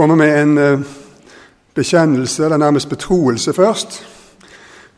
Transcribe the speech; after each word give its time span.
komme 0.00 0.16
med 0.16 0.42
en 0.42 0.58
uh, 0.58 0.80
bekjennelse, 1.74 2.44
eller 2.44 2.56
nærmest 2.56 2.88
betroelse, 2.88 3.52
først. 3.52 4.06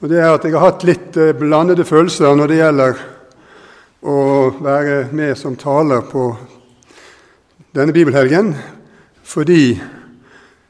Og 0.01 0.09
det 0.09 0.21
er 0.21 0.29
at 0.31 0.45
jeg 0.45 0.55
har 0.55 0.63
hatt 0.63 0.85
litt 0.87 1.17
uh, 1.19 1.33
blandede 1.35 1.83
følelser 1.85 2.37
når 2.39 2.53
det 2.53 2.59
gjelder 2.61 3.01
å 4.07 4.21
være 4.63 5.01
med 5.11 5.35
som 5.39 5.59
taler 5.59 6.07
på 6.07 6.29
denne 7.75 7.95
bibelhelgen, 7.97 8.55
fordi 9.27 9.75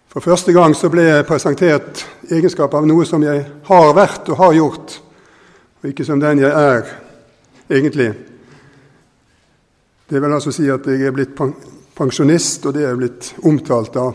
for 0.08 0.24
første 0.24 0.56
gang 0.56 0.72
så 0.76 0.88
ble 0.92 1.04
jeg 1.10 1.28
presentert 1.28 2.06
egenskap 2.32 2.72
av 2.72 2.88
noe 2.88 3.04
som 3.08 3.20
jeg 3.24 3.44
har 3.68 3.92
vært 3.96 4.32
og 4.32 4.40
har 4.40 4.56
gjort, 4.62 4.98
og 5.82 5.92
ikke 5.92 6.08
som 6.08 6.24
den 6.24 6.40
jeg 6.40 6.56
er 6.56 6.88
egentlig. 7.68 8.14
Det 10.08 10.24
vil 10.24 10.40
altså 10.40 10.56
si 10.56 10.72
at 10.72 10.88
jeg 10.88 11.04
er 11.04 11.16
blitt 11.20 11.36
pensjonist, 11.96 12.66
og 12.66 12.76
det 12.76 12.84
er 12.86 12.98
blitt 12.98 13.32
omtalt 13.44 13.92
da. 13.94 14.08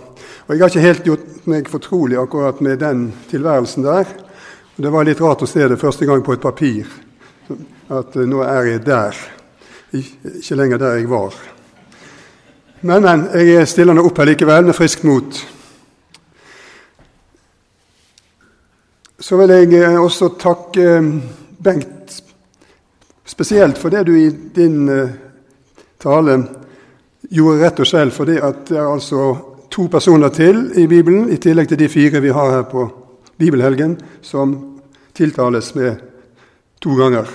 Og 0.48 0.54
Jeg 0.54 0.62
har 0.62 0.72
ikke 0.72 0.86
helt 0.86 1.06
gjort 1.06 1.48
meg 1.48 1.70
fortrolig 1.70 2.18
akkurat 2.18 2.62
med 2.62 2.80
den 2.80 3.12
tilværelsen 3.30 3.84
der. 3.84 4.08
Og 4.78 4.84
Det 4.84 4.92
var 4.94 5.06
litt 5.06 5.22
rart 5.22 5.44
å 5.44 5.50
se 5.50 5.68
det 5.68 5.80
første 5.80 6.06
gang 6.06 6.24
på 6.24 6.34
et 6.34 6.42
papir, 6.42 6.88
at 7.90 8.16
eh, 8.16 8.28
nå 8.30 8.42
er 8.46 8.72
jeg 8.72 8.86
der. 8.86 9.22
Ikke 9.94 10.56
lenger 10.56 10.78
der 10.78 10.98
jeg 10.98 11.10
var. 11.10 11.36
Men, 12.82 13.04
men, 13.04 13.28
jeg 13.34 13.68
stiller 13.68 13.98
nå 13.98 14.04
opp 14.06 14.20
her 14.22 14.30
likevel 14.30 14.68
med 14.68 14.76
friskt 14.78 15.06
mot. 15.08 15.40
Så 19.20 19.40
vil 19.42 19.56
jeg 19.56 19.74
eh, 19.82 19.98
også 19.98 20.34
takke 20.40 20.88
eh, 20.98 21.12
Bengt 21.58 22.22
spesielt 23.26 23.80
for 23.82 23.90
det 23.92 24.04
du 24.08 24.14
i 24.14 24.30
din 24.30 24.86
tale 26.00 26.36
gjorde 27.30 27.64
rett 27.64 27.80
og 27.80 27.90
slett 27.90 28.14
fordi 28.16 28.38
at 28.44 28.68
det 28.70 28.78
er 28.78 28.88
altså 28.88 29.32
to 29.74 29.88
personer 29.92 30.30
til 30.30 30.72
i 30.80 30.88
Bibelen, 30.88 31.30
i 31.32 31.38
tillegg 31.42 31.70
til 31.70 31.80
de 31.80 31.90
fire 31.90 32.22
vi 32.24 32.34
har 32.34 32.52
her 32.52 32.64
på 32.70 32.88
bibelhelgen, 33.38 33.98
som 34.22 34.56
tiltales 35.14 35.76
med 35.76 35.96
to 36.82 36.96
ganger. 36.96 37.28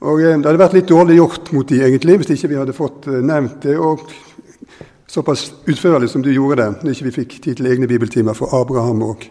Og 0.00 0.22
eh, 0.22 0.38
Det 0.38 0.46
hadde 0.46 0.60
vært 0.60 0.76
litt 0.76 0.88
dårlig 0.88 1.18
gjort 1.18 1.52
mot 1.52 1.68
de 1.68 1.82
egentlig, 1.82 2.18
hvis 2.20 2.34
ikke 2.36 2.52
vi 2.52 2.60
hadde 2.60 2.76
fått 2.76 3.08
eh, 3.10 3.22
nevnt 3.22 3.62
det 3.62 3.76
og 3.78 4.06
såpass 5.06 5.52
utførlig 5.66 6.10
som 6.10 6.22
du 6.22 6.32
gjorde 6.32 6.62
det, 6.62 6.82
når 6.82 6.92
ikke 6.92 7.08
vi 7.08 7.16
fikk 7.20 7.36
tid 7.40 7.56
til 7.56 7.70
egne 7.70 7.88
bibeltimer 7.88 8.34
for 8.36 8.52
Abraham 8.58 9.02
og, 9.06 9.26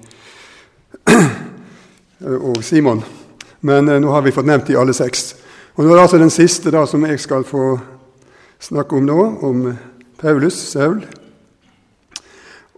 og 2.49 2.63
Simon. 2.63 3.03
Men 3.61 3.89
eh, 3.89 3.99
nå 4.01 4.13
har 4.13 4.25
vi 4.25 4.33
fått 4.35 4.47
nevnt 4.49 4.71
de 4.71 4.79
alle 4.79 4.95
seks. 4.95 5.33
Og 5.75 5.83
Nå 5.83 5.91
er 5.91 5.97
det 5.97 6.05
altså 6.05 6.21
den 6.21 6.31
siste 6.31 6.71
da 6.71 6.85
som 6.87 7.03
jeg 7.03 7.19
skal 7.19 7.43
få 7.43 7.75
snakke 8.65 8.97
om 8.97 9.05
nå, 9.05 9.21
om 9.45 9.65
Paulus, 10.21 10.57
Saul. 10.71 11.03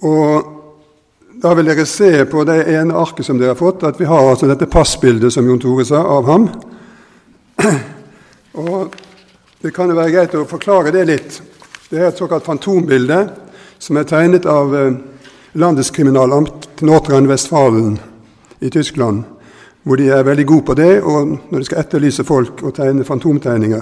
Og 0.03 0.53
da 1.41 1.53
vil 1.55 1.69
dere 1.69 1.85
se 1.87 2.25
på 2.29 2.43
det 2.47 2.63
ene 2.73 2.97
arket 2.97 3.27
som 3.27 3.37
dere 3.39 3.53
har 3.53 3.59
fått, 3.59 3.85
at 3.87 3.99
vi 3.99 4.07
har 4.09 4.25
altså 4.25 4.49
dette 4.49 4.69
passbildet 4.69 5.33
som 5.33 5.47
Jon 5.47 5.61
Tore 5.61 5.85
sa, 5.87 6.01
av 6.01 6.31
ham. 6.31 6.47
Og 8.57 8.95
Det 9.57 9.71
kan 9.73 9.89
jo 9.89 9.95
være 9.97 10.11
greit 10.13 10.35
å 10.37 10.43
forklare 10.45 10.91
det 10.93 11.03
litt. 11.09 11.37
Det 11.89 11.97
er 11.97 12.11
et 12.11 12.19
såkalt 12.19 12.45
fantombilde 12.45 13.17
som 13.81 13.97
er 13.97 14.05
tegnet 14.05 14.45
av 14.45 14.75
eh, 14.77 14.99
Landeskriminalamt 15.57 16.83
Nordrhein-Westfalen 16.85 17.95
i 18.61 18.69
Tyskland, 18.69 19.23
hvor 19.81 19.97
de 19.97 20.11
er 20.13 20.27
veldig 20.27 20.45
gode 20.45 20.67
på 20.67 20.75
det, 20.77 20.91
og 21.01 21.33
når 21.49 21.57
de 21.57 21.65
skal 21.65 21.81
etterlyse 21.81 22.25
folk 22.27 22.61
og 22.61 22.75
tegne 22.77 23.07
fantomtegninger. 23.07 23.81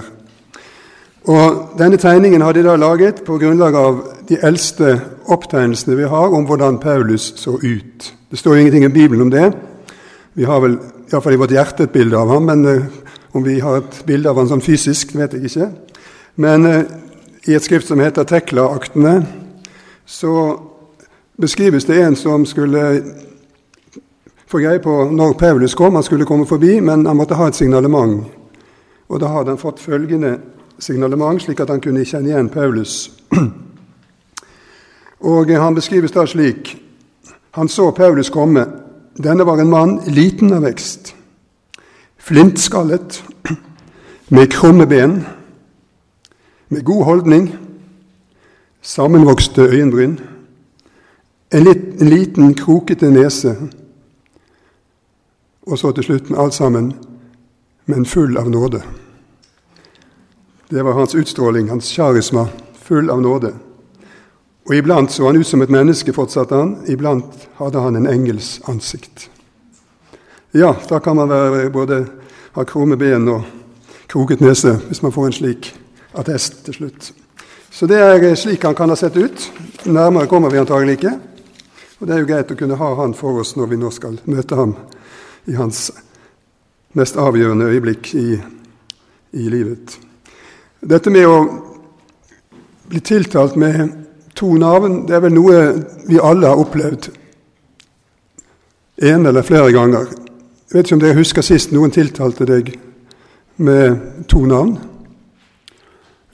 Og 1.26 1.72
Denne 1.78 1.98
tegningen 1.98 2.42
har 2.42 2.54
de 2.54 2.62
da 2.62 2.76
laget 2.78 3.24
på 3.26 3.34
grunnlag 3.42 3.74
av 3.74 3.96
de 4.28 4.36
eldste 4.46 4.92
opptegnelsene 5.26 5.96
vi 5.98 6.06
har 6.06 6.34
om 6.34 6.46
hvordan 6.46 6.78
Paulus 6.78 7.32
så 7.36 7.56
ut. 7.62 8.12
Det 8.30 8.38
står 8.38 8.56
ingenting 8.56 8.84
i 8.84 8.92
Bibelen 8.94 9.22
om 9.22 9.30
det. 9.30 9.48
Vi 10.34 10.46
har 10.46 10.60
vel 10.62 10.78
iallfall 11.10 11.34
i 11.34 11.40
vårt 11.42 11.50
hjerte 11.50 11.88
et 11.88 11.92
bilde 11.92 12.18
av 12.18 12.30
ham, 12.30 12.46
men 12.46 12.64
uh, 12.66 12.86
om 13.34 13.42
vi 13.42 13.58
har 13.58 13.80
et 13.80 14.00
bilde 14.06 14.30
av 14.30 14.38
ham 14.38 14.46
sånn 14.52 14.62
fysisk, 14.62 15.16
vet 15.18 15.34
jeg 15.34 15.50
ikke. 15.50 15.68
Men 16.38 16.66
uh, 16.66 16.80
i 17.46 17.58
et 17.58 17.66
skrift 17.66 17.90
som 17.90 18.00
heter 18.00 18.22
Tekla-aktene, 18.22 19.18
så 20.06 20.32
beskrives 21.42 21.90
det 21.90 22.04
en 22.04 22.16
som 22.16 22.46
skulle 22.46 22.82
få 24.46 24.62
greie 24.62 24.78
på 24.78 25.08
når 25.10 25.34
Paulus 25.42 25.74
kom. 25.74 25.98
Han 25.98 26.06
skulle 26.06 26.26
komme 26.26 26.46
forbi, 26.46 26.78
men 26.80 27.06
han 27.06 27.18
måtte 27.18 27.34
ha 27.34 27.50
et 27.50 27.58
signalement. 27.58 28.22
Og 29.08 29.20
da 29.20 29.34
hadde 29.34 29.56
han 29.56 29.62
fått 29.62 29.82
følgende 29.82 30.38
signalement, 30.78 31.42
slik 31.42 31.60
at 31.60 31.70
han 31.70 31.80
kunne 31.80 32.04
kjenne 32.04 32.30
igjen 32.30 32.48
Paulus. 32.48 33.10
Og 35.20 35.48
Han 35.48 35.74
beskrives 35.74 36.12
da 36.12 36.26
slik 36.26 36.76
Han 37.50 37.68
så 37.68 37.90
Paulus 37.90 38.30
komme. 38.30 38.66
Denne 39.16 39.46
var 39.46 39.60
en 39.60 39.70
mann 39.70 40.00
liten 40.06 40.52
av 40.52 40.62
vekst, 40.62 41.14
flintskallet, 42.18 43.22
med 44.28 44.50
krumme 44.52 44.86
ben, 44.86 45.24
med 46.68 46.84
god 46.84 47.04
holdning, 47.04 47.46
sammenvokste 48.82 49.62
øyenbryn, 49.62 50.18
en, 51.52 51.64
litt, 51.64 52.02
en 52.02 52.08
liten, 52.08 52.54
krokete 52.54 53.08
nese, 53.10 53.54
og 55.66 55.78
så 55.78 55.92
til 55.96 56.04
slutt 56.04 56.30
med 56.30 56.38
alt 56.44 56.54
sammen, 56.54 56.92
men 57.86 58.06
full 58.06 58.36
av 58.36 58.50
nåde. 58.50 58.82
Det 60.68 60.82
var 60.82 60.92
hans 60.92 61.14
utstråling, 61.14 61.68
hans 61.68 61.88
sjarisma, 61.88 62.48
full 62.82 63.10
av 63.10 63.22
nåde. 63.22 63.52
Og 64.66 64.74
iblant 64.74 65.12
så 65.12 65.26
han 65.26 65.36
ut 65.36 65.46
som 65.46 65.62
et 65.62 65.70
menneske, 65.70 66.12
fortsatte 66.12 66.58
han. 66.58 66.72
Iblant 66.90 67.46
hadde 67.60 67.82
han 67.84 67.96
en 67.96 68.08
engels 68.10 68.56
ansikt. 68.66 69.28
Ja, 70.50 70.74
da 70.88 70.98
kan 70.98 71.16
man 71.16 71.30
være, 71.30 71.70
både 71.70 72.00
ha 72.56 72.64
krumme 72.64 72.96
ben 72.96 73.28
og 73.28 73.44
kroket 74.10 74.40
nese 74.40 74.78
hvis 74.88 75.02
man 75.04 75.12
får 75.14 75.26
en 75.26 75.36
slik 75.38 75.70
attest 76.18 76.64
til 76.66 76.74
slutt. 76.74 77.12
Så 77.70 77.86
det 77.86 78.00
er 78.00 78.34
slik 78.34 78.64
han 78.64 78.74
kan 78.74 78.90
ha 78.90 78.96
sett 78.96 79.16
ut. 79.16 79.50
Nærmere 79.84 80.26
kommer 80.26 80.50
vi 80.50 80.58
antagelig 80.58 80.98
ikke. 80.98 81.12
Og 82.00 82.08
det 82.08 82.14
er 82.14 82.22
jo 82.24 82.28
greit 82.28 82.50
å 82.50 82.58
kunne 82.58 82.78
ha 82.80 82.88
han 83.02 83.14
for 83.14 83.42
oss 83.42 83.54
når 83.56 83.70
vi 83.70 83.78
nå 83.80 83.92
skal 83.94 84.18
møte 84.24 84.58
ham 84.58 84.74
i 85.46 85.54
hans 85.54 85.90
mest 86.96 87.16
avgjørende 87.20 87.68
øyeblikk 87.70 88.10
i, 88.18 88.40
i 89.36 89.46
livet. 89.52 89.98
Dette 90.86 91.10
med 91.10 91.26
å 91.26 91.38
bli 92.86 93.00
tiltalt 93.02 93.56
med 93.58 93.88
to 94.38 94.52
navn, 94.60 95.00
det 95.08 95.16
er 95.16 95.24
vel 95.24 95.34
noe 95.34 95.62
vi 96.06 96.20
alle 96.22 96.46
har 96.52 96.60
opplevd 96.62 97.08
en 98.96 99.26
eller 99.26 99.42
flere 99.42 99.72
ganger. 99.74 100.06
Jeg 100.66 100.76
vet 100.76 100.86
ikke 100.86 100.96
om 100.96 101.02
dere 101.02 101.18
husker 101.18 101.44
sist 101.44 101.72
noen 101.74 101.92
tiltalte 101.94 102.46
deg 102.48 102.70
med 103.56 104.24
to 104.30 104.44
navn? 104.46 104.76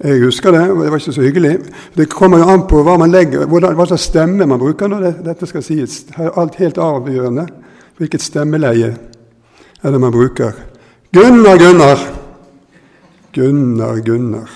Jeg 0.03 0.23
husker 0.25 0.53
det, 0.53 0.63
og 0.71 0.83
det 0.83 0.91
var 0.91 1.01
ikke 1.01 1.15
så 1.15 1.25
hyggelig. 1.25 1.53
Det 1.97 2.11
kommer 2.11 2.43
jo 2.43 2.49
an 2.53 2.65
på 2.69 2.81
hva 2.85 2.97
man 2.99 3.13
legger, 3.13 3.47
hva 3.47 3.87
slags 3.87 4.09
stemme 4.11 4.49
man 4.51 4.61
bruker 4.61 4.91
når 4.91 5.07
det, 5.07 5.13
dette 5.29 5.49
skal 5.49 5.65
sies. 5.65 6.03
Her 6.17 6.31
er 6.31 6.41
alt 6.43 6.59
helt 6.59 6.81
avgjørende. 6.83 7.47
Hvilket 8.01 8.25
stemmeleie 8.25 8.97
er 9.83 9.95
det 9.95 10.01
man 10.03 10.15
bruker? 10.15 10.59
Gunnar, 11.15 11.61
Gunnar! 11.61 12.22
Gunnar, 13.33 13.97
Gunnar. 14.05 14.51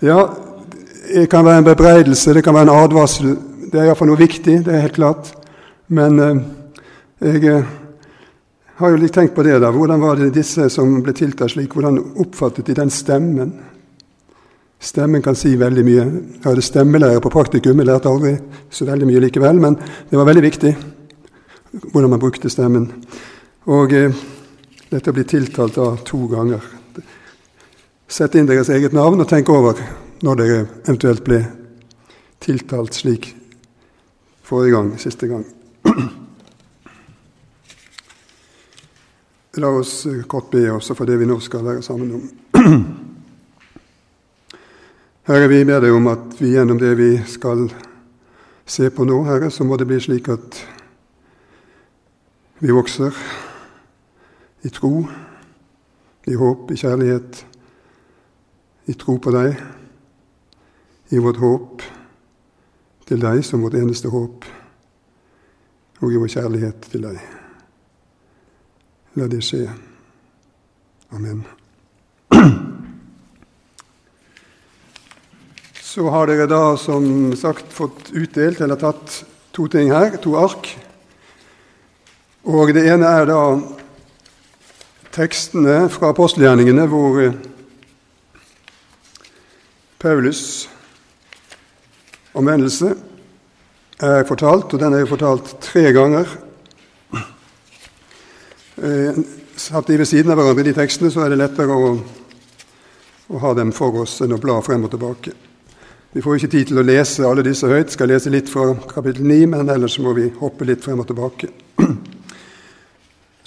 Ja, 0.00 0.34
det 1.14 1.30
kan 1.30 1.44
være 1.44 1.58
en 1.58 1.64
bebreidelse, 1.64 2.34
det 2.34 2.44
kan 2.44 2.54
være 2.54 2.68
en 2.68 2.74
advarsel. 2.84 3.36
Det 3.72 3.80
er 3.80 3.86
iallfall 3.88 4.10
noe 4.10 4.20
viktig, 4.20 4.58
det 4.66 4.74
er 4.74 4.84
helt 4.84 4.98
klart. 4.98 5.30
Men 5.88 6.18
eh, 6.20 6.42
jeg 7.22 7.44
eh, 7.48 7.70
har 8.80 8.92
jo 8.92 9.00
litt 9.00 9.14
tenkt 9.16 9.34
på 9.36 9.44
det. 9.46 9.60
da. 9.62 9.70
Hvordan 9.72 10.02
var 10.02 10.20
det 10.20 10.34
disse 10.34 10.68
som 10.74 10.98
ble 11.04 11.14
tiltalt 11.16 11.54
slik, 11.54 11.72
hvordan 11.72 12.00
oppfattet 12.24 12.68
de 12.68 12.76
den 12.76 12.92
stemmen? 12.92 13.54
Stemmen 14.82 15.22
kan 15.22 15.38
si 15.38 15.54
veldig 15.56 15.86
mye. 15.86 16.04
Jeg 16.04 16.44
hadde 16.44 16.66
stemmelære 16.66 17.22
på 17.22 17.32
praktikum, 17.32 17.78
jeg 17.78 17.88
lærte 17.88 18.10
aldri 18.10 18.34
så 18.68 18.88
veldig 18.90 19.08
mye 19.08 19.24
likevel, 19.28 19.62
men 19.62 19.78
det 20.10 20.18
var 20.18 20.28
veldig 20.28 20.44
viktig 20.50 20.76
hvordan 21.92 22.10
man 22.12 22.20
brukte 22.20 22.50
stemmen. 22.52 22.90
Og 23.72 23.92
eh, 23.96 24.22
dette 24.90 25.12
blir 25.14 25.24
tiltalt 25.24 25.78
da 25.80 25.92
to 26.04 26.26
ganger. 26.28 26.81
Sett 28.12 28.34
inn 28.36 28.44
deres 28.44 28.68
eget 28.68 28.92
navn 28.92 29.22
og 29.24 29.28
tenk 29.30 29.48
over 29.48 29.78
når 30.20 30.36
dere 30.36 30.56
eventuelt 30.84 31.22
ble 31.24 31.38
tiltalt 32.44 32.92
slik 32.92 33.30
forrige 34.44 34.74
gang, 34.74 34.90
siste 35.00 35.30
gang. 35.30 35.46
La 39.56 39.70
oss 39.78 39.94
kort 40.28 40.50
be 40.52 40.66
også 40.74 40.92
for 40.98 41.08
det 41.08 41.16
vi 41.22 41.28
nå 41.30 41.38
skal 41.40 41.64
være 41.64 41.84
sammen 41.86 42.10
om. 42.18 42.26
Herre, 45.30 45.48
vi 45.48 45.62
ber 45.64 45.80
deg 45.80 45.96
om 45.96 46.10
at 46.12 46.34
vi 46.36 46.50
gjennom 46.52 46.80
det 46.82 46.92
vi 46.98 47.14
skal 47.30 47.64
se 48.68 48.90
på 48.92 49.06
nå, 49.08 49.22
Herre, 49.24 49.48
så 49.48 49.64
må 49.64 49.78
det 49.80 49.86
bli 49.88 49.96
slik 50.04 50.28
at 50.34 50.58
vi 52.60 52.76
vokser 52.76 53.16
i 54.68 54.74
tro, 54.74 55.08
i 56.28 56.36
håp, 56.36 56.68
i 56.68 56.76
kjærlighet 56.82 57.46
i 58.86 58.94
tro 58.98 59.18
på 59.22 59.30
deg, 59.34 59.56
i 61.12 61.20
vårt 61.22 61.40
håp 61.42 61.82
til 63.06 63.20
deg 63.22 63.42
som 63.44 63.62
vårt 63.62 63.76
eneste 63.78 64.10
håp, 64.12 64.44
og 66.02 66.12
i 66.12 66.18
vår 66.18 66.32
kjærlighet 66.32 66.86
til 66.90 67.04
deg. 67.06 67.18
La 69.20 69.28
det 69.28 69.42
skje. 69.44 69.66
Amen. 71.12 71.42
Så 75.76 76.08
har 76.08 76.30
dere 76.30 76.48
da 76.48 76.72
som 76.80 77.04
sagt 77.36 77.68
fått 77.68 78.08
utdelt 78.16 78.62
eller 78.64 78.80
tatt 78.80 79.18
to 79.52 79.66
ting 79.68 79.92
her, 79.92 80.16
to 80.16 80.32
ark. 80.40 80.70
Og 82.48 82.72
det 82.72 82.86
ene 82.88 83.10
er 83.20 83.28
da 83.28 83.42
tekstene 85.12 85.90
fra 85.92 86.14
apostelgjerningene 86.14 86.88
hvor 86.88 87.20
eh, 87.20 87.36
Paulus' 90.02 90.68
omvendelse 92.34 92.88
er 94.02 94.24
fortalt, 94.26 94.72
og 94.74 94.80
den 94.80 94.94
er 94.96 95.04
jo 95.04 95.12
fortalt 95.12 95.52
tre 95.62 95.92
ganger. 95.94 96.26
Eh, 98.82 99.20
satt 99.56 99.86
de 99.86 99.98
ved 100.00 100.08
siden 100.10 100.32
av 100.32 100.40
hverandre, 100.40 100.64
de 100.66 100.72
tekstene, 100.74 101.10
så 101.12 101.22
er 101.22 101.30
det 101.30 101.38
lettere 101.38 101.76
å, 101.76 101.92
å 103.30 103.42
ha 103.44 103.52
dem 103.54 103.70
for 103.76 104.00
oss 104.02 104.16
enn 104.24 104.34
å 104.34 104.40
bla 104.42 104.56
frem 104.66 104.88
og 104.88 104.90
tilbake. 104.90 105.36
Vi 106.12 106.22
får 106.24 106.40
ikke 106.40 106.50
tid 106.56 106.72
til 106.72 106.82
å 106.82 106.84
lese 106.84 107.28
alle 107.28 107.44
disse 107.46 107.70
høyt. 107.70 107.94
Skal 107.94 108.10
lese 108.10 108.32
litt 108.32 108.50
fra 108.50 108.72
kapittel 108.90 109.22
9, 109.28 109.46
men 109.54 109.70
ellers 109.70 110.00
må 110.02 110.16
vi 110.18 110.26
hoppe 110.40 110.66
litt 110.66 110.82
frem 110.82 110.98
og 111.00 111.06
tilbake. 111.08 111.52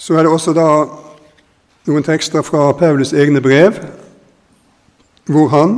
Så 0.02 0.16
er 0.16 0.24
det 0.24 0.32
også 0.32 0.56
da 0.56 0.70
noen 1.86 2.06
tekster 2.06 2.42
fra 2.46 2.70
Paulus' 2.80 3.12
egne 3.12 3.44
brev, 3.44 3.76
hvor 5.28 5.52
han, 5.52 5.76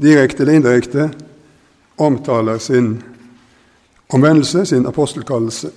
direkte 0.00 0.42
eller 0.42 0.52
indirekte, 0.52 1.10
omtaler 1.96 2.58
sin 2.58 3.02
omvendelse, 4.08 4.66
sin 4.66 4.86
apostelkallelse. 4.86 5.70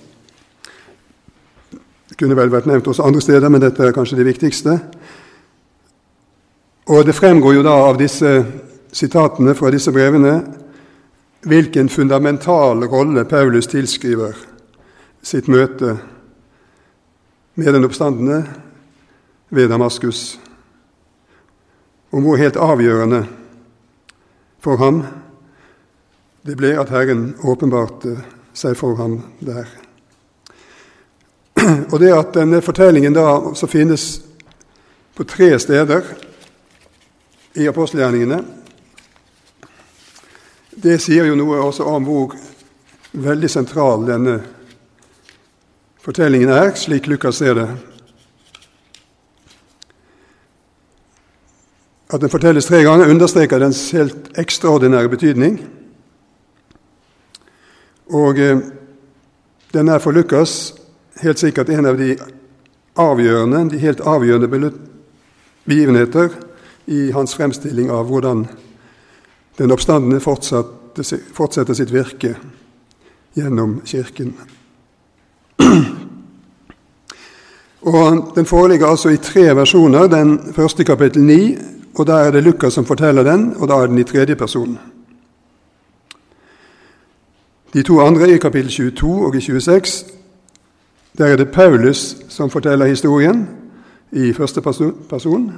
Det 2.08 2.18
kunne 2.18 2.36
vel 2.36 2.52
vært 2.52 2.68
nevnt 2.70 2.86
også 2.86 3.06
andre 3.06 3.20
steder, 3.20 3.48
men 3.48 3.62
dette 3.62 3.82
er 3.82 3.94
kanskje 3.94 4.20
det 4.20 4.28
viktigste. 4.28 4.78
Og 6.92 7.06
det 7.06 7.14
fremgår 7.14 7.56
jo 7.56 7.66
da 7.66 7.74
av 7.88 7.98
disse 7.98 8.32
sitatene 8.92 9.54
fra 9.58 9.70
disse 9.72 9.92
brevene 9.92 10.34
hvilken 11.48 11.88
fundamental 11.88 12.84
rolle 12.86 13.24
Paulus 13.26 13.66
tilskriver 13.66 14.36
sitt 15.22 15.48
møte 15.50 15.96
med 17.54 17.74
den 17.74 17.84
oppstandende 17.84 18.42
ved 19.50 19.68
Damaskus, 19.68 20.38
og 22.12 22.20
hvor 22.20 22.38
helt 22.40 22.56
avgjørende 22.56 23.24
for 24.62 24.78
ham 24.78 25.02
det 26.42 26.56
ble 26.58 26.72
at 26.78 26.90
Herren 26.90 27.32
åpenbarte 27.46 28.16
seg 28.54 28.74
for 28.78 28.98
ham 28.98 29.20
der. 29.38 29.68
Og 31.92 31.98
det 32.02 32.10
at 32.14 32.34
denne 32.34 32.58
fortellingen 32.64 33.14
da 33.14 33.28
også 33.52 33.68
finnes 33.70 34.06
på 35.14 35.26
tre 35.28 35.52
steder 35.62 36.02
i 37.54 37.68
apostelgjerningene, 37.70 38.40
det 40.82 40.96
sier 41.04 41.28
jo 41.28 41.36
noe 41.38 41.60
også 41.62 41.86
om 41.86 42.08
hvor 42.08 42.34
veldig 43.12 43.50
sentral 43.52 44.06
denne 44.08 44.38
fortellingen 46.02 46.50
er, 46.50 46.72
slik 46.74 47.06
Lukas 47.06 47.38
ser 47.38 47.54
det. 47.60 47.68
At 52.12 52.20
den 52.20 52.30
fortelles 52.30 52.66
tre 52.68 52.82
ganger, 52.84 53.08
understreker 53.10 53.58
dens 53.58 53.90
helt 53.90 54.32
ekstraordinære 54.38 55.08
betydning. 55.08 55.58
Og 58.12 58.38
eh, 58.38 58.58
den 59.72 59.88
er 59.88 59.98
for 59.98 60.12
Lukas 60.12 60.74
helt 61.22 61.40
sikkert 61.40 61.70
en 61.72 61.86
av 61.88 61.96
de 61.96 62.16
avgjørende, 63.00 63.70
de 63.72 63.78
helt 63.80 64.00
avgjørende 64.04 64.72
begivenheter 65.64 66.28
i 66.86 67.10
hans 67.12 67.34
fremstilling 67.34 67.90
av 67.90 68.04
hvordan 68.10 68.46
den 69.58 69.72
oppstandende 69.72 70.20
fortsetter 70.20 71.74
sitt 71.74 71.92
virke 71.92 72.34
gjennom 73.36 73.80
Kirken. 73.86 74.34
Og 77.82 78.32
Den 78.34 78.46
foreligger 78.46 78.86
altså 78.86 79.08
i 79.08 79.16
tre 79.16 79.56
versjoner. 79.56 80.06
Den 80.06 80.38
første 80.54 80.84
kapittel 80.84 81.24
9, 81.24 81.56
og 81.94 82.06
da 82.06 82.12
er 82.12 82.30
det 82.30 82.42
Lukas 82.42 82.72
som 82.72 82.86
forteller 82.86 83.22
den, 83.22 83.54
og 83.56 83.68
da 83.68 83.74
er 83.74 83.86
den 83.86 83.98
i 83.98 84.04
tredje 84.04 84.36
person. 84.36 84.78
De 87.72 87.82
to 87.82 88.00
andre 88.00 88.30
i 88.30 88.38
kapittel 88.38 88.70
22 88.70 89.26
og 89.26 89.36
i 89.36 89.40
26, 89.40 90.04
der 91.18 91.26
er 91.26 91.36
det 91.36 91.52
Paulus 91.52 92.16
som 92.28 92.50
forteller 92.50 92.86
historien 92.86 93.48
i 94.12 94.32
første 94.32 94.60
person. 95.08 95.52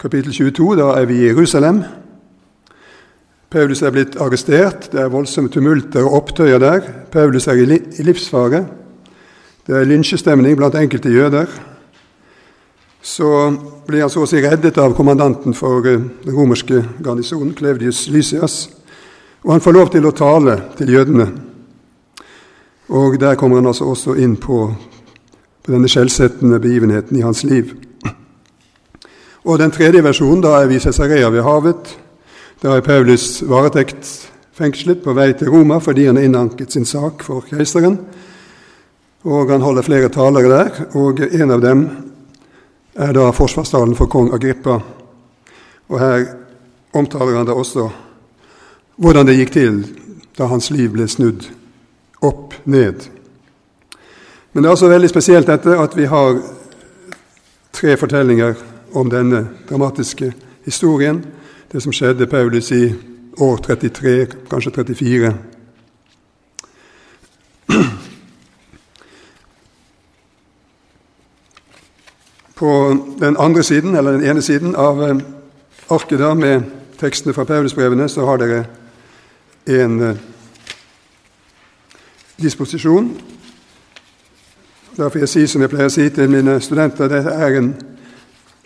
Kapittel 0.00 0.32
22, 0.32 0.76
da 0.76 0.82
er 1.00 1.04
vi 1.04 1.14
i 1.14 1.26
Jerusalem. 1.26 1.82
Paulus 3.50 3.82
er 3.82 3.90
blitt 3.90 4.16
arrestert, 4.16 4.92
det 4.92 5.00
er 5.00 5.12
voldsomme 5.12 5.50
tumulter 5.52 6.04
og 6.04 6.12
opptøyer 6.12 6.58
der. 6.58 6.80
Paulus 7.12 7.46
er 7.46 7.52
i 7.52 8.02
livsfare. 8.02 8.66
Det 9.66 9.76
er 9.76 9.84
lynsjestemning 9.84 10.56
blant 10.56 10.74
enkelte 10.74 11.12
jøder. 11.12 11.46
Så 13.02 13.56
blir 13.86 14.00
han 14.00 14.10
så 14.10 14.22
å 14.22 14.28
si 14.30 14.38
reddet 14.38 14.78
av 14.78 14.94
kommandanten 14.94 15.56
for 15.58 15.82
eh, 15.90 15.98
den 16.22 16.36
romerske 16.36 16.84
garnisonen, 17.02 17.50
Klevdius 17.58 18.04
Lysias, 18.14 18.68
og 19.42 19.56
han 19.56 19.64
får 19.64 19.74
lov 19.74 19.88
til 19.90 20.06
å 20.06 20.14
tale 20.14 20.54
til 20.78 20.92
jødene. 20.94 21.26
Og 22.94 23.16
der 23.18 23.34
kommer 23.40 23.58
han 23.58 23.66
altså 23.66 23.88
også 23.90 24.14
inn 24.22 24.36
på, 24.38 24.68
på 25.62 25.74
denne 25.74 25.90
skjellsettende 25.90 26.60
begivenheten 26.62 27.18
i 27.18 27.24
hans 27.26 27.42
liv. 27.42 27.72
Og 29.42 29.58
den 29.58 29.74
tredje 29.74 30.04
versjonen, 30.06 30.44
da 30.44 30.60
er 30.60 30.70
vi 30.70 30.78
i 30.78 30.84
Cesarea 30.84 31.30
ved 31.34 31.42
havet. 31.42 31.90
Da 32.62 32.76
er 32.76 32.86
Paulus 32.86 33.40
varetekt 33.42 34.06
fengslet 34.54 35.02
på 35.02 35.16
vei 35.18 35.32
til 35.34 35.50
Roma 35.50 35.80
fordi 35.82 36.06
han 36.06 36.20
har 36.20 36.28
innanket 36.28 36.76
sin 36.76 36.86
sak 36.86 37.24
for 37.26 37.42
keiseren. 37.50 37.98
Og 39.26 39.50
han 39.50 39.66
holder 39.66 39.86
flere 39.86 40.12
talere 40.14 40.50
der, 40.50 40.80
og 40.98 41.18
en 41.26 41.50
av 41.50 41.62
dem 41.62 41.84
er 42.94 43.12
da 43.12 43.30
forsvarstalen 43.30 43.96
for 43.96 44.06
kong 44.06 44.32
Agrippa. 44.34 44.78
Og 45.88 46.00
her 46.00 46.26
omtaler 46.92 47.36
han 47.36 47.46
da 47.46 47.56
også 47.56 47.88
hvordan 48.96 49.26
det 49.26 49.38
gikk 49.38 49.52
til 49.52 49.82
da 50.38 50.48
hans 50.48 50.70
liv 50.70 50.92
ble 50.92 51.08
snudd 51.08 51.48
opp 52.22 52.54
ned. 52.64 53.08
Men 54.52 54.62
det 54.62 54.68
er 54.68 54.76
også 54.76 54.92
veldig 54.92 55.08
spesielt 55.10 55.48
dette 55.48 55.78
at 55.78 55.96
vi 55.96 56.04
har 56.06 56.42
tre 57.72 57.96
fortellinger 57.96 58.54
om 58.94 59.10
denne 59.10 59.46
dramatiske 59.68 60.32
historien 60.64 61.22
det 61.72 61.80
som 61.82 61.92
skjedde 61.92 62.28
Paulus 62.28 62.68
i 62.76 62.92
år 63.40 63.56
33, 63.64 64.26
kanskje 64.50 64.72
34. 64.76 65.32
På 72.62 72.96
den 73.18 73.36
andre 73.38 73.62
siden, 73.62 73.96
eller 73.96 74.12
den 74.12 74.24
ene 74.24 74.42
siden 74.42 74.76
av 74.76 75.00
eh, 75.02 75.16
arket 75.90 76.18
da, 76.18 76.28
med 76.34 76.62
tekstene 77.00 77.34
fra 77.34 77.42
Paulusbrevene, 77.44 78.06
så 78.08 78.22
har 78.22 78.38
dere 78.38 78.60
en 79.66 79.96
eh, 80.00 80.20
disposisjon. 82.38 83.08
Derfor 84.96 85.18
jeg 85.18 85.32
si 85.32 85.42
som 85.50 85.64
jeg 85.64 85.72
pleier 85.72 85.90
å 85.90 85.94
si 85.96 86.06
til 86.14 86.30
mine 86.30 86.54
studenter, 86.62 87.10
det 87.10 87.24
er 87.32 87.58
en 87.58 87.72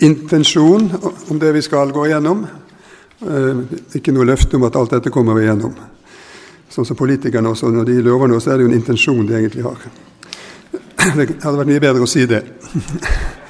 intensjon 0.05 0.93
om 1.31 1.41
det 1.41 1.55
vi 1.57 1.65
skal 1.65 1.95
gå 1.97 2.05
igjennom. 2.11 2.45
Eh, 3.25 3.65
ikke 3.97 4.13
noe 4.13 4.29
løfte 4.29 4.61
om 4.61 4.69
at 4.69 4.77
alt 4.77 4.93
dette 4.99 5.15
kommer 5.15 5.41
vi 5.41 5.47
igjennom. 5.47 5.73
Sånn 6.69 6.85
som 6.85 7.01
politikerne 7.01 7.49
også, 7.49 7.73
når 7.73 7.89
de 7.89 7.97
lover 8.05 8.29
noe, 8.29 8.45
så 8.45 8.53
er 8.53 8.61
det 8.61 8.69
jo 8.69 8.75
en 8.75 8.79
intensjon 8.83 9.25
de 9.25 9.41
egentlig 9.41 9.65
har. 9.65 9.89
Det 11.17 11.41
hadde 11.41 11.57
vært 11.63 11.73
mye 11.73 11.85
bedre 11.89 12.05
å 12.05 12.13
si 12.13 12.29
det. 12.29 12.45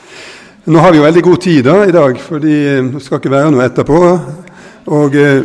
Nå 0.67 0.79
har 0.79 0.91
vi 0.91 0.99
jo 0.99 1.05
veldig 1.05 1.23
god 1.23 1.37
tid 1.39 1.63
da, 1.63 1.75
i 1.87 1.93
dag, 1.95 2.17
fordi 2.19 2.55
eh, 2.67 2.87
det 2.91 3.01
skal 3.05 3.21
ikke 3.21 3.31
være 3.31 3.51
noe 3.55 3.63
etterpå. 3.69 3.99
Og 4.99 5.15
eh, 5.15 5.45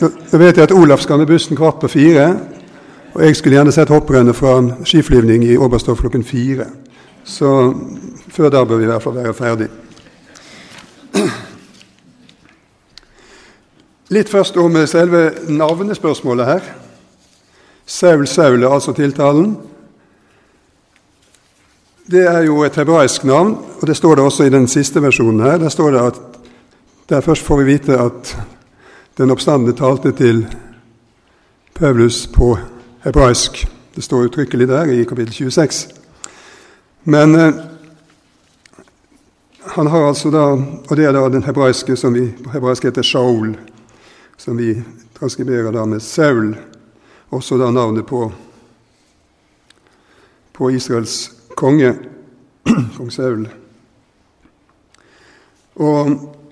nå 0.00 0.38
vet 0.40 0.56
jeg 0.56 0.64
at 0.64 0.72
Olaf 0.72 1.02
skal 1.04 1.20
med 1.20 1.28
bussen 1.28 1.58
kvart 1.58 1.76
på 1.82 1.90
fire. 1.92 2.24
Og 3.12 3.20
jeg 3.26 3.36
skulle 3.36 3.58
gjerne 3.58 3.74
sett 3.76 3.92
hopprennet 3.92 4.36
fra 4.36 4.54
skiflyvning 4.80 5.44
i 5.44 5.58
Oberstdorf 5.60 6.00
klokken 6.00 6.24
fire. 6.24 6.70
Så 7.20 7.50
før 8.32 8.48
da 8.54 8.64
bør 8.64 8.80
vi 8.80 8.88
i 8.88 8.90
hvert 8.94 9.04
fall 9.04 9.18
være 9.18 9.36
ferdig. 9.36 9.68
Litt 14.16 14.32
først 14.32 14.56
om 14.56 14.80
selve 14.88 15.26
navnespørsmålet 15.52 16.48
her. 16.48 16.74
Saul, 17.84 18.24
Saul 18.24 18.64
er 18.64 18.72
altså 18.72 18.96
tiltalen. 18.96 19.58
Det 22.10 22.22
er 22.22 22.44
jo 22.46 22.60
et 22.62 22.76
hebraisk 22.78 23.24
navn, 23.24 23.56
og 23.80 23.86
det 23.86 23.96
står 23.96 24.14
det 24.14 24.24
også 24.24 24.44
i 24.46 24.50
den 24.50 24.68
siste 24.70 25.00
versjonen 25.02 25.40
her. 25.42 25.56
Der 25.58 25.68
står 25.68 25.90
det 25.90 26.00
at 26.06 26.20
der 27.08 27.20
først 27.20 27.42
får 27.42 27.56
vi 27.56 27.64
vite 27.64 27.98
at 27.98 28.36
den 29.18 29.30
oppstandende 29.30 29.72
talte 29.74 30.12
til 30.12 30.46
Paulus 31.74 32.26
på 32.26 32.58
hebraisk. 33.02 33.66
Det 33.94 34.04
står 34.04 34.28
uttrykkelig 34.28 34.68
der 34.68 34.84
i 34.84 35.02
kapittel 35.04 35.34
26. 35.34 35.94
Men 37.04 37.34
eh, 37.34 37.54
han 39.74 39.86
har 39.86 40.08
altså 40.08 40.30
da 40.30 40.44
Og 40.90 40.96
det 40.96 41.04
er 41.04 41.12
da 41.12 41.28
den 41.28 41.42
hebraiske 41.42 41.96
som 41.96 42.14
vi 42.14 42.28
på 42.44 42.50
hebraisk 42.50 42.84
heter 42.84 43.02
Shaul, 43.02 43.56
som 44.36 44.58
vi 44.58 44.82
transkriberer 45.18 45.72
da 45.72 45.84
med 45.84 46.00
Saul. 46.00 46.56
Også 47.30 47.58
da 47.58 47.70
navnet 47.70 48.06
på, 48.06 48.32
på 50.52 50.70
Israels 50.70 51.35
konge, 51.56 51.94
kong 52.96 53.12
Saul. 53.12 53.48
Og 55.76 56.10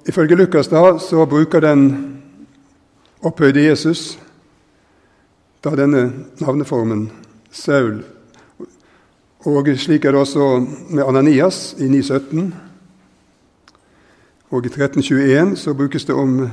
ifølge 0.08 0.36
Lukas 0.36 0.68
da 0.68 0.98
så 0.98 1.26
bruker 1.26 1.60
den 1.60 1.84
opphøyde 3.24 3.64
Jesus 3.64 4.18
da 5.64 5.76
denne 5.76 6.12
navneformen 6.40 7.10
Saul. 7.50 8.02
Og 9.44 9.68
slik 9.76 10.04
er 10.04 10.12
det 10.12 10.20
også 10.20 10.66
med 10.90 11.04
Ananias 11.04 11.76
i 11.78 11.88
917. 11.88 12.54
Og 14.50 14.64
i 14.64 14.68
1321 14.68 15.56
så 15.56 15.74
brukes 15.74 16.04
det 16.04 16.14
om 16.14 16.50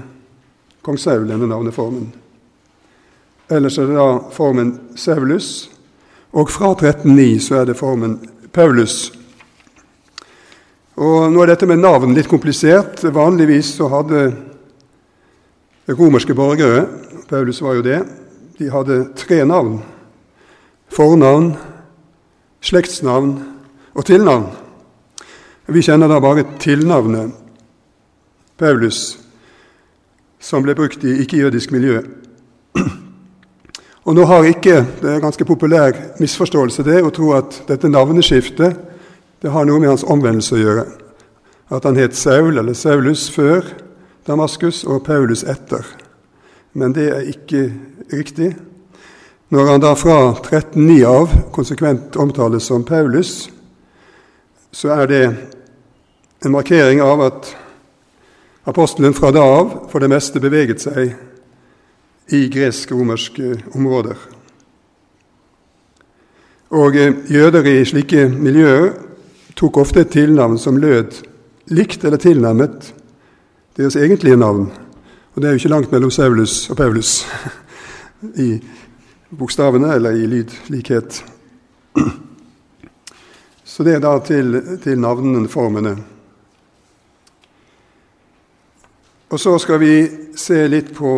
kong 0.81 0.99
Saul, 0.99 1.29
denne 1.29 1.47
navneformen. 1.47 2.13
Ellers 3.49 3.77
er 3.77 3.85
det 3.85 3.95
da 3.95 4.19
formen 4.31 4.79
Saulus, 4.95 5.71
og 6.31 6.49
fra 6.49 6.71
1309 6.71 7.39
så 7.39 7.55
er 7.55 7.65
det 7.65 7.77
formen 7.77 8.19
Paulus. 8.53 9.11
Og 11.01 11.31
Nå 11.31 11.41
er 11.41 11.53
dette 11.53 11.67
med 11.69 11.81
navn 11.81 12.13
litt 12.15 12.29
komplisert. 12.29 13.01
Vanligvis 13.03 13.75
så 13.77 13.87
hadde 13.91 14.25
romerske 15.91 16.35
borgere, 16.35 16.85
Paulus 17.29 17.61
var 17.61 17.73
jo 17.73 17.81
det, 17.81 18.01
de 18.59 18.69
hadde 18.71 19.05
tre 19.15 19.45
navn. 19.45 19.79
Fornavn, 20.91 21.53
slektsnavn 22.61 23.33
og 23.95 24.05
tilnavn. 24.05 24.49
Vi 25.71 25.83
kjenner 25.85 26.11
da 26.11 26.19
bare 26.19 26.43
tilnavnet 26.59 27.31
Paulus, 28.59 29.17
som 30.39 30.63
ble 30.63 30.75
brukt 30.75 31.03
i 31.07 31.21
ikke-jødisk 31.23 31.71
miljø. 31.71 32.01
Og 34.05 34.15
nå 34.17 34.25
har 34.25 34.43
ikke, 34.43 34.85
Det 35.01 35.09
er 35.09 35.15
en 35.15 35.21
ganske 35.21 35.45
populær 35.45 35.91
misforståelse 36.19 36.83
det, 36.83 37.03
å 37.03 37.13
tro 37.13 37.33
at 37.37 37.63
dette 37.67 37.89
navneskiftet 37.89 38.75
det 39.41 39.51
har 39.51 39.65
noe 39.65 39.79
med 39.79 39.89
hans 39.89 40.03
omvendelse 40.03 40.55
å 40.55 40.61
gjøre. 40.61 40.85
At 41.71 41.83
han 41.83 41.97
het 41.97 42.15
Saul 42.15 42.57
eller 42.57 42.73
Saulus 42.73 43.29
før 43.29 43.61
Damaskus 44.27 44.83
og 44.83 45.03
Paulus 45.03 45.43
etter. 45.43 45.85
Men 46.73 46.93
det 46.93 47.07
er 47.09 47.29
ikke 47.29 47.71
riktig. 48.13 48.55
Når 49.49 49.71
han 49.71 49.81
da 49.81 49.93
fra 49.93 50.33
13.9 50.33 50.99
av 51.05 51.33
konsekvent 51.51 52.15
omtales 52.15 52.63
som 52.69 52.83
Paulus, 52.83 53.49
så 54.71 54.93
er 54.95 55.09
det 55.09 55.23
en 56.45 56.53
markering 56.53 57.01
av 57.01 57.21
at 57.21 57.49
apostelen 58.65 59.13
fra 59.13 59.31
da 59.31 59.43
av 59.43 59.73
for 59.91 59.99
det 59.99 60.09
meste 60.09 60.39
beveget 60.39 60.85
seg 60.85 61.15
i 62.31 62.47
gresk-romerske 62.51 63.57
områder. 63.75 64.15
Og 66.71 66.95
eh, 66.95 67.17
jøder 67.31 67.67
i 67.67 67.81
slike 67.85 68.29
miljøer 68.31 68.93
tok 69.59 69.81
ofte 69.83 70.05
et 70.05 70.13
tilnavn 70.15 70.57
som 70.59 70.79
lød 70.79 71.19
likt 71.75 72.05
eller 72.07 72.21
tilnærmet 72.21 72.93
deres 73.77 73.95
egentlige 73.99 74.39
navn. 74.39 74.69
Og 75.33 75.41
det 75.41 75.47
er 75.47 75.55
jo 75.55 75.61
ikke 75.61 75.73
langt 75.73 75.91
mellom 75.91 76.11
Saulus 76.11 76.69
og 76.69 76.77
Paulus 76.79 77.25
i 78.45 78.55
bokstavene 79.31 79.93
eller 79.95 80.15
i 80.15 80.27
lydlikhet. 80.27 81.23
Så 83.71 83.83
det 83.83 83.95
er 83.95 84.01
da 84.03 84.17
til, 84.19 84.57
til 84.83 84.99
navnene, 84.99 85.47
formene. 85.47 85.95
Og 89.31 89.39
så 89.39 89.53
skal 89.63 89.79
vi 89.79 89.93
se 90.35 90.57
litt 90.67 90.89
på 90.91 91.11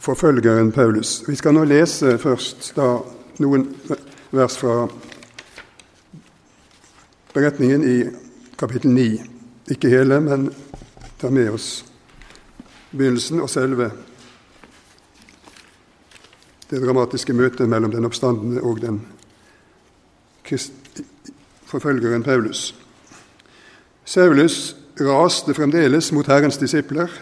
forfølgeren 0.00 0.72
Paulus. 0.72 1.22
Vi 1.28 1.36
skal 1.36 1.54
nå 1.54 1.64
lese 1.68 2.18
først 2.18 2.72
da 2.76 2.88
noen 3.42 3.66
vers 4.30 4.56
fra 4.58 4.88
beretningen 7.34 7.84
i 7.84 7.96
kapittel 8.58 8.90
9. 8.94 9.06
Ikke 9.70 9.90
hele, 9.92 10.20
men 10.20 10.48
ta 11.20 11.30
med 11.30 11.50
oss 11.52 11.84
begynnelsen 12.90 13.40
og 13.44 13.50
selve 13.52 13.90
det 16.68 16.80
dramatiske 16.82 17.32
møtet 17.32 17.68
mellom 17.68 17.92
den 17.92 18.04
oppstandende 18.08 18.62
og 18.64 18.80
den 18.80 19.00
forfølgeren 21.68 22.22
Paulus. 22.24 22.74
Saulus 24.04 24.76
raste 25.00 25.54
fremdeles 25.54 26.12
mot 26.12 26.26
Herrens 26.26 26.56
disipler. 26.56 27.12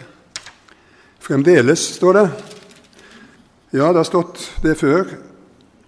Fremdeles, 1.19 1.79
står 1.99 2.13
det. 2.13 2.56
Ja, 3.77 3.91
det 3.93 3.99
har 3.99 4.03
stått 4.03 4.39
det 4.63 4.71
før, 4.79 5.05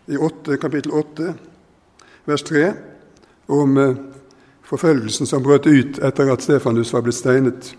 i 0.06 0.18
8, 0.18 0.58
kapittel 0.62 0.92
8, 0.94 1.32
vers 2.30 2.42
3, 2.46 2.74
om 3.50 3.78
eh, 3.82 3.96
forfølgelsen 4.70 5.26
som 5.26 5.42
brøt 5.42 5.66
ut 5.66 5.98
etter 5.98 6.30
at 6.30 6.44
Stefanus 6.46 6.92
var 6.94 7.02
blitt 7.02 7.18
steinet. 7.18 7.72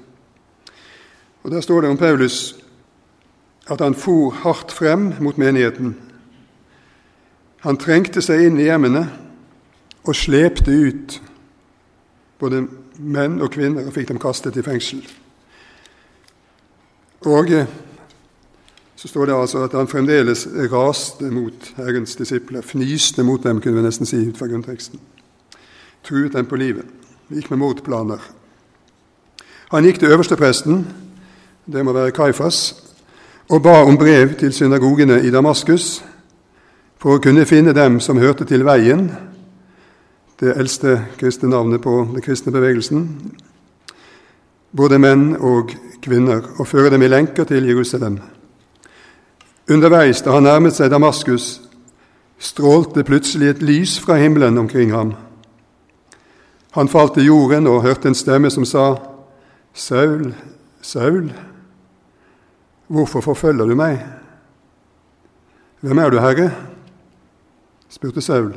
Og 1.45 1.53
Der 1.55 1.63
står 1.63 1.85
det 1.85 1.91
om 1.93 1.99
Paulus 2.01 2.57
at 3.71 3.81
han 3.81 3.95
for 3.95 4.35
hardt 4.35 4.73
frem 4.75 5.13
mot 5.21 5.39
menigheten. 5.39 5.95
Han 7.63 7.79
trengte 7.79 8.23
seg 8.23 8.49
inn 8.49 8.59
i 8.59 8.67
hjemmene 8.67 9.05
og 10.03 10.19
slepte 10.19 10.75
ut 10.75 11.21
både 12.43 12.65
menn 12.99 13.39
og 13.39 13.55
kvinner 13.55 13.87
og 13.87 13.95
fikk 13.95 14.11
dem 14.11 14.19
kastet 14.19 14.59
i 14.59 14.67
fengsel. 14.67 15.05
Og 17.31 17.55
eh, 17.55 17.71
så 19.01 19.09
står 19.09 19.27
det 19.27 19.35
altså 19.35 19.63
at 19.65 19.73
han 19.73 19.89
fremdeles 19.89 20.43
raste 20.69 21.31
mot 21.33 21.71
Herrens 21.77 22.17
disipler, 22.17 22.61
fnyste 22.61 23.23
mot 23.25 23.41
dem, 23.41 23.61
kunne 23.61 23.79
vi 23.79 23.85
nesten 23.87 24.07
si 24.07 24.19
ut 24.29 24.37
fra 24.37 24.45
grunnteksten. 24.51 25.01
Truet 26.05 26.35
dem 26.37 26.45
på 26.47 26.59
livet. 26.61 26.85
Gikk 27.33 27.49
med 27.51 27.63
mordplaner. 27.63 28.21
Han 29.71 29.87
gikk 29.89 30.03
til 30.03 30.13
øverstepresten, 30.13 30.83
det 31.73 31.85
må 31.85 31.95
være 31.97 32.13
Kaifas, 32.13 32.75
og 33.49 33.63
ba 33.63 33.79
om 33.89 33.97
brev 33.97 34.35
til 34.37 34.53
synagogene 34.53 35.23
i 35.25 35.33
Damaskus 35.33 36.03
for 37.01 37.17
å 37.17 37.23
kunne 37.25 37.47
finne 37.49 37.73
dem 37.73 38.03
som 38.05 38.21
hørte 38.21 38.45
til 38.45 38.67
veien, 38.69 39.07
det 40.41 40.59
eldste 40.59 40.99
kristne 41.17 41.49
navnet 41.49 41.81
på 41.81 41.95
den 42.11 42.21
kristne 42.27 42.53
bevegelsen, 42.53 43.09
både 44.77 45.01
menn 45.01 45.33
og 45.41 45.73
kvinner, 46.05 46.45
og 46.59 46.69
føre 46.69 46.93
dem 46.93 47.09
i 47.09 47.09
lenker 47.09 47.49
til 47.49 47.65
Jerusalem. 47.65 48.21
Underveis, 49.71 50.23
da 50.23 50.35
han 50.35 50.43
nærmet 50.43 50.75
seg 50.75 50.91
Damaskus, 50.91 51.61
strålte 52.43 53.05
plutselig 53.07 53.53
et 53.53 53.61
lys 53.63 54.01
fra 54.03 54.17
himmelen 54.19 54.59
omkring 54.59 54.91
ham. 54.91 55.13
Han 56.75 56.89
falt 56.89 57.15
til 57.15 57.29
jorden 57.29 57.67
og 57.67 57.83
hørte 57.83 58.09
en 58.09 58.19
stemme 58.19 58.51
som 58.51 58.65
sa, 58.65 58.97
Saul, 59.75 60.35
Saul, 60.83 61.31
Hvorfor 62.91 63.21
forfølger 63.21 63.67
du 63.71 63.75
meg? 63.79 64.01
Hvem 65.81 65.99
er 65.99 66.11
du, 66.11 66.19
Herre? 66.19 66.51
spurte 67.89 68.21
Saul, 68.21 68.57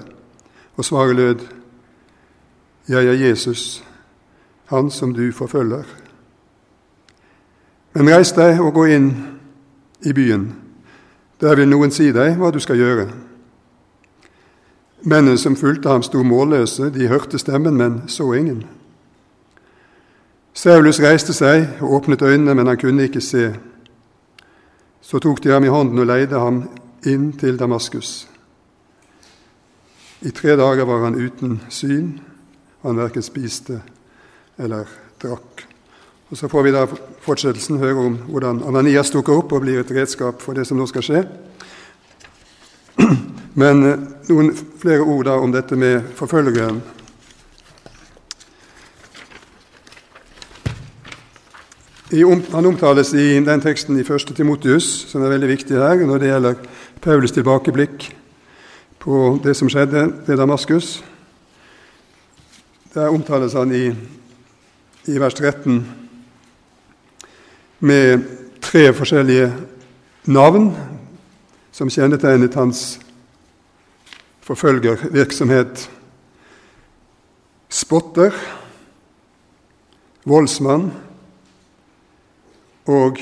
og 0.77 0.85
svaret 0.85 1.15
lød, 1.15 1.39
Jeg 2.89 3.05
er 3.05 3.13
Jesus, 3.13 3.83
han 4.65 4.91
som 4.91 5.13
du 5.13 5.31
forfølger. 5.31 5.83
Men 7.93 8.09
reis 8.09 8.31
deg 8.31 8.59
og 8.59 8.73
gå 8.73 8.85
inn 8.85 9.13
i 10.01 10.13
byen. 10.13 10.62
Der 11.43 11.57
vil 11.59 11.67
noen 11.67 11.91
si 11.91 12.05
deg 12.15 12.37
hva 12.39 12.53
du 12.55 12.59
skal 12.63 12.79
gjøre. 12.79 13.09
Mennene 15.03 15.35
som 15.37 15.57
fulgte 15.59 15.91
ham, 15.91 16.03
sto 16.03 16.21
målløse. 16.23 16.87
De 16.95 17.09
hørte 17.11 17.39
stemmen, 17.39 17.75
men 17.75 17.97
så 18.07 18.29
ingen. 18.31 18.61
Saulus 20.55 21.01
reiste 21.03 21.35
seg 21.35 21.81
og 21.81 21.97
åpnet 21.97 22.23
øynene, 22.23 22.55
men 22.55 22.67
han 22.71 22.79
kunne 22.79 23.09
ikke 23.09 23.21
se. 23.21 23.49
Så 25.01 25.19
tok 25.19 25.43
de 25.43 25.51
ham 25.51 25.67
i 25.67 25.73
hånden 25.73 25.99
og 25.99 26.07
leide 26.07 26.39
ham 26.39 26.63
inn 27.03 27.33
til 27.35 27.59
Damaskus. 27.59 28.29
I 30.23 30.31
tre 30.31 30.55
dager 30.55 30.87
var 30.87 31.03
han 31.03 31.19
uten 31.19 31.59
syn, 31.67 32.21
han 32.87 33.03
verken 33.03 33.25
spiste 33.25 33.81
eller 34.57 34.87
drakk. 35.19 35.72
Og 36.33 36.37
Så 36.37 36.47
får 36.49 36.63
vi 36.65 36.71
da 36.73 36.87
fortsettelsen 37.21 37.77
høre 37.77 38.07
om 38.07 38.13
hvordan 38.25 38.63
Ananias 38.65 39.11
dukker 39.13 39.35
opp 39.37 39.51
og 39.53 39.61
blir 39.61 39.83
et 39.83 39.91
redskap 39.93 40.41
for 40.41 40.57
det 40.57 40.63
som 40.65 40.79
nå 40.81 40.87
skal 40.89 41.05
skje. 41.05 41.21
Men 43.61 43.85
eh, 43.85 44.07
noen 44.31 44.49
flere 44.81 45.05
ord 45.05 45.29
da 45.29 45.37
om 45.37 45.53
dette 45.53 45.77
med 45.77 46.01
forfølgeren. 46.17 46.81
han 52.17 52.65
omtales 52.65 53.13
i 53.13 53.37
den 53.37 53.61
teksten 53.61 54.01
i 54.01 54.01
1. 54.01 54.33
Timotius, 54.33 54.89
som 55.13 55.21
er 55.21 55.37
veldig 55.37 55.53
viktig 55.53 55.77
her, 55.77 56.01
når 56.01 56.17
det 56.17 56.33
gjelder 56.33 56.67
Paulus' 56.97 57.37
tilbakeblikk 57.37 58.09
på 59.05 59.39
det 59.43 59.53
som 59.53 59.69
skjedde 59.69 60.09
ved 60.25 60.37
Damaskus. 60.37 61.03
Der 62.93 63.13
omtales 63.13 63.53
han 63.53 63.69
i, 63.69 63.91
i 65.05 65.21
vers 65.21 65.37
13 65.37 66.01
med 67.83 68.21
tre 68.63 68.93
forskjellige 68.95 69.49
navn 70.31 70.69
som 71.75 71.89
kjennetegnet 71.91 72.55
hans 72.55 72.99
forfølgervirksomhet. 74.47 75.89
Spotter, 77.69 78.31
voldsmann 80.23 80.91
og 82.85 83.17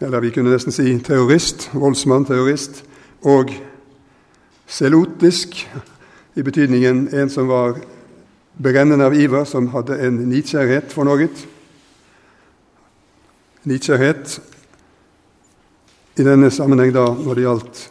Eller 0.00 0.20
vi 0.22 0.30
kunne 0.30 0.52
nesten 0.54 0.70
si 0.70 0.92
terrorist, 1.02 1.70
voldsmann, 1.74 2.22
terrorist, 2.24 2.84
og 3.26 3.50
selotisk, 4.66 5.56
i 6.38 6.42
betydningen 6.42 7.08
en 7.10 7.30
som 7.30 7.48
var 7.50 7.80
brennende 8.62 9.08
av 9.10 9.14
iver, 9.18 9.42
som 9.44 9.66
hadde 9.74 9.98
en 10.06 10.20
nidkjærhet 10.30 10.94
for 10.94 11.02
noe. 11.02 11.26
Nidkjærhet 13.64 14.40
i 16.18 16.24
denne 16.24 16.50
sammenheng 16.50 16.94
da 16.94 17.06
når 17.14 17.34
det 17.34 17.46
gjaldt 17.46 17.84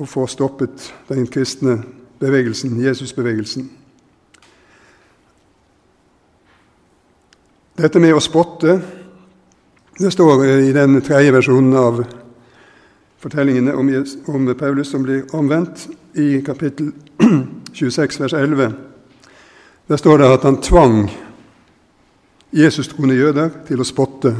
å 0.00 0.06
få 0.08 0.26
stoppet 0.26 0.92
den 1.08 1.26
kristne 1.26 1.78
bevegelsen, 2.20 2.76
Jesusbevegelsen. 2.82 3.68
Dette 7.74 8.00
med 8.00 8.14
å 8.14 8.22
spotte 8.22 8.78
det 9.98 10.10
står 10.10 10.44
i 10.46 10.72
den 10.74 10.98
tredje 11.06 11.30
versjonen 11.30 11.74
av 11.78 12.00
fortellingene 13.22 13.76
om, 13.78 13.90
om 14.26 14.48
Paulus 14.58 14.90
som 14.90 15.04
blir 15.06 15.28
omvendt, 15.34 15.86
i 16.18 16.40
kapittel 16.42 16.90
26, 17.72 18.20
vers 18.20 18.34
11. 18.34 18.72
Der 19.88 19.96
står 19.96 20.18
det 20.18 20.32
at 20.32 20.46
han 20.48 20.58
tvang 20.62 20.98
Jesus-troende 22.54 23.16
jøder 23.18 23.50
til 23.66 23.80
å 23.82 23.86
spotte. 23.86 24.30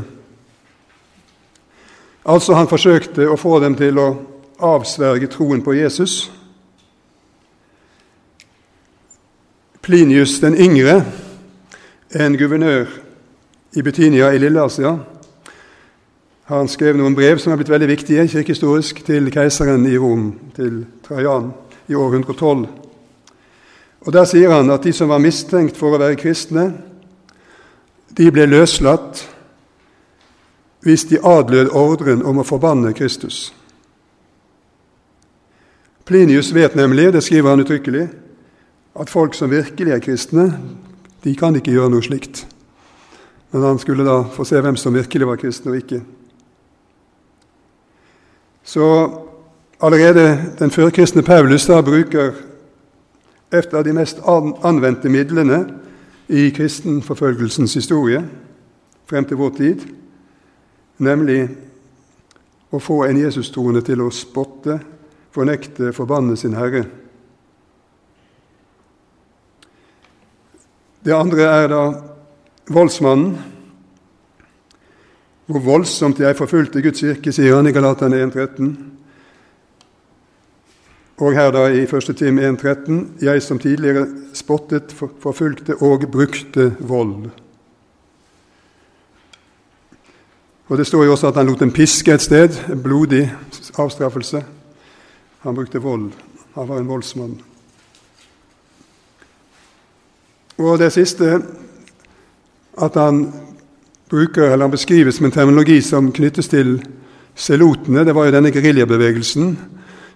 Altså 2.25 2.55
han 2.55 2.71
forsøkte 2.71 3.27
å 3.29 3.37
få 3.37 3.59
dem 3.61 3.75
til 3.77 3.99
å 3.99 4.09
avsverge 4.63 5.29
troen 5.33 5.65
på 5.65 5.75
Jesus. 5.75 6.31
Plinius 9.83 10.39
den 10.41 10.55
yngre, 10.55 11.03
en 12.15 12.39
guvernør 12.39 12.87
i 13.75 13.83
Betynia 13.83 14.31
i 14.33 14.39
Lille-Asia, 14.39 14.95
skrev 16.45 16.71
skrevet 16.71 17.01
noen 17.01 17.17
brev 17.17 17.43
som 17.43 17.53
er 17.53 17.59
blitt 17.59 17.73
veldig 17.73 17.91
viktige 17.91 18.29
kirkehistorisk 18.29 19.03
til 19.05 19.29
keiseren 19.35 19.85
i 19.91 19.99
Rom, 19.99 20.31
til 20.55 20.85
Trajan, 21.05 21.51
i 21.89 21.99
år 21.99 22.15
112. 22.21 22.67
Og 24.07 24.13
Der 24.13 24.25
sier 24.25 24.53
han 24.53 24.71
at 24.71 24.85
de 24.85 24.93
som 24.93 25.09
var 25.09 25.21
mistenkt 25.21 25.77
for 25.77 25.97
å 25.97 25.99
være 25.99 26.21
kristne, 26.21 26.71
de 28.17 28.31
ble 28.31 28.47
løslatt 28.47 29.25
hvis 30.85 31.07
de 31.09 31.21
adlød 31.25 31.73
ordren 31.73 32.23
om 32.27 32.43
å 32.43 32.47
forbanne 32.47 32.93
Kristus. 32.97 33.49
Plinius 36.05 36.53
vet 36.53 36.75
nemlig, 36.77 37.13
det 37.13 37.23
skriver 37.25 37.55
han 37.55 37.63
uttrykkelig, 37.65 38.09
at 39.01 39.11
folk 39.11 39.35
som 39.35 39.51
virkelig 39.51 39.95
er 39.95 40.03
kristne, 40.05 40.51
de 41.25 41.33
kan 41.37 41.57
ikke 41.57 41.73
gjøre 41.73 41.95
noe 41.95 42.05
slikt. 42.05 42.45
Men 43.55 43.65
han 43.65 43.81
skulle 43.81 44.05
da 44.05 44.21
få 44.35 44.45
se 44.45 44.61
hvem 44.61 44.77
som 44.77 44.95
virkelig 44.95 45.27
var 45.31 45.41
kristne 45.41 45.73
og 45.73 45.81
ikke. 45.81 46.03
Så 48.65 48.87
allerede 49.81 50.27
den 50.59 50.71
førkristne 50.71 51.25
Paulus 51.25 51.67
da 51.67 51.81
bruker 51.81 52.37
et 53.55 53.75
av 53.75 53.85
de 53.87 53.97
mest 53.97 54.21
anvendte 54.27 55.09
midlene 55.09 55.65
i 56.29 56.49
kristenforfølgelsens 56.51 57.75
historie 57.75 58.23
frem 59.07 59.27
til 59.29 59.37
vår 59.37 59.51
tid, 59.59 59.85
nemlig 61.05 61.43
å 62.73 62.81
få 62.81 63.03
en 63.05 63.21
Jesus-troende 63.21 63.83
til 63.85 64.01
å 64.03 64.13
spotte 64.15 64.79
fornekte, 65.35 65.93
forbanne 65.93 66.37
sin 66.39 66.55
Herre. 66.57 66.85
Det 71.05 71.13
andre 71.13 71.43
er 71.43 71.69
da 71.69 71.83
voldsmannen. 72.73 73.35
Hvor 75.45 75.61
voldsomt 75.61 76.23
jeg 76.23 76.37
forfulgte 76.39 76.81
Guds 76.81 77.03
kirke, 77.05 77.33
sier 77.35 77.59
han 77.59 77.69
i 77.69 77.73
Galatane 77.77 78.23
1,13. 78.25 78.71
Og 81.17 81.33
her 81.33 81.51
da 81.55 81.69
i 81.71 81.85
1. 81.87 82.17
Tim 82.17 82.39
1,13.: 82.39 83.23
Jeg 83.23 83.43
som 83.43 83.59
tidligere 83.59 84.07
spottet, 84.33 84.95
forfulgte 85.21 85.77
og 85.77 86.11
brukte 86.13 86.77
vold. 86.81 87.31
Og 90.67 90.79
Det 90.79 90.87
står 90.87 91.05
jo 91.05 91.13
også 91.13 91.29
at 91.29 91.37
han 91.37 91.47
lot 91.47 91.63
en 91.63 91.73
piske 91.73 92.13
et 92.13 92.23
sted, 92.23 92.49
en 92.73 92.83
blodig 92.83 93.33
avstraffelse. 93.79 94.45
Han 95.39 95.55
brukte 95.55 95.79
vold. 95.79 96.13
Han 96.55 96.69
var 96.69 96.79
en 96.79 96.89
voldsmann. 96.89 97.41
Og 100.59 100.79
det 100.79 100.93
siste 100.93 101.43
at 102.83 102.95
han 102.95 103.35
bruker, 104.11 104.43
eller 104.43 104.65
han 104.65 104.71
beskrives 104.71 105.21
med 105.21 105.29
en 105.29 105.33
terminologi 105.33 105.81
som 105.81 106.13
knyttes 106.13 106.49
til 106.49 106.87
selotene. 107.35 108.05
Det 108.05 108.15
var 108.15 108.25
jo 108.25 108.33
denne 108.33 108.53
geriljabevegelsen 108.53 109.59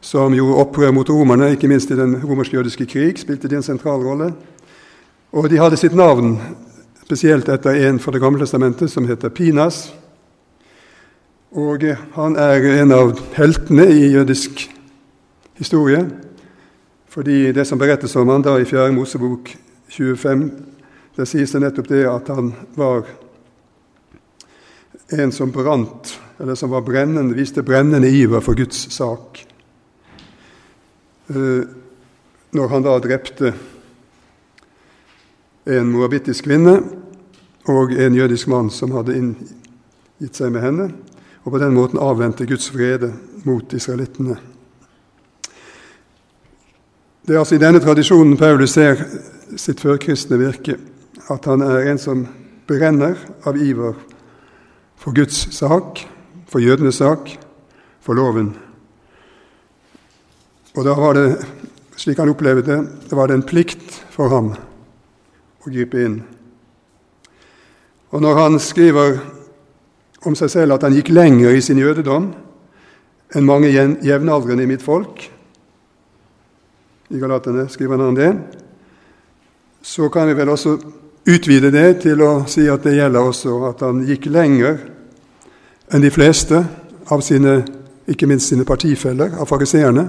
som 0.00 0.34
gjorde 0.34 0.62
opprør 0.62 0.92
mot 0.94 1.11
romerne, 1.11 1.52
ikke 1.52 1.68
minst 1.68 1.90
i 1.90 1.96
den 1.98 2.16
romersk-jødiske 2.22 2.87
krig. 2.87 3.18
spilte 3.18 3.48
de 3.48 3.56
en 3.56 3.62
sentral 3.62 4.02
rolle. 4.02 4.32
Og 5.32 5.50
de 5.50 5.58
hadde 5.58 5.76
sitt 5.76 5.94
navn 5.94 6.38
spesielt 7.04 7.48
etter 7.48 7.88
en 7.88 7.98
fra 7.98 8.12
Det 8.12 8.20
gamle 8.20 8.40
testamentet 8.40 8.90
som 8.90 9.06
heter 9.08 9.28
Pinas. 9.28 9.94
Og 11.50 11.84
han 12.14 12.37
er 12.37 12.82
en 12.82 12.92
av 12.92 13.20
heltene 13.34 13.87
i 13.88 14.12
jødisk 14.12 14.68
historie. 15.56 16.11
Fordi 17.08 17.52
det 17.52 17.66
som 17.66 17.78
berettes 17.78 18.16
om 18.16 18.28
han 18.28 18.42
da 18.42 18.58
i 18.58 18.64
4. 18.64 18.92
Mosebok 18.92 19.56
25, 19.88 20.50
det 21.16 21.28
sies 21.28 21.52
det 21.52 21.62
nettopp 21.64 21.88
det 21.88 22.04
at 22.06 22.28
han 22.28 22.52
var 22.76 23.08
en 25.12 25.32
som 25.32 25.50
brant, 25.50 26.20
eller 26.40 26.54
som 26.54 26.70
var 26.70 26.84
brennende, 26.84 27.34
viste 27.34 27.62
brennende 27.62 28.11
iver 28.11 28.40
for 28.44 28.54
Guds 28.54 28.92
sak. 28.92 29.47
Eh, 31.29 31.64
når 32.51 32.69
han 32.73 32.85
da 32.85 32.95
drepte 33.05 33.53
en 35.69 35.91
moabittisk 35.93 36.47
kvinne 36.47 36.79
og 37.69 37.93
en 37.93 38.14
jødisk 38.17 38.49
mann 38.49 38.71
som 38.73 38.95
hadde 38.97 39.17
inngitt 39.19 40.38
seg 40.38 40.55
med 40.55 40.64
henne, 40.64 40.87
og 41.45 41.53
på 41.53 41.61
den 41.61 41.75
måten 41.77 42.01
avvendte 42.01 42.47
Guds 42.49 42.71
vrede 42.73 43.11
mot 43.45 43.73
israelittene. 43.77 44.38
Det 47.29 47.37
er 47.37 47.43
altså 47.43 47.59
i 47.59 47.61
denne 47.61 47.83
tradisjonen 47.85 48.38
Paulus 48.41 48.73
ser 48.79 49.03
sitt 49.61 49.83
førkristne 49.85 50.38
virke, 50.41 50.79
at 51.29 51.45
han 51.45 51.61
er 51.61 51.91
en 51.91 52.01
som 52.01 52.25
brenner 52.69 53.21
av 53.45 53.61
iver 53.61 54.01
for 54.97 55.12
Guds 55.12 55.45
sak, 55.53 56.01
for 56.49 56.64
jødenes 56.64 57.03
sak, 57.03 57.35
for 58.01 58.17
loven. 58.17 58.55
Og 60.79 60.85
da 60.87 60.93
var 60.95 61.17
det, 61.19 61.27
slik 61.99 62.21
han 62.23 62.31
opplevde 62.31 62.62
det, 62.62 62.79
det 63.11 63.17
var 63.19 63.27
det 63.27 63.35
en 63.35 63.47
plikt 63.47 63.97
for 64.14 64.31
ham 64.31 64.53
å 64.55 65.73
gripe 65.73 65.99
inn. 65.99 66.21
Og 68.14 68.23
når 68.23 68.38
han 68.38 68.59
skriver 68.62 69.19
om 70.23 70.37
seg 70.38 70.53
selv 70.53 70.77
at 70.77 70.87
han 70.87 70.95
gikk 70.95 71.11
lenger 71.11 71.57
i 71.57 71.64
sin 71.67 71.81
jødedom 71.83 72.29
enn 73.35 73.49
mange 73.49 73.73
jevnaldrende 73.75 74.62
i 74.62 74.71
mitt 74.71 74.85
folk, 74.85 75.25
i 77.11 77.19
Galaterne 77.19 77.67
skriver 77.73 78.05
han 78.05 78.14
det, 78.14 78.31
så 79.83 80.07
kan 80.14 80.31
vi 80.31 80.38
vel 80.38 80.55
også 80.55 80.77
utvide 81.27 81.73
det 81.75 82.05
til 82.07 82.23
å 82.23 82.31
si 82.47 82.69
at 82.71 82.87
det 82.87 82.95
gjelder 83.01 83.27
også 83.33 83.59
at 83.73 83.83
han 83.83 84.07
gikk 84.07 84.31
lenger 84.31 84.79
enn 85.91 86.07
de 86.07 86.14
fleste 86.14 86.62
av 87.11 87.27
sine, 87.27 87.64
ikke 88.07 88.31
minst 88.31 88.55
sine 88.55 88.69
partifeller, 88.69 89.35
av 89.35 89.51
fariseerne. 89.51 90.07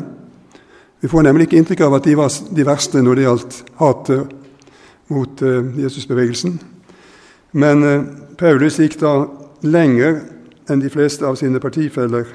Vi 1.00 1.08
får 1.08 1.24
nemlig 1.24 1.48
ikke 1.48 1.62
inntrykk 1.62 1.86
av 1.86 1.96
at 1.96 2.08
de 2.10 2.16
var 2.20 2.34
de 2.56 2.66
verste 2.68 3.02
når 3.04 3.16
det 3.16 3.24
gjaldt 3.24 3.60
hatet 3.80 4.34
mot 5.10 5.42
uh, 5.42 5.80
Jesusbevegelsen. 5.80 6.58
Men 7.56 7.86
uh, 7.86 8.04
Paulus 8.38 8.82
gikk 8.82 8.98
da 9.00 9.14
lenger 9.64 10.20
enn 10.70 10.84
de 10.84 10.92
fleste 10.92 11.26
av 11.28 11.40
sine 11.40 11.62
partifeller 11.64 12.28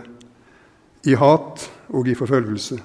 i 1.05 1.17
hat 1.21 1.67
og 1.93 2.09
i 2.09 2.17
forfølgelse. 2.17 2.79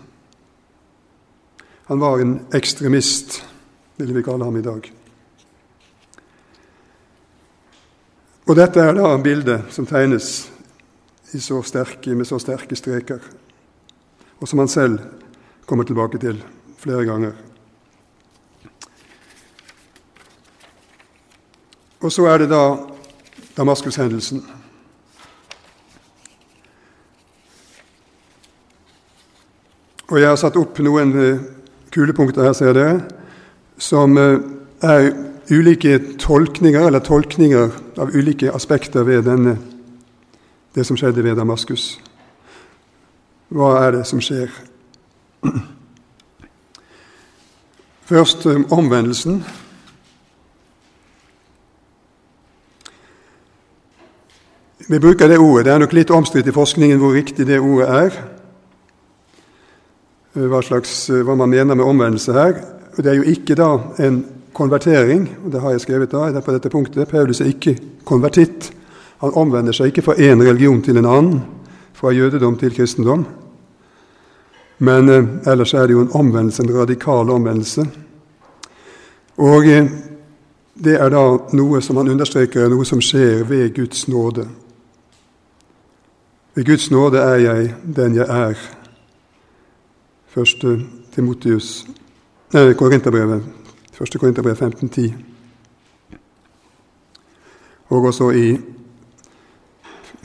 Han 1.89 2.03
var 2.03 2.19
en 2.19 2.35
ekstremist, 2.53 3.39
ville 3.97 4.13
vi 4.13 4.23
kalle 4.23 4.45
ham 4.45 4.59
i 4.59 4.65
dag. 4.65 4.91
Og 8.49 8.57
Dette 8.57 8.83
er 8.83 8.97
da 8.97 9.13
bildet 9.21 9.71
som 9.73 9.87
tegnes 9.87 10.49
så 11.29 11.61
sterke, 11.63 12.13
med 12.17 12.27
så 12.27 12.39
sterke 12.41 12.75
streker, 12.75 13.23
og 14.41 14.47
som 14.49 14.59
han 14.59 14.71
selv 14.71 15.18
kommer 15.69 15.85
tilbake 15.85 16.17
til 16.17 16.41
flere 16.81 17.05
ganger. 17.05 17.37
Og 21.99 22.11
så 22.11 22.25
er 22.31 22.41
det 22.41 22.49
da 22.49 22.63
Damaskus-hendelsen. 23.57 24.41
Og 30.09 30.17
jeg 30.17 30.29
har 30.29 30.39
satt 30.41 30.57
opp 30.57 30.79
noen 30.81 31.11
eh, 31.21 31.41
kulepunkter 31.93 32.47
her, 32.47 32.55
ser 32.57 32.73
dere, 32.73 33.01
som 33.77 34.17
eh, 34.17 34.39
er 34.81 35.11
ulike 35.51 35.99
tolkninger, 36.21 36.87
eller 36.87 37.03
tolkninger 37.05 37.75
av 37.99 38.15
ulike 38.15 38.49
aspekter 38.55 39.05
ved 39.05 39.27
denne, 39.27 39.57
det 40.73 40.87
som 40.87 40.97
skjedde 40.97 41.25
ved 41.25 41.37
Damaskus. 41.37 41.91
Hva 43.53 43.75
er 43.83 43.99
det 43.99 44.07
som 44.09 44.23
skjer? 44.23 44.49
Først 48.09 48.45
omvendelsen. 48.71 49.43
Vi 54.89 54.99
bruker 54.99 55.27
det 55.27 55.37
ordet. 55.37 55.65
Det 55.65 55.73
er 55.73 55.81
nok 55.83 55.93
litt 55.93 56.09
omstridt 56.09 56.47
i 56.49 56.53
forskningen 56.55 56.97
hvor 56.97 57.13
riktig 57.13 57.45
det 57.45 57.59
ordet 57.61 57.89
er. 57.93 58.15
Eh, 60.33 60.47
hva, 60.49 60.63
slags, 60.65 61.09
eh, 61.13 61.21
hva 61.21 61.35
man 61.37 61.49
mener 61.49 61.77
med 61.77 61.85
omvendelse 61.85 62.33
her. 62.33 62.55
Det 62.97 63.05
er 63.05 63.19
jo 63.19 63.27
ikke 63.29 63.55
da 63.55 63.69
en 64.01 64.23
konvertering, 64.53 65.27
og 65.45 65.51
det 65.53 65.61
har 65.61 65.75
jeg 65.75 65.83
skrevet 65.85 66.11
da 66.11 66.41
på 66.41 66.55
dette 66.55 66.71
punktet. 66.73 67.07
Paulus 67.07 67.41
er 67.41 67.51
ikke 67.53 67.77
konvertitt. 68.05 68.71
Han 69.21 69.37
omvender 69.37 69.77
seg 69.77 69.91
ikke 69.91 70.07
fra 70.07 70.17
én 70.17 70.41
religion 70.41 70.81
til 70.81 70.97
en 70.97 71.05
annen, 71.05 71.43
fra 71.93 72.09
jødedom 72.09 72.57
til 72.57 72.73
kristendom. 72.73 73.27
Men 74.79 75.09
eh, 75.09 75.51
ellers 75.51 75.73
er 75.73 75.87
det 75.87 75.93
jo 75.93 76.01
en 76.01 76.11
omvendelse, 76.13 76.63
en 76.63 76.79
radikal 76.79 77.29
omvendelse. 77.29 77.85
Og 79.37 79.67
eh, 79.67 79.91
det 80.83 80.95
er 80.95 81.09
da 81.11 81.23
noe 81.53 81.81
som 81.83 81.99
han 81.99 82.11
understreker 82.11 82.69
noe 82.71 82.85
som 82.87 83.01
skjer 83.03 83.43
ved 83.47 83.73
Guds 83.75 84.07
nåde. 84.07 84.47
Ved 86.55 86.65
Guds 86.65 86.91
nåde 86.91 87.19
er 87.19 87.43
jeg 87.43 87.73
den 87.95 88.15
jeg 88.15 88.27
er. 88.27 88.55
Første 90.29 90.79
Timotius, 91.11 91.87
nei, 92.53 92.73
Korinterbrevet, 92.77 93.43
første 93.93 94.19
Korinterbrev 94.19 94.55
15.10. 94.55 95.11
Og 97.89 98.05
også 98.05 98.29
i 98.31 98.49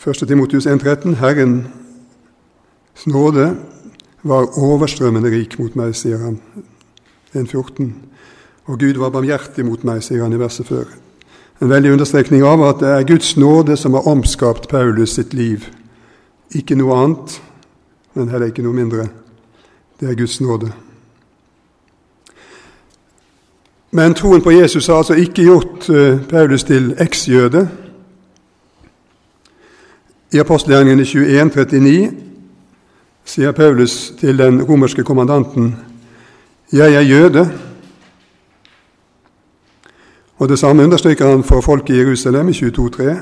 1. 0.06 0.28
Timotius 0.28 0.66
1,13.: 0.66 1.14
Herrens 1.14 3.06
nåde 3.06 3.56
var 4.24 4.58
overstrømmende 4.58 5.30
rik 5.30 5.58
mot 5.60 5.76
meg, 5.76 5.94
sier 5.96 6.18
han. 6.24 6.38
1,14. 7.34 7.90
Og 8.64 8.78
Gud 8.80 9.00
var 9.00 9.12
barmhjertig 9.12 9.66
mot 9.66 9.84
meg, 9.84 10.00
sier 10.02 10.24
han 10.24 10.32
i 10.32 10.40
verset 10.40 10.68
før. 10.68 10.88
En 11.62 11.70
veldig 11.70 11.92
understrekning 11.92 12.42
av 12.42 12.62
at 12.66 12.80
det 12.80 12.88
er 12.90 13.08
Guds 13.08 13.36
nåde 13.36 13.76
som 13.76 13.94
har 13.94 14.08
omskapt 14.08 14.68
Paulus 14.68 15.14
sitt 15.18 15.34
liv. 15.34 15.68
Ikke 16.54 16.76
noe 16.78 16.96
annet, 16.96 17.36
men 18.14 18.32
heller 18.32 18.50
ikke 18.50 18.64
noe 18.64 18.76
mindre. 18.76 19.06
Det 20.00 20.08
er 20.10 20.18
Guds 20.18 20.40
nåde. 20.40 20.72
Men 23.94 24.14
troen 24.14 24.42
på 24.42 24.50
Jesus 24.50 24.86
har 24.86 25.04
altså 25.04 25.14
ikke 25.14 25.44
gjort 25.46 25.88
eh, 25.90 26.18
Paulus 26.28 26.64
til 26.64 26.94
eksjøde. 26.98 27.68
I 30.34 30.40
apostelgjerningene 30.42 31.04
21, 31.04 31.50
39 31.54 32.33
sier 33.24 33.52
Paulus 33.52 34.12
til 34.20 34.38
den 34.38 34.62
romerske 34.62 35.04
kommandanten, 35.04 35.76
'Jeg 36.72 36.94
er 36.94 37.00
jøde'. 37.00 37.48
Og 40.36 40.48
Det 40.48 40.58
samme 40.58 40.84
understreker 40.84 41.30
han 41.30 41.44
for 41.44 41.60
folk 41.60 41.90
i 41.90 41.98
Jerusalem 41.98 42.48
i 42.48 42.52
22,3. 42.52 43.16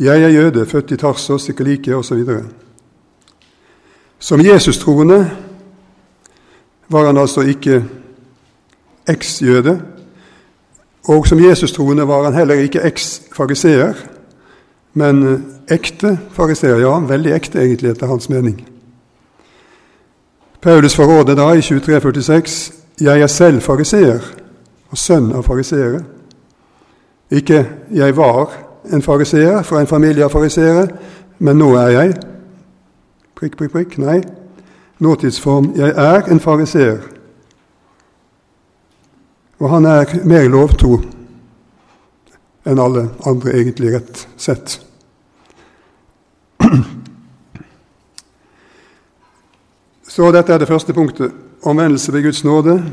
'Jeg 0.00 0.22
er 0.22 0.28
jøde, 0.28 0.66
født 0.66 0.90
i 0.90 0.96
Tarsos, 0.96 1.48
Sikalikia' 1.48 1.94
osv. 1.94 2.24
Som 4.18 4.40
Jesus-troende 4.40 5.30
var 6.88 7.06
han 7.06 7.16
altså 7.16 7.40
ikke 7.40 7.84
eks-jøde. 9.08 9.82
Og 11.08 11.26
som 11.26 11.44
Jesus-troende 11.44 12.08
var 12.08 12.24
han 12.24 12.34
heller 12.34 12.54
ikke 12.54 12.80
eks-fariseer, 12.80 13.94
men 14.94 15.44
ekte 15.68 16.18
fariseer. 16.32 16.78
Ja, 16.78 16.98
veldig 16.98 17.32
ekte, 17.32 17.58
egentlig, 17.58 17.90
etter 17.90 18.06
hans 18.06 18.28
mening. 18.28 18.75
Paulus 20.62 20.96
forråder 20.96 21.34
da 21.34 21.52
i 21.52 21.60
23,46.: 21.60 22.72
Jeg 23.00 23.20
er 23.20 23.26
selv 23.26 23.60
fariseer 23.60 24.20
og 24.90 24.98
sønn 24.98 25.32
av 25.32 25.42
fariseere. 25.42 26.04
Ikke 27.30 27.68
'jeg 27.90 28.16
var 28.16 28.50
en 28.92 29.02
fariseer 29.02 29.62
fra 29.62 29.80
en 29.80 29.86
familie 29.86 30.24
av 30.24 30.30
fariseere, 30.30 30.88
men 31.38 31.58
nå 31.58 31.74
er 31.74 31.88
jeg'. 31.88 32.14
Prikk, 33.36 33.56
prikk, 33.56 33.72
prikk. 33.72 33.98
Nei. 33.98 34.22
Nåtidsform 34.98 35.72
'jeg 35.76 35.92
er 35.96 36.22
en 36.22 36.40
fariseer'. 36.40 37.02
Og 39.58 39.70
han 39.70 39.84
er 39.84 40.04
mer 40.24 40.48
lovtro 40.48 41.00
enn 42.66 42.78
alle 42.78 43.10
andre, 43.26 43.50
egentlig, 43.50 43.94
rett 43.94 44.28
sett. 44.36 44.80
Så 50.16 50.30
dette 50.32 50.54
er 50.54 50.58
det 50.58 50.68
første 50.68 50.94
punktet. 50.96 51.32
Omvendelse 51.62 52.12
ved 52.12 52.22
Guds 52.22 52.44
nåde, 52.44 52.92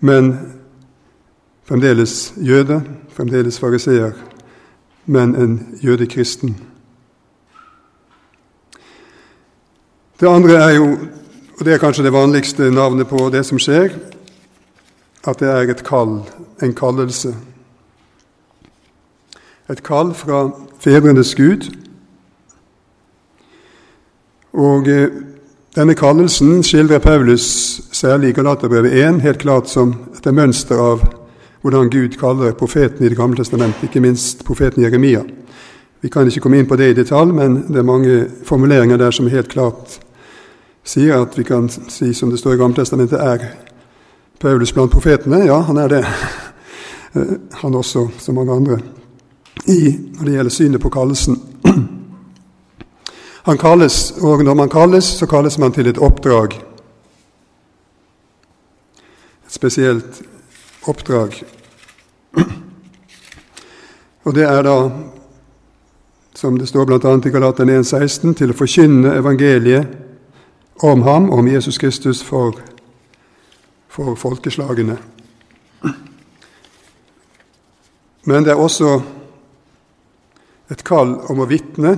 men 0.00 0.32
fremdeles 1.64 2.34
jøde, 2.36 2.80
fremdeles 3.14 3.58
fariseer, 3.62 4.10
men 5.06 5.36
en 5.36 5.78
jødekristen. 5.82 6.56
Det 10.20 10.26
andre 10.26 10.54
er 10.54 10.70
jo, 10.70 10.98
og 11.58 11.64
det 11.64 11.72
er 11.74 11.78
kanskje 11.78 12.04
det 12.04 12.12
vanligste 12.12 12.70
navnet 12.74 13.06
på 13.06 13.28
det 13.30 13.44
som 13.46 13.62
skjer, 13.62 13.94
at 15.26 15.38
det 15.38 15.48
er 15.52 15.70
et 15.70 15.84
kall, 15.86 16.24
en 16.62 16.74
kallelse. 16.74 17.36
Et 19.70 19.82
kall 19.82 20.10
fra 20.14 20.50
fedrenes 20.80 21.34
Gud. 21.34 21.70
Og 24.52 24.88
eh, 24.88 25.22
denne 25.76 25.94
kallelsen 25.94 26.62
skildrer 26.64 26.98
Paulus 27.04 27.80
særlig 27.92 28.30
i 28.30 28.32
Galaterbrevet 28.32 28.94
1 28.96 29.20
helt 29.20 29.38
klart 29.38 29.68
som 29.68 29.92
et 30.16 30.28
mønster 30.32 30.78
av 30.80 31.02
hvordan 31.60 31.90
Gud 31.92 32.16
kaller 32.16 32.54
profeten 32.56 33.04
i 33.04 33.08
Det 33.08 33.16
gamle 33.16 33.36
testamentet, 33.36 33.82
ikke 33.84 34.00
minst 34.00 34.44
profeten 34.44 34.82
Jeremia. 34.82 35.20
Vi 36.00 36.08
kan 36.08 36.26
ikke 36.26 36.40
komme 36.40 36.58
inn 36.58 36.68
på 36.68 36.76
det 36.76 36.90
i 36.90 36.94
detalj, 36.96 37.32
men 37.32 37.58
det 37.68 37.78
er 37.78 37.82
mange 37.82 38.26
formuleringer 38.44 38.96
der 38.96 39.10
som 39.10 39.28
helt 39.28 39.48
klart 39.48 39.98
sier 40.84 41.20
at 41.20 41.36
vi 41.38 41.44
kan 41.44 41.68
si, 41.68 42.14
som 42.14 42.30
det 42.30 42.38
står 42.38 42.54
i 42.54 42.60
Gamletestamentet, 42.62 43.20
er 43.20 43.44
Paulus 44.40 44.72
blant 44.72 44.92
profetene. 44.92 45.44
Ja, 45.44 45.60
han 45.60 45.76
er 45.76 45.88
det. 45.88 46.04
Han 47.60 47.74
også, 47.74 48.08
som 48.18 48.34
mange 48.34 48.52
andre, 48.52 48.78
i, 49.66 49.98
når 50.18 50.24
det 50.24 50.32
gjelder 50.32 50.50
synet 50.50 50.80
på 50.80 50.88
kallelsen. 50.88 51.36
Han 53.46 53.58
kalles, 53.58 54.10
og 54.10 54.42
når 54.44 54.54
man 54.54 54.68
kalles, 54.68 55.04
så 55.04 55.26
kalles 55.26 55.58
man 55.58 55.72
til 55.72 55.86
et 55.86 55.98
oppdrag. 56.02 56.56
Et 59.46 59.54
spesielt 59.54 60.22
oppdrag. 60.82 61.44
Og 64.24 64.34
det 64.34 64.42
er 64.42 64.62
da, 64.66 64.74
som 66.34 66.58
det 66.58 66.66
står 66.68 66.84
bl.a. 66.90 67.12
i 67.14 67.30
Galaterne 67.30 67.78
1,16, 67.78 68.34
til 68.34 68.50
å 68.50 68.58
forkynne 68.58 69.14
evangeliet 69.14 69.94
om 70.82 71.06
ham, 71.06 71.30
om 71.30 71.46
Jesus 71.46 71.78
Kristus, 71.78 72.24
for, 72.26 72.58
for 73.86 74.18
folkeslagene. 74.18 74.98
Men 78.26 78.42
det 78.42 78.56
er 78.56 78.58
også 78.58 78.98
et 80.74 80.82
kall 80.82 81.14
om 81.30 81.46
å 81.46 81.46
vitne 81.46 81.94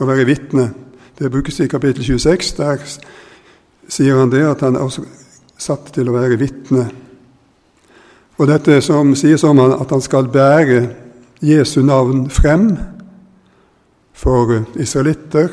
å 0.00 0.08
være 0.08 0.26
vitne. 0.28 0.70
Det 1.18 1.30
brukes 1.30 1.60
i 1.60 1.68
kapittel 1.70 2.04
26. 2.04 2.54
Der 2.58 2.82
sier 3.88 4.18
han 4.18 4.32
det 4.32 4.42
at 4.46 4.64
han 4.64 4.76
er 4.76 4.86
også 4.86 5.04
satt 5.58 5.92
til 5.94 6.10
å 6.10 6.16
være 6.16 6.38
vitne. 6.40 6.88
Og 8.38 8.48
dette 8.50 8.80
som 8.82 9.14
sies 9.14 9.44
om 9.46 9.60
han, 9.62 9.76
at 9.78 9.92
han 9.94 10.02
skal 10.02 10.30
bære 10.32 10.80
Jesu 11.44 11.82
navn 11.86 12.26
frem 12.30 12.72
for 14.14 14.64
israelitter 14.80 15.52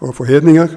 og 0.00 0.14
for 0.14 0.24
hedninger. 0.24 0.68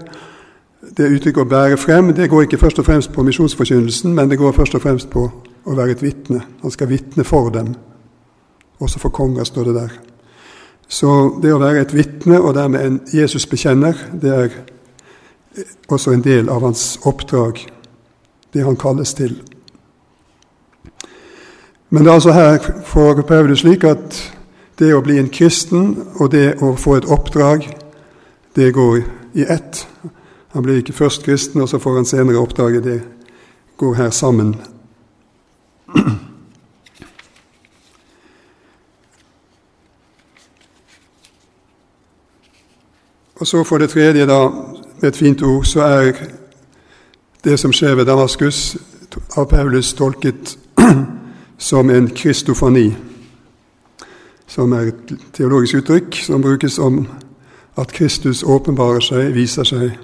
Det 0.98 1.12
uttrykket 1.12 1.44
'å 1.44 1.50
bære 1.50 1.78
frem' 1.78 2.14
det 2.16 2.30
går 2.30 2.42
ikke 2.42 2.58
først 2.58 2.80
og 2.80 2.86
fremst 2.86 3.12
på 3.12 3.24
misjonsforkynnelsen, 3.24 4.14
men 4.14 4.30
det 4.30 4.38
går 4.38 4.52
først 4.52 4.76
og 4.76 4.82
fremst 4.82 5.10
på 5.10 5.32
å 5.66 5.76
være 5.76 5.92
et 5.92 6.02
vitne. 6.02 6.42
Han 6.62 6.72
skal 6.72 6.90
vitne 6.90 7.24
for 7.24 7.50
dem. 7.50 7.76
Også 8.80 9.00
for 9.00 9.10
konger, 9.10 9.44
står 9.44 9.64
det 9.64 9.76
der. 9.76 10.09
Så 10.90 11.40
det 11.42 11.52
å 11.54 11.62
være 11.62 11.84
et 11.84 11.94
vitne 11.94 12.40
og 12.42 12.56
dermed 12.58 12.82
en 12.82 13.00
Jesus-bekjenner, 13.14 13.94
det 14.22 14.32
er 14.34 14.56
også 15.90 16.16
en 16.16 16.24
del 16.26 16.50
av 16.50 16.66
hans 16.66 16.98
oppdrag, 17.06 17.62
det 18.54 18.66
han 18.66 18.78
kalles 18.80 19.14
til. 19.14 19.36
Men 21.90 22.04
det 22.04 22.10
er 22.10 22.18
altså 22.18 22.34
her 22.34 22.58
for 22.86 23.22
Paulus 23.22 23.62
slik 23.62 23.86
at 23.86 24.18
det 24.80 24.94
å 24.96 25.04
bli 25.06 25.20
en 25.20 25.30
kristen 25.30 25.92
og 26.18 26.32
det 26.34 26.58
å 26.64 26.74
få 26.78 26.98
et 26.98 27.10
oppdrag, 27.10 27.66
det 28.56 28.72
går 28.74 29.02
i 29.38 29.46
ett. 29.46 29.86
Han 30.56 30.66
blir 30.66 30.82
ikke 30.82 30.98
først 30.98 31.24
kristen, 31.26 31.62
og 31.62 31.70
så 31.70 31.78
får 31.82 32.00
han 32.00 32.10
senere 32.10 32.42
oppdraget. 32.42 32.84
Det 32.84 33.02
går 33.78 33.94
her 33.94 34.10
sammen. 34.10 34.56
Og 43.40 43.48
så 43.48 43.64
for 43.64 43.78
det 43.78 43.90
tredje, 43.90 44.26
da, 44.26 44.50
med 45.02 45.10
et 45.10 45.16
fint 45.16 45.42
ord, 45.42 45.66
så 45.66 45.82
er 45.82 46.12
det 47.44 47.60
som 47.60 47.72
skjer 47.74 47.96
ved 47.96 48.06
Damaskus, 48.06 48.78
av 49.38 49.48
Paulus 49.50 49.94
tolket 49.94 50.58
som 51.58 51.90
en 51.90 52.10
kristofani, 52.16 52.96
som 54.48 54.74
er 54.74 54.92
et 54.92 55.16
teologisk 55.34 55.80
uttrykk 55.80 56.20
som 56.26 56.42
brukes 56.42 56.80
om 56.80 57.08
at 57.80 57.94
Kristus 57.96 58.44
åpenbarer 58.44 59.00
seg, 59.00 59.32
viser 59.34 59.64
seg. 59.64 59.96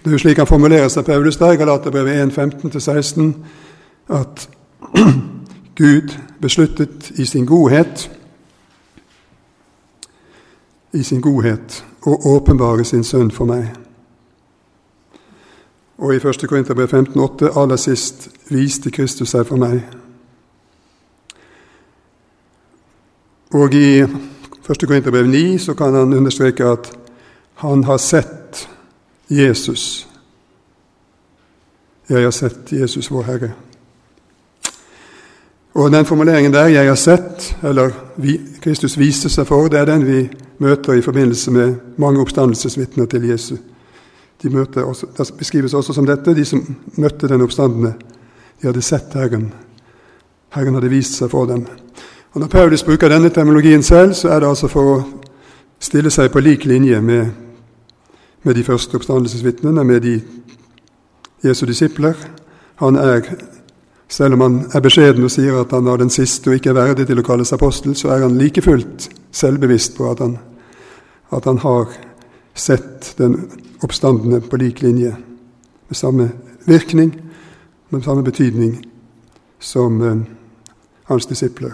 Det 0.00 0.08
er 0.08 0.16
jo 0.16 0.20
slik 0.20 0.38
han 0.38 0.46
formulerer 0.46 0.88
seg, 0.88 1.04
Paulus, 1.04 1.36
der, 1.40 1.56
Galaterbrevet 1.56 2.36
1.15-16, 2.36 3.32
at 4.08 4.48
Gud 5.80 6.16
besluttet 6.40 7.10
i 7.16 7.24
sin 7.24 7.46
godhet 7.46 8.10
i 10.92 11.02
sin 11.02 11.20
godhet 11.20 11.84
og 12.02 12.26
åpenbare 12.26 12.84
sin 12.84 13.04
sønn 13.04 13.30
for 13.30 13.44
meg. 13.44 13.70
Og 15.98 16.14
i 16.14 16.16
1. 16.16 16.48
Korinterbrev 16.48 16.88
15,8 16.88 17.58
aller 17.60 17.76
sist 17.76 18.28
viste 18.50 18.90
Kristus 18.90 19.34
seg 19.34 19.46
for 19.46 19.60
meg. 19.60 19.82
Og 23.52 23.74
i 23.74 24.00
1. 24.00 24.86
Korinterbrev 24.86 25.26
9 25.26 25.58
så 25.58 25.74
kan 25.74 25.94
han 25.94 26.12
understreke 26.16 26.64
at 26.64 26.92
han 27.60 27.84
har 27.84 27.98
sett 27.98 28.68
Jesus. 29.28 30.08
Jeg 32.08 32.24
har 32.24 32.30
sett 32.30 32.72
Jesus, 32.72 33.10
vår 33.10 33.22
Herre. 33.22 33.52
Og 35.74 35.90
den 35.90 36.06
formuleringen 36.06 36.52
der 36.52 36.66
'jeg 36.68 36.88
har 36.88 36.94
sett', 36.94 37.56
eller 37.62 37.90
Kristus 38.62 38.98
viste 38.98 39.28
seg 39.28 39.46
for, 39.46 39.68
det 39.68 39.80
er 39.80 39.84
den 39.84 40.06
vi 40.06 40.28
møter 40.58 40.92
i 40.92 41.02
forbindelse 41.02 41.50
med 41.50 41.74
mange 41.96 42.20
oppstandelsesvitner 42.20 43.06
til 43.06 43.28
Jesus. 43.28 43.58
De 44.42 44.66
også, 44.84 45.06
det 45.18 45.30
beskrives 45.38 45.74
også 45.74 45.92
som 45.92 46.06
dette. 46.06 46.34
De 46.34 46.44
som 46.44 46.76
møtte 46.96 47.28
den 47.28 47.40
oppstandende, 47.40 47.94
de 48.62 48.66
hadde 48.66 48.82
sett 48.82 49.14
Herren. 49.14 49.52
Herren 50.50 50.74
hadde 50.74 50.90
vist 50.90 51.16
seg 51.18 51.30
for 51.30 51.46
dem. 51.46 51.66
Og 52.32 52.40
Når 52.40 52.46
Paulus 52.46 52.82
bruker 52.82 53.08
denne 53.08 53.28
terminologien 53.28 53.82
selv, 53.82 54.14
så 54.14 54.28
er 54.28 54.40
det 54.40 54.48
altså 54.48 54.68
for 54.68 54.96
å 54.96 55.04
stille 55.80 56.10
seg 56.10 56.30
på 56.32 56.40
lik 56.40 56.64
linje 56.64 57.00
med, 57.00 57.26
med 58.42 58.54
de 58.54 58.64
første 58.64 58.94
oppstandelsesvitnene, 58.94 59.84
med 59.84 60.00
de 60.00 60.20
Jesu 61.44 61.66
disipler. 61.66 62.14
Han 62.76 62.96
er, 62.96 63.20
selv 64.10 64.34
om 64.34 64.40
han 64.40 64.58
er 64.74 64.82
beskjeden 64.82 65.24
og 65.24 65.30
sier 65.30 65.60
at 65.60 65.70
han 65.70 65.86
er 65.86 66.00
den 66.02 66.10
siste 66.10 66.50
og 66.50 66.58
ikke 66.58 66.72
er 66.72 66.80
verdig 66.80 67.06
til 67.06 67.20
å 67.22 67.26
kalles 67.26 67.52
apostel, 67.54 67.94
så 67.94 68.10
er 68.10 68.24
han 68.26 68.38
like 68.38 68.62
fullt 68.64 69.06
selvbevisst 69.30 69.94
på 69.96 70.10
at 70.10 70.18
han, 70.24 70.34
at 71.30 71.46
han 71.46 71.58
har 71.62 71.86
sett 72.54 73.14
den 73.20 73.36
oppstandende 73.86 74.40
på 74.42 74.58
lik 74.58 74.82
linje, 74.82 75.14
med 75.88 75.96
samme 75.96 76.30
virkning, 76.66 77.14
med 77.90 78.04
samme 78.04 78.22
betydning 78.26 78.74
som 79.62 80.02
eh, 80.02 80.18
hans 81.10 81.26
disipler. 81.26 81.72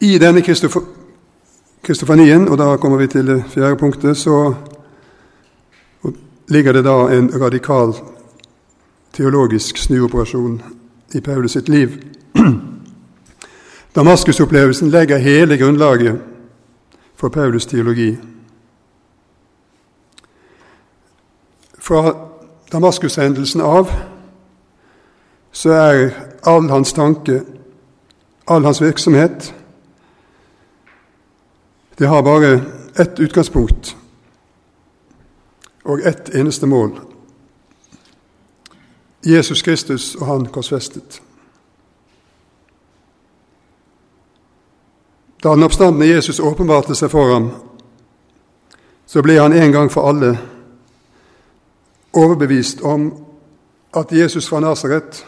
I 0.00 0.18
denne 0.18 0.42
kristofanien, 1.82 2.48
og 2.48 2.58
da 2.58 2.76
kommer 2.76 2.98
vi 2.98 3.06
til 3.06 3.26
det 3.26 3.44
fjerde 3.48 3.76
punktet, 3.78 4.16
så 4.16 4.54
ligger 6.48 6.72
det 6.72 6.84
da 6.84 6.96
en 7.14 7.30
radikal 7.40 7.94
teologisk 9.12 9.76
snuoperasjon 9.76 10.62
i 11.14 11.20
Paulus 11.20 11.52
sitt 11.52 11.68
liv. 11.68 12.02
Damaskus-opplevelsen 13.96 14.90
legger 14.90 15.18
hele 15.18 15.58
grunnlaget 15.58 16.20
for 17.16 17.28
Paulus' 17.28 17.68
teologi. 17.68 18.18
Fra 21.78 22.14
Damaskus-hendelsen 22.72 23.60
av 23.60 23.92
så 25.52 25.70
er 25.70 26.10
all 26.42 26.70
hans 26.70 26.92
tanke, 26.92 27.42
all 28.48 28.64
hans 28.64 28.82
virksomhet 28.82 29.54
Det 31.98 32.08
har 32.08 32.22
bare 32.22 32.60
ett 32.96 33.20
utgangspunkt 33.20 33.96
og 35.84 36.00
ett 36.00 36.34
eneste 36.34 36.66
mål. 36.66 37.11
Jesus 39.26 39.62
Kristus 39.62 40.14
og 40.14 40.26
Han 40.26 40.46
korsfestet. 40.46 41.22
Da 45.42 45.50
den 45.50 45.62
oppstandende 45.62 46.06
Jesus 46.06 46.40
åpenbarte 46.40 46.94
seg 46.94 47.10
for 47.10 47.32
ham, 47.32 47.50
så 49.06 49.22
ble 49.22 49.40
han 49.40 49.52
en 49.52 49.72
gang 49.74 49.90
for 49.90 50.06
alle 50.08 50.36
overbevist 52.12 52.80
om 52.86 53.08
at 53.96 54.12
Jesus 54.12 54.48
fra 54.48 54.60
Nasaret, 54.60 55.26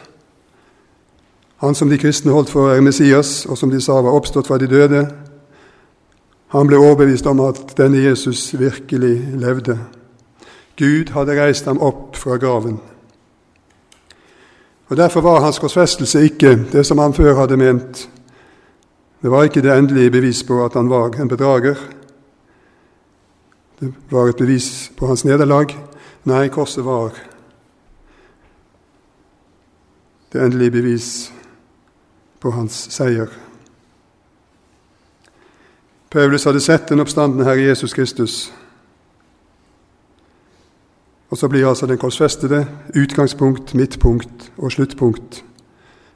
han 1.57 1.75
som 1.75 1.89
de 1.89 1.97
kristne 1.97 2.31
holdt 2.31 2.49
for 2.49 2.81
Messias, 2.81 3.45
og 3.45 3.57
som 3.57 3.69
de 3.69 3.81
sa 3.81 3.99
var 4.01 4.15
oppstått 4.15 4.47
fra 4.47 4.57
de 4.57 4.71
døde, 4.71 5.03
han 6.47 6.67
ble 6.67 6.79
overbevist 6.79 7.27
om 7.27 7.41
at 7.43 7.75
denne 7.77 7.99
Jesus 7.99 8.53
virkelig 8.59 9.17
levde. 9.35 9.79
Gud 10.79 11.11
hadde 11.11 11.35
reist 11.41 11.65
ham 11.65 11.81
opp 11.83 12.15
fra 12.15 12.37
graven. 12.39 12.79
Og 14.89 14.97
Derfor 14.97 15.21
var 15.21 15.41
hans 15.41 15.59
korsfestelse 15.59 16.23
ikke 16.23 16.55
det 16.71 16.85
som 16.85 16.97
han 16.97 17.13
før 17.13 17.35
hadde 17.39 17.57
ment 17.57 18.09
det 19.25 19.31
var 19.31 19.43
ikke 19.43 19.61
det 19.61 19.71
endelige 19.73 20.11
bevis 20.11 20.43
på 20.43 20.65
at 20.65 20.73
han 20.73 20.89
var 20.89 21.15
en 21.21 21.27
bedrager. 21.27 21.75
Det 23.79 23.93
var 24.11 24.27
et 24.29 24.37
bevis 24.37 24.91
på 24.97 25.07
hans 25.07 25.25
nederlag. 25.25 25.73
Nei, 26.23 26.47
korset 26.47 26.85
var 26.85 27.15
det 30.33 30.45
endelige 30.45 30.71
bevis 30.71 31.33
på 32.39 32.51
hans 32.51 32.77
seier. 32.93 33.33
Paulus 36.11 36.43
hadde 36.43 36.61
sett 36.61 36.89
den 36.89 36.99
oppstandende 36.99 37.49
Herre 37.49 37.65
Jesus 37.65 37.93
Kristus. 37.93 38.53
Og 41.29 41.37
så 41.37 41.47
blir 41.49 41.67
altså 41.67 41.85
den 41.85 41.97
korsfestede 41.97 42.67
utgangspunkt, 42.95 43.73
midtpunkt 43.73 44.51
og 44.57 44.71
sluttpunkt 44.71 45.43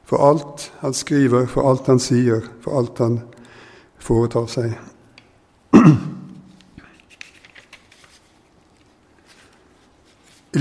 for 0.09 0.29
alt 0.29 0.71
han 0.79 0.93
skriver, 0.93 1.45
for 1.45 1.69
alt 1.69 1.87
han 1.87 1.99
sier, 2.01 2.41
for 2.63 2.79
alt 2.79 2.97
han 2.97 3.19
foretar 4.01 4.47
seg. 4.49 4.73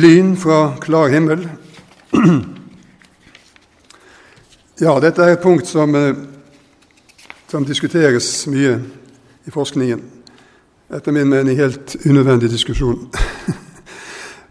Lyn 0.02 0.37
fra 0.37 0.76
klar 0.84 1.08
himmel. 1.08 1.48
Ja, 4.78 4.92
dette 5.02 5.18
er 5.26 5.32
et 5.34 5.42
punkt 5.42 5.66
som, 5.66 5.90
eh, 5.98 6.14
som 7.50 7.64
diskuteres 7.66 8.46
mye 8.46 8.78
i 9.42 9.50
forskningen. 9.50 9.98
Etter 10.94 11.11
min 11.12 11.26
mening 11.26 11.58
helt 11.58 11.96
unødvendig 12.06 12.46
diskusjon. 12.52 13.11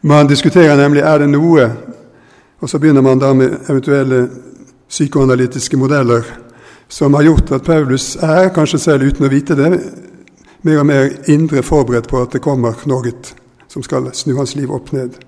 Man 0.08 0.28
diskuterer 0.28 0.78
nemlig 0.80 1.02
er 1.04 1.18
det 1.20 1.28
noe 1.30 1.66
Og 2.62 2.70
så 2.70 2.80
begynner 2.80 3.04
man 3.04 3.20
da 3.20 3.34
med 3.34 3.70
eventuelle 3.70 4.28
psykoanalytiske 4.90 5.78
modeller 5.78 6.24
som 6.88 7.14
har 7.14 7.24
gjort 7.24 7.52
at 7.52 7.64
Paulus 7.64 8.16
er, 8.16 8.50
kanskje 8.56 8.80
selv 8.80 9.04
uten 9.04 9.26
å 9.28 9.30
vite 9.30 9.56
det, 9.60 9.82
mer 10.64 10.80
og 10.80 10.86
mer 10.88 11.10
indre 11.28 11.60
forberedt 11.62 12.08
på 12.08 12.22
at 12.22 12.32
det 12.32 12.42
kommer 12.42 12.80
noe 12.88 13.12
som 13.68 13.84
skal 13.84 14.08
snu 14.16 14.38
hans 14.38 14.56
liv 14.56 14.72
opp 14.72 14.94
ned. 14.96 15.20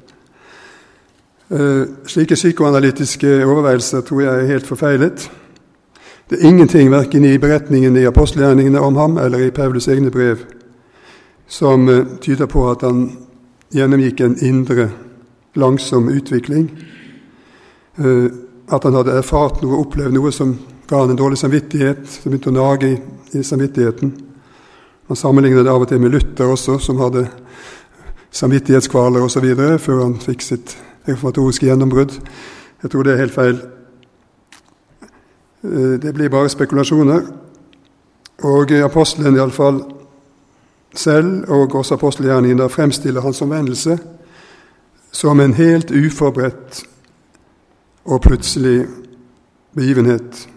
Uh, 1.51 1.83
slike 2.07 2.39
psykoanalytiske 2.39 3.43
overveielser 3.45 4.01
tror 4.07 4.21
jeg 4.21 4.33
er 4.33 4.51
helt 4.53 4.67
forfeilet. 4.67 5.29
Det 6.29 6.39
er 6.39 6.47
ingenting 6.47 6.91
verken 6.91 7.25
i 7.25 7.37
beretningen 7.37 7.97
i 7.97 8.07
apostelgjerningene 8.07 8.79
om 8.79 8.95
ham 8.95 9.17
eller 9.17 9.43
i 9.43 9.51
Paulus 9.51 9.91
egne 9.91 10.09
brev 10.09 10.47
som 11.47 11.89
uh, 11.89 12.05
tyder 12.23 12.47
på 12.47 12.69
at 12.71 12.87
han 12.87 13.09
gjennomgikk 13.75 14.21
en 14.25 14.37
indre, 14.45 14.89
langsom 15.55 16.09
utvikling. 16.09 16.69
Uh, 17.99 18.29
at 18.69 18.83
han 18.85 18.95
hadde 18.99 19.17
erfart 19.17 19.63
noe, 19.63 19.81
opplevd 19.81 20.13
noe 20.13 20.31
som 20.31 20.53
ga 20.89 21.03
han 21.03 21.13
en 21.13 21.19
dårlig 21.19 21.39
samvittighet 21.41 22.05
som 22.09 22.29
begynte 22.29 22.51
å 22.51 22.57
nage 22.57 22.91
i, 22.93 22.97
i 23.37 23.43
samvittigheten. 23.45 24.13
Han 25.09 25.17
sammenlignet 25.17 25.65
det 25.65 25.73
av 25.73 25.81
og 25.81 25.89
til 25.89 26.01
med 26.01 26.13
Luther 26.13 26.51
også, 26.53 26.77
som 26.81 27.01
hadde 27.01 27.25
samvittighetskvaler 28.31 29.25
osv. 29.25 29.45
før 29.81 30.03
han 30.03 30.15
fikk 30.21 30.45
sitt 30.45 30.75
reformatoriske 31.07 31.65
gjennombrudd. 31.65 32.13
Jeg 32.83 32.91
tror 32.91 33.03
det 33.03 33.13
er 33.13 33.23
helt 33.23 33.33
feil. 33.33 33.61
Eh, 35.63 35.95
det 36.01 36.13
blir 36.13 36.29
bare 36.29 36.49
spekulasjoner. 36.49 37.25
Og 38.49 38.71
apostelen 38.71 39.35
iallfall 39.35 39.81
selv, 40.95 41.49
og 41.51 41.75
også 41.75 41.93
apostelgjerningen, 41.93 42.69
fremstiller 42.69 43.21
hans 43.21 43.41
omvendelse 43.41 43.99
som 45.11 45.39
en 45.39 45.53
helt 45.53 45.91
uforberedt 45.91 46.83
og 48.05 48.21
plutselig 48.21 48.87
begivenhet. 49.75 50.49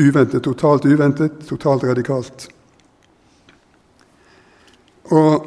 Uventet, 0.00 0.42
totalt 0.42 0.84
uventet, 0.84 1.32
totalt 1.48 1.84
radikalt. 1.84 2.48
Og 5.04 5.46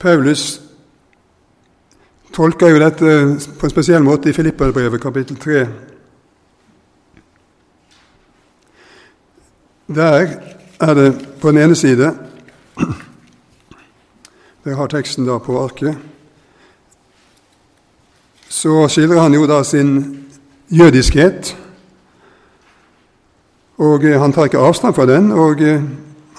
Paulus 0.00 0.60
tolker 2.32 2.68
jo 2.72 2.80
dette 2.80 3.14
på 3.58 3.66
en 3.66 3.72
spesiell 3.72 4.04
måte 4.04 4.30
i 4.30 4.36
Filipperbrevet 4.36 5.02
kapittel 5.02 5.36
3. 5.36 5.66
Der 9.94 10.26
er 10.80 10.94
det 10.94 11.10
på 11.40 11.50
den 11.52 11.58
ene 11.58 11.76
side 11.76 12.14
Dere 14.64 14.78
har 14.78 14.88
teksten 14.88 15.26
da 15.28 15.38
på 15.38 15.58
arket. 15.60 15.96
Så 18.48 18.86
skildrer 18.88 19.20
han 19.20 19.34
jo 19.36 19.44
da 19.46 19.62
sin 19.64 20.24
jødiskhet. 20.72 21.56
Og 23.76 24.06
han 24.20 24.32
tar 24.32 24.48
ikke 24.48 24.62
avstand 24.62 24.94
fra 24.94 25.06
den, 25.06 25.32
og 25.32 25.60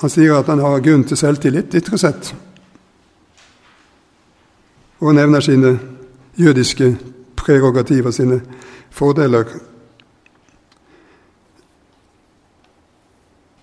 han 0.02 0.10
sier 0.10 0.40
at 0.40 0.50
han 0.50 0.64
har 0.64 0.82
grunn 0.82 1.04
til 1.06 1.18
selvtillit, 1.18 1.76
ytre 1.76 2.00
sett 2.02 2.34
og 5.06 5.14
nevner 5.14 5.40
sine 5.40 5.80
jødiske 6.40 6.98
prerogativer, 7.36 8.12
sine 8.12 8.42
fordeler. 8.90 9.44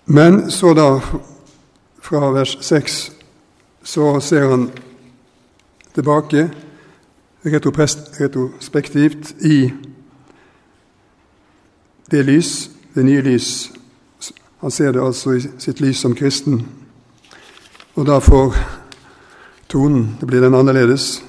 Men 0.05 0.51
så 0.51 0.73
da, 0.73 0.87
fra 2.01 2.31
vers 2.31 2.57
6, 2.61 3.11
så 3.83 4.19
ser 4.19 4.49
han 4.49 4.71
tilbake 5.93 6.49
retrospektivt 7.45 9.35
i 9.41 9.73
det 12.11 12.25
lys, 12.25 12.69
det 12.95 13.05
nye 13.05 13.21
lys. 13.21 13.71
Han 14.59 14.71
ser 14.71 14.91
det 14.91 15.03
altså 15.03 15.31
i 15.31 15.41
sitt 15.59 15.81
lys 15.81 15.97
som 15.97 16.15
kristen. 16.15 16.67
Og 17.95 18.05
da 18.07 18.19
får 18.19 18.55
tonen 19.69 20.17
det 20.19 20.27
blir 20.27 20.41
den 20.41 20.55
annerledes. 20.55 21.23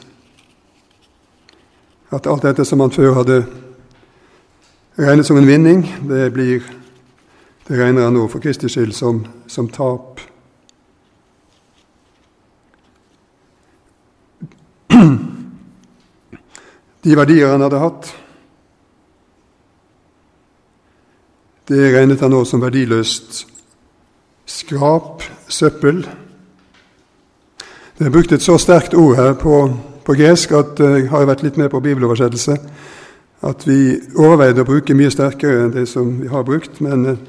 At 2.11 2.27
alt 2.27 2.43
dette 2.43 2.65
som 2.65 2.81
han 2.81 2.93
før 2.95 3.15
hadde 3.15 3.47
regnet 4.99 5.27
som 5.27 5.37
en 5.37 5.47
vinning, 5.47 5.83
det 6.09 6.33
blir 6.33 6.63
det 7.69 7.79
regner 7.81 8.05
han 8.05 8.13
nå 8.13 8.27
for 8.29 8.45
Kristi 8.45 8.69
skyld 8.69 8.93
som, 8.93 9.23
som 9.49 9.69
tap. 9.73 10.21
De 17.05 17.17
verdier 17.17 17.51
han 17.53 17.61
hadde 17.65 17.83
hatt, 17.83 18.15
det 21.69 21.95
regnet 21.95 22.21
han 22.21 22.33
nå 22.33 22.43
som 22.45 22.61
verdiløst 22.61 23.47
skrap, 24.45 25.23
søppel. 25.49 26.03
Det 27.99 28.07
er 28.07 28.13
brukt 28.13 28.33
et 28.37 28.45
så 28.45 28.59
sterkt 28.61 28.97
ord 28.99 29.17
her 29.17 29.33
på, 29.41 29.61
på 30.05 30.17
gresk 30.19 30.53
at 30.59 30.81
eh, 30.85 30.99
jeg 30.99 31.13
har 31.13 31.25
vært 31.31 31.45
litt 31.47 31.57
med 31.61 31.71
på 31.73 31.81
bibeloversettelse. 31.81 32.59
At 33.45 33.65
vi 33.69 33.97
overveide 34.17 34.65
å 34.65 34.69
bruke 34.69 34.97
mye 34.97 35.13
sterkere 35.13 35.65
enn 35.65 35.73
det 35.73 35.87
som 35.89 36.11
vi 36.21 36.29
har 36.29 36.45
brukt. 36.45 36.83
Men 36.85 37.07
eh, 37.15 37.23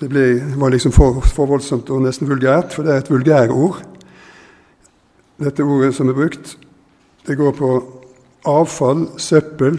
det 0.00 0.10
ble, 0.10 0.26
var 0.58 0.74
liksom 0.74 0.94
for, 0.94 1.20
for 1.22 1.50
voldsomt 1.50 1.90
og 1.94 2.02
nesten 2.02 2.30
vulgært, 2.30 2.74
for 2.74 2.86
det 2.86 2.94
er 2.94 3.04
et 3.04 3.12
vulgærord. 3.12 3.78
Dette 5.38 5.62
ordet 5.62 5.94
som 5.94 6.08
er 6.08 6.16
brukt, 6.18 6.58
det 7.26 7.36
går 7.38 7.52
på 7.54 7.68
avfall, 8.44 9.06
søppel, 9.18 9.78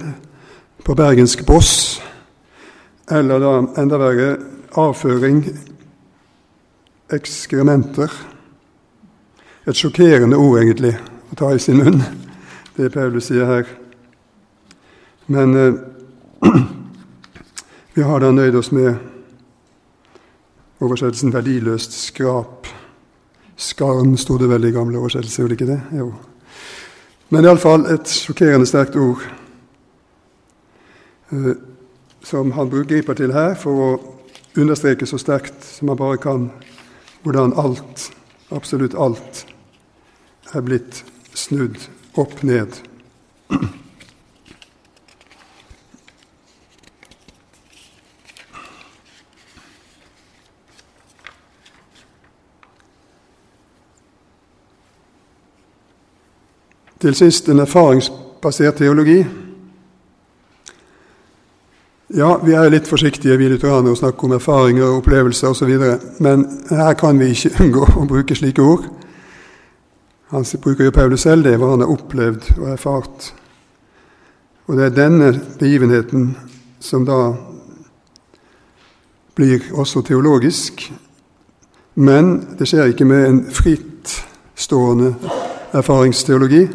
på 0.85 0.95
bergensk 0.95 1.45
boss. 1.45 2.01
Eller 3.11 3.39
da 3.43 3.51
enda 3.81 3.99
verre 3.99 4.29
avføring, 4.79 5.43
ekskrementer. 7.11 8.13
Et 9.67 9.75
sjokkerende 9.75 10.37
ord, 10.37 10.61
egentlig, 10.61 10.93
å 11.31 11.39
ta 11.39 11.51
i 11.53 11.59
sin 11.59 11.81
munn, 11.81 12.03
det 12.77 12.93
Paulus 12.93 13.27
sier 13.27 13.49
her. 13.49 13.67
Men 15.27 15.55
eh, 15.57 15.73
vi 17.95 18.05
har 18.05 18.23
da 18.23 18.31
nøyd 18.31 18.55
oss 18.55 18.71
med 18.71 18.95
oversettelsen 20.79 21.33
'verdiløst 21.33 21.99
skrap'. 21.99 22.58
Skarn 23.59 24.15
sto 24.17 24.37
det 24.39 24.47
vel 24.47 24.69
i 24.69 24.71
gamle 24.71 24.99
oversettelser, 25.01 25.43
gjorde 25.43 25.55
det 25.55 25.59
ikke 25.59 25.71
det? 25.73 25.99
Jo. 25.99 26.13
Men 27.29 27.45
iallfall 27.45 27.83
et 27.91 28.07
sjokkerende 28.07 28.67
sterkt 28.69 28.95
ord 28.97 29.25
eh, 31.35 31.51
som 32.23 32.53
han 32.55 32.71
griper 32.71 33.19
til 33.19 33.35
her 33.35 33.57
for 33.59 33.83
å 33.83 33.89
understreke 34.59 35.07
så 35.09 35.19
sterkt 35.19 35.59
som 35.65 35.91
han 35.91 35.99
bare 35.99 36.21
kan 36.23 36.49
hvordan 37.23 37.53
alt, 37.59 38.09
absolutt 38.55 38.95
alt, 38.95 39.43
er 40.55 40.63
blitt 40.65 41.03
snudd 41.35 41.77
opp 42.17 42.39
ned. 42.47 42.79
Til 56.99 57.15
sist 57.15 57.47
en 57.49 57.59
erfaringsbasert 57.63 58.75
teologi. 58.75 59.21
Ja, 62.09 62.33
vi 62.41 62.55
er 62.57 62.71
litt 62.73 62.87
forsiktige 62.89 63.37
vi 63.37 63.47
lutheranere 63.51 63.93
å 63.93 63.99
snakke 63.99 64.25
om 64.25 64.33
erfaringer 64.33 64.87
og 64.87 65.03
opplevelser 65.03 65.51
osv., 65.53 65.75
men 66.25 66.45
her 66.73 66.95
kan 66.97 67.19
vi 67.21 67.29
ikke 67.35 67.51
unngå 67.63 67.85
å 68.01 68.07
bruke 68.09 68.35
slike 68.35 68.65
ord. 68.65 68.87
Han 70.33 70.47
bruker 70.61 70.89
jo 70.89 70.93
Paulus 70.93 71.21
selv 71.21 71.45
det, 71.45 71.55
hva 71.57 71.69
han 71.71 71.85
har 71.85 71.93
opplevd 71.93 72.49
og 72.57 72.67
erfart. 72.73 73.29
Og 74.67 74.77
det 74.77 74.89
er 74.89 74.97
denne 74.97 75.31
begivenheten 75.61 76.33
som 76.81 77.05
da 77.05 77.19
blir 79.37 79.69
også 79.71 80.01
teologisk. 80.05 80.83
Men 81.95 82.35
det 82.59 82.67
skjer 82.69 82.91
ikke 82.91 83.07
med 83.09 83.25
en 83.29 83.41
frittstående 83.53 85.15
erfaringsteologi. 85.77 86.67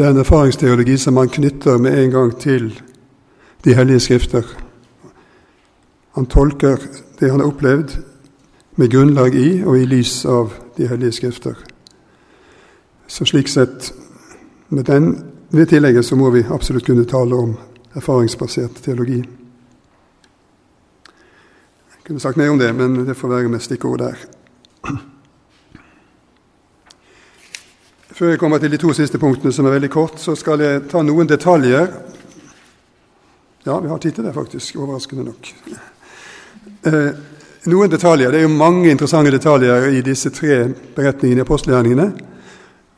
Det 0.00 0.06
er 0.06 0.10
en 0.10 0.16
erfaringsteologi 0.16 0.94
som 0.96 1.14
man 1.14 1.28
knytter 1.28 1.76
med 1.78 2.04
en 2.04 2.10
gang 2.10 2.30
til 2.40 2.82
de 3.64 3.74
hellige 3.74 4.00
skrifter. 4.00 4.42
Han 6.16 6.26
tolker 6.26 6.76
det 7.18 7.30
han 7.30 7.40
har 7.40 7.46
opplevd, 7.46 7.98
med 8.76 8.90
grunnlag 8.90 9.34
i 9.34 9.62
og 9.62 9.76
i 9.76 9.84
lys 9.84 10.24
av 10.24 10.54
de 10.78 10.88
hellige 10.88 11.12
skrifter. 11.12 11.54
Så 13.06 13.28
slik 13.28 13.48
sett, 13.48 13.92
med 14.68 14.84
den, 14.84 15.24
det 15.52 15.68
tillegget, 15.68 16.04
så 16.04 16.16
må 16.16 16.30
vi 16.30 16.46
absolutt 16.48 16.86
kunne 16.86 17.04
tale 17.04 17.36
om 17.36 17.56
erfaringsbasert 17.94 18.80
teologi. 18.80 19.20
Jeg 21.92 22.04
kunne 22.06 22.20
sagt 22.20 22.36
mer 22.36 22.50
om 22.50 22.58
det, 22.58 22.74
men 22.74 23.04
det 23.06 23.16
får 23.16 23.28
være 23.28 23.48
med 23.48 23.60
stikkord 23.60 23.98
der. 23.98 24.16
Før 28.20 28.34
jeg 28.34 28.38
kommer 28.38 28.58
til 28.60 28.68
de 28.68 28.76
to 28.76 28.92
siste 28.92 29.16
punktene, 29.16 29.48
som 29.48 29.64
er 29.64 29.78
veldig 29.78 29.88
kort, 29.88 30.18
så 30.20 30.34
skal 30.36 30.60
jeg 30.60 30.82
ta 30.90 31.00
noen 31.00 31.28
detaljer. 31.28 31.86
Ja, 33.64 33.78
vi 33.80 33.88
har 33.88 33.98
tid 33.98 34.12
til 34.12 34.26
det, 34.26 34.34
faktisk. 34.34 34.76
Overraskende 34.76 35.24
nok. 35.24 35.48
Eh, 36.84 37.08
noen 37.72 37.94
detaljer. 37.94 38.28
Det 38.28 38.42
er 38.42 38.44
jo 38.44 38.50
mange 38.52 38.90
interessante 38.90 39.32
detaljer 39.32 39.88
i 39.96 40.02
disse 40.04 40.28
tre 40.36 40.66
beretningene 40.98 41.40
i 41.40 41.46
apostelgjerningene. 41.46 42.06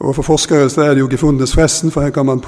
Og 0.03 0.19
For 0.19 0.27
forskere 0.27 0.67
så 0.67 0.89
er 0.89 0.97
det 0.97 1.05
jo 1.05 1.13
gefundenes 1.15 1.55
fressen, 1.55 1.95
for 1.95 2.03
her 2.03 2.11
kan 2.11 2.27
man 2.27 2.43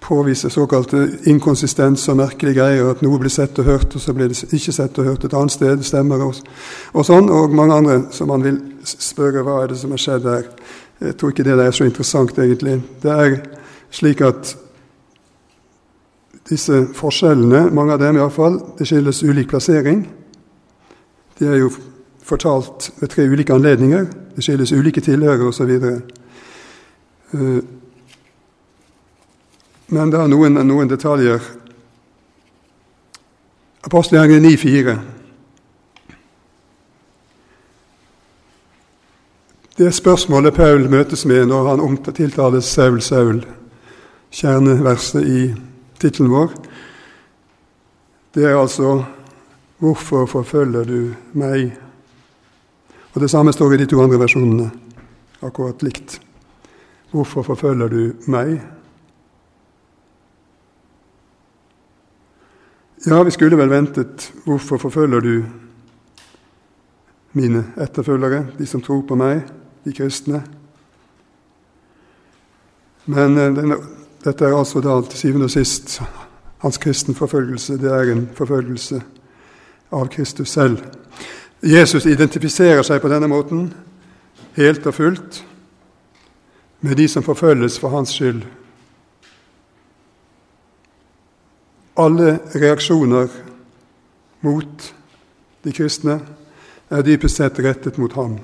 påvise 0.00 0.50
såkalte 0.50 1.06
inkonsistens 1.30 2.08
og 2.08 2.16
merkelige 2.16 2.58
greier. 2.58 2.90
At 2.90 3.06
noe 3.06 3.22
blir 3.22 3.30
sett 3.30 3.62
og 3.62 3.70
hørt, 3.70 3.94
og 3.94 4.00
så 4.02 4.18
blir 4.18 4.34
det 4.34 4.50
ikke 4.50 4.72
sett 4.72 4.98
og 4.98 5.12
hørt 5.12 5.30
et 5.30 5.34
annet 5.38 5.54
sted. 5.54 5.86
Stemmer 5.86 6.26
og, 6.26 6.42
og 6.90 7.06
sånn. 7.06 7.30
Og 7.30 7.54
mange 7.54 7.78
andre 7.78 8.02
som 8.10 8.34
man 8.34 8.42
vil 8.42 8.58
spørre 8.82 9.46
hva 9.46 9.62
er 9.62 9.70
det 9.70 9.78
som 9.78 9.94
har 9.94 10.08
skjedd 10.08 10.26
der. 10.26 10.54
Jeg 11.00 11.16
tror 11.16 11.28
ikke 11.32 11.44
det 11.44 11.52
er 11.66 11.70
så 11.70 11.84
interessant, 11.84 12.38
egentlig. 12.38 12.82
Det 13.02 13.10
er 13.10 13.36
slik 13.90 14.20
at 14.20 14.56
disse 16.50 16.86
forskjellene, 16.94 17.70
mange 17.70 17.94
av 17.94 18.02
dem 18.02 18.18
iallfall, 18.18 18.58
det 18.78 18.88
skyldes 18.88 19.22
ulik 19.22 19.48
plassering. 19.48 20.02
De 21.38 21.46
er 21.46 21.60
jo 21.62 21.70
fortalt 22.22 22.90
ved 23.00 23.08
tre 23.08 23.28
ulike 23.28 23.54
anledninger. 23.54 24.06
Det 24.36 24.44
skyldes 24.44 24.72
ulike 24.72 25.00
tilhørere 25.00 25.48
osv. 25.48 25.70
Uh, 27.32 27.60
men 29.88 30.12
det 30.12 30.20
er 30.20 30.28
noen, 30.30 30.60
noen 30.66 30.90
detaljer. 30.90 31.40
Apostelgjengen 33.86 34.44
9,4. 34.44 34.98
Det 39.78 39.94
spørsmålet 39.94 40.54
Paul 40.54 40.88
møtes 40.90 41.22
med 41.26 41.46
når 41.46 41.68
han 41.68 41.96
tiltales 42.12 42.64
Saul, 42.64 43.00
Saul, 43.02 43.44
kjerneverset 44.30 45.22
i 45.22 45.54
tittelen 46.00 46.30
vår, 46.30 46.50
det 48.34 48.44
er 48.44 48.58
altså 48.58 49.04
'Hvorfor 49.80 50.26
forfølger 50.26 50.84
du 50.84 51.14
meg?' 51.32 51.72
Og 53.14 53.20
Det 53.20 53.30
samme 53.30 53.52
står 53.52 53.72
i 53.72 53.76
de 53.76 53.86
to 53.86 54.02
andre 54.02 54.18
versjonene, 54.18 54.70
akkurat 55.42 55.82
likt. 55.82 56.20
'Hvorfor 57.10 57.42
forfølger 57.42 57.88
du 57.88 58.12
meg?' 58.26 58.60
Ja, 63.06 63.22
vi 63.22 63.30
skulle 63.30 63.56
vel 63.56 63.70
ventet 63.70 64.32
'Hvorfor 64.44 64.76
forfølger 64.76 65.20
du 65.20 65.44
mine 67.32 67.64
etterfølgere, 67.76 68.46
de 68.58 68.66
som 68.66 68.82
tror 68.82 69.02
på 69.02 69.14
meg, 69.14 69.42
de 69.84 69.92
kristne?' 69.92 70.44
Men 73.06 73.38
eh, 73.38 73.54
denne, 73.56 73.76
dette 74.24 74.44
er 74.44 74.56
altså 74.56 74.80
da 74.80 75.00
til 75.08 75.18
syvende 75.18 75.48
og 75.48 75.50
sist 75.50 76.00
hans 76.60 76.78
kristenforfølgelse. 76.78 77.78
Det 77.78 77.92
er 77.92 78.12
en 78.12 78.28
forfølgelse 78.34 79.00
av 79.92 80.08
Kristus 80.08 80.48
selv. 80.48 80.78
Jesus 81.62 82.06
identifiserer 82.06 82.82
seg 82.82 83.00
på 83.00 83.08
denne 83.08 83.28
måten 83.28 83.70
helt 84.56 84.86
og 84.86 84.94
fullt 84.94 85.40
med 86.80 86.96
de 86.96 87.08
som 87.08 87.24
forfølges 87.24 87.78
for 87.80 87.92
hans 87.92 88.14
skyld. 88.16 88.42
Alle 92.00 92.38
reaksjoner 92.54 93.28
mot 94.40 94.94
de 95.64 95.72
kristne 95.72 96.20
er 96.90 97.04
dypest 97.04 97.36
sett 97.36 97.60
rettet 97.60 97.98
mot 98.00 98.12
ham. 98.16 98.38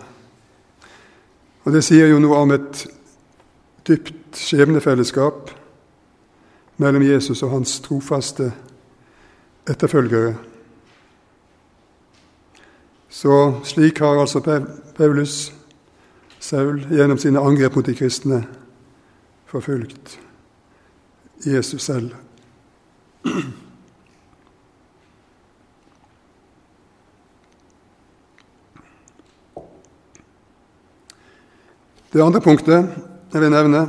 Og 1.66 1.72
Det 1.72 1.82
sier 1.82 2.06
jo 2.06 2.20
noe 2.22 2.36
om 2.38 2.52
et 2.54 2.84
dypt 3.88 4.38
skjebnefellesskap 4.38 5.50
mellom 6.78 7.02
Jesus 7.02 7.42
og 7.42 7.50
hans 7.56 7.80
trofaste 7.82 8.52
etterfølgere. 9.66 10.36
Så 13.10 13.40
slik 13.66 13.98
har 13.98 14.20
altså 14.20 14.40
Paulus, 14.94 15.52
Saul, 16.38 16.84
gjennom 16.90 17.18
sine 17.18 17.42
angrep 17.42 17.74
mot 17.74 17.86
de 17.86 17.94
kristne 17.98 18.44
forfulgt 19.50 20.20
Jesus 21.46 21.82
selv. 21.82 22.14
Det 32.16 32.24
andre 32.24 32.40
punktet 32.40 32.86
jeg 33.28 33.40
vil 33.42 33.50
nevne 33.52 33.82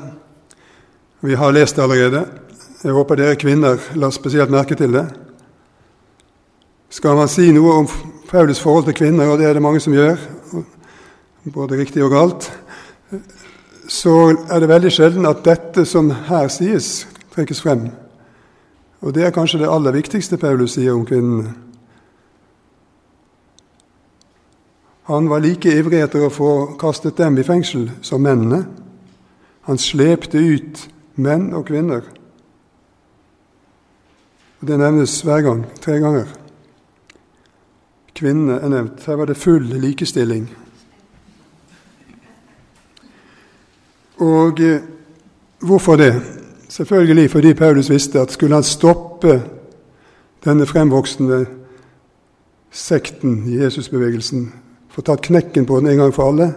Vi 1.23 1.35
har 1.35 1.53
lest 1.55 1.77
det 1.77 1.83
allerede. 1.83 2.25
Jeg 2.83 2.91
håper 2.91 3.15
dere 3.15 3.35
kvinner 3.39 3.79
la 3.95 4.09
spesielt 4.11 4.51
merke 4.51 4.75
til 4.75 4.91
det. 4.91 5.05
Skal 6.89 7.15
man 7.15 7.31
si 7.31 7.47
noe 7.55 7.77
om 7.79 7.87
Paulus 8.27 8.59
forhold 8.59 8.83
til 8.83 8.97
kvinner, 8.99 9.31
og 9.31 9.39
det 9.39 9.47
er 9.47 9.53
det 9.53 9.61
mange 9.63 9.79
som 9.79 9.95
gjør, 9.95 10.19
både 11.53 11.79
riktig 11.79 12.03
og 12.03 12.11
galt, 12.11 12.49
så 13.87 14.35
er 14.51 14.59
det 14.59 14.69
veldig 14.69 14.91
sjelden 14.91 15.25
at 15.25 15.45
dette 15.47 15.85
som 15.87 16.11
her 16.11 16.51
sies, 16.51 17.07
trekkes 17.31 17.63
frem. 17.63 17.87
Og 19.01 19.15
det 19.15 19.23
er 19.23 19.31
kanskje 19.31 19.63
det 19.63 19.71
aller 19.71 19.95
viktigste 19.95 20.37
Paulus 20.37 20.75
sier 20.75 20.99
om 20.99 21.07
kvinnene. 21.07 21.55
Han 25.07 25.29
var 25.29 25.39
like 25.39 25.71
ivrig 25.71 26.01
etter 26.03 26.25
å 26.25 26.33
få 26.33 26.51
kastet 26.79 27.15
dem 27.15 27.37
i 27.39 27.45
fengsel 27.47 27.85
som 28.03 28.23
mennene. 28.23 28.65
Han 29.67 29.79
slepte 29.79 30.39
ut 30.39 30.81
menn 31.15 31.53
og 31.55 31.69
kvinner. 31.69 32.03
Det 34.59 34.75
nevnes 34.75 35.21
hver 35.23 35.45
gang, 35.45 35.63
tre 35.79 35.99
ganger. 36.03 36.27
Kvinnene 38.17 38.59
er 38.59 38.73
nevnt. 38.73 39.05
Her 39.07 39.19
var 39.21 39.31
det 39.31 39.39
full 39.39 39.71
likestilling. 39.79 40.49
Og 44.17 44.59
eh, 44.59 44.81
hvorfor 45.63 45.95
det? 45.95 46.13
Selvfølgelig 46.67 47.31
fordi 47.31 47.53
Paulus 47.53 47.89
visste 47.89 48.19
at 48.19 48.31
skulle 48.31 48.59
han 48.59 48.63
stoppe 48.63 49.39
denne 50.43 50.65
fremvoksende 50.65 51.45
sekten 52.71 53.45
i 53.47 53.61
Jesusbevegelsen, 53.61 54.49
få 54.97 55.01
tatt 55.05 55.21
knekken 55.21 55.65
på 55.65 55.79
den 55.79 55.91
en 55.91 55.97
gang 55.97 56.11
for 56.13 56.31
alle, 56.31 56.53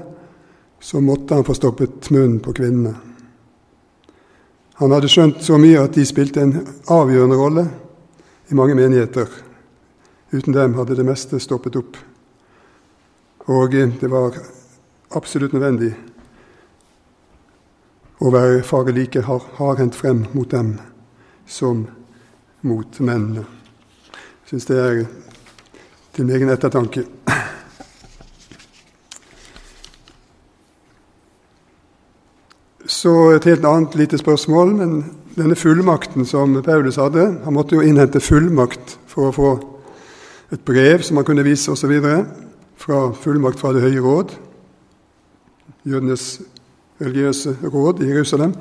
så 0.81 1.01
måtte 1.01 1.35
han 1.35 1.45
få 1.45 1.55
stoppet 1.55 2.11
munnen 2.11 2.39
på 2.41 2.55
kvinnene. 2.57 2.95
Han 4.81 4.95
hadde 4.97 5.11
skjønt 5.13 5.43
så 5.45 5.59
mye 5.61 5.83
at 5.83 5.93
de 5.93 6.07
spilte 6.09 6.41
en 6.41 6.55
avgjørende 6.89 7.37
rolle 7.37 7.67
i 8.49 8.57
mange 8.57 8.79
menigheter. 8.79 9.29
Uten 10.33 10.57
dem 10.57 10.79
hadde 10.79 10.97
det 10.97 11.05
meste 11.05 11.37
stoppet 11.37 11.77
opp. 11.77 12.01
Og 13.53 13.77
det 13.77 14.09
var 14.09 14.41
absolutt 15.13 15.53
nødvendig 15.53 15.93
å 18.25 18.33
være 18.33 18.65
faget 18.65 18.97
like 18.97 19.27
hardhendt 19.29 20.01
frem 20.01 20.25
mot 20.33 20.49
dem 20.49 20.79
som 21.45 21.85
mot 22.65 23.01
mennene. 23.05 23.45
Jeg 23.45 24.55
syns 24.55 24.73
det 24.73 24.81
er 24.81 25.07
til 26.17 26.33
egen 26.33 26.57
ettertanke. 26.57 27.05
Så 33.01 33.13
et 33.33 33.47
helt 33.49 33.65
annet 33.65 33.95
lite 33.97 34.19
spørsmål. 34.21 34.75
Men 34.77 35.05
denne 35.37 35.57
fullmakten 35.57 36.27
som 36.29 36.59
Paulus 36.63 36.99
hadde 37.01 37.39
Han 37.45 37.57
måtte 37.57 37.79
jo 37.79 37.85
innhente 37.87 38.21
fullmakt 38.21 38.99
for 39.09 39.31
å 39.31 39.35
få 39.35 39.53
et 40.53 40.61
brev 40.67 41.01
som 41.07 41.17
han 41.17 41.25
kunne 41.25 41.47
vise 41.47 41.73
osv. 41.73 41.95
Fra 42.81 43.01
fullmakt 43.17 43.61
fra 43.61 43.73
Det 43.73 43.85
høye 43.85 44.05
råd, 44.05 44.35
jødenes 45.85 46.41
religiøse 47.01 47.57
råd 47.63 48.03
i 48.05 48.09
Jerusalem. 48.11 48.55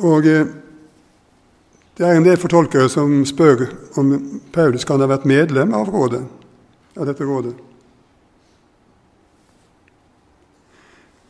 Og 0.00 0.26
eh, 0.26 0.46
det 1.96 2.06
er 2.06 2.16
en 2.16 2.24
del 2.24 2.40
fortolkere 2.40 2.88
som 2.88 3.24
spør 3.28 3.66
om 4.00 4.14
Paulus 4.52 4.86
kan 4.88 5.00
ha 5.00 5.08
vært 5.10 5.28
medlem 5.28 5.74
av 5.76 5.90
rådet, 5.92 6.22
av 6.96 7.08
dette 7.08 7.24
rådet. 7.24 7.56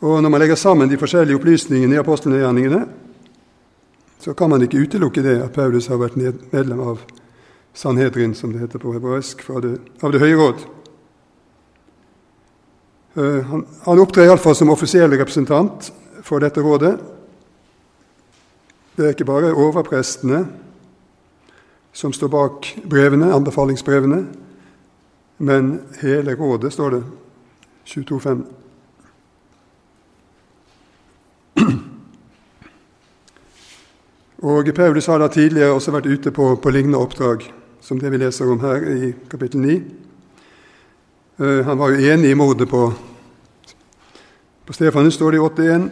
Og 0.00 0.22
Når 0.22 0.30
man 0.30 0.40
legger 0.40 0.56
sammen 0.56 0.88
de 0.88 0.98
forskjellige 0.98 1.36
opplysningene 1.36 1.94
i 1.94 2.00
apostelgjerningene, 2.00 2.86
så 4.20 4.34
kan 4.34 4.50
man 4.50 4.62
ikke 4.62 4.80
utelukke 4.80 5.22
det 5.22 5.36
at 5.42 5.52
Paulus 5.52 5.86
har 5.86 6.00
vært 6.00 6.16
medlem 6.16 6.80
av 6.80 7.02
Sanhedrin, 7.74 8.34
som 8.34 8.52
det 8.52 8.60
heter 8.60 8.80
på 8.80 8.92
hebraisk, 8.92 9.44
av 9.50 10.12
Det 10.12 10.20
høye 10.20 10.36
råd. 10.36 10.64
Eh, 13.16 13.40
han, 13.44 13.66
han 13.84 14.00
opptrer 14.00 14.28
iallfall 14.28 14.56
som 14.56 14.70
offisiell 14.70 15.10
representant 15.10 15.92
for 16.22 16.40
dette 16.40 16.60
rådet. 16.60 16.94
Det 18.96 19.06
er 19.06 19.14
ikke 19.14 19.28
bare 19.28 19.54
overprestene 19.54 20.44
som 21.92 22.12
står 22.12 22.28
bak 22.28 22.68
brevene, 22.88 23.32
anbefalingsbrevene, 23.34 24.24
men 25.38 25.70
hele 26.00 26.36
rådet, 26.36 26.72
står 26.72 26.90
det. 26.90 27.02
22.5. 27.86 28.44
Og 34.42 34.74
Paulus 34.74 35.06
har 35.06 35.18
da 35.18 35.28
tidligere 35.28 35.72
også 35.72 35.92
vært 35.92 36.06
ute 36.06 36.30
på, 36.32 36.54
på 36.56 36.70
lignende 36.72 36.98
oppdrag, 36.98 37.42
som 37.80 37.98
det 38.00 38.08
vi 38.12 38.16
leser 38.22 38.48
om 38.48 38.60
her 38.60 38.86
i 38.88 39.12
kapittel 39.28 39.60
9. 39.60 39.74
Eh, 41.40 41.64
han 41.66 41.78
var 41.78 41.90
jo 41.92 42.12
enig 42.12 42.30
i 42.30 42.38
mordet 42.38 42.68
på, 42.68 42.92
på 44.66 44.72
Stefanus, 44.72 45.14
står 45.14 45.30
det 45.30 45.38
i 45.38 45.44
8.1, 45.44 45.88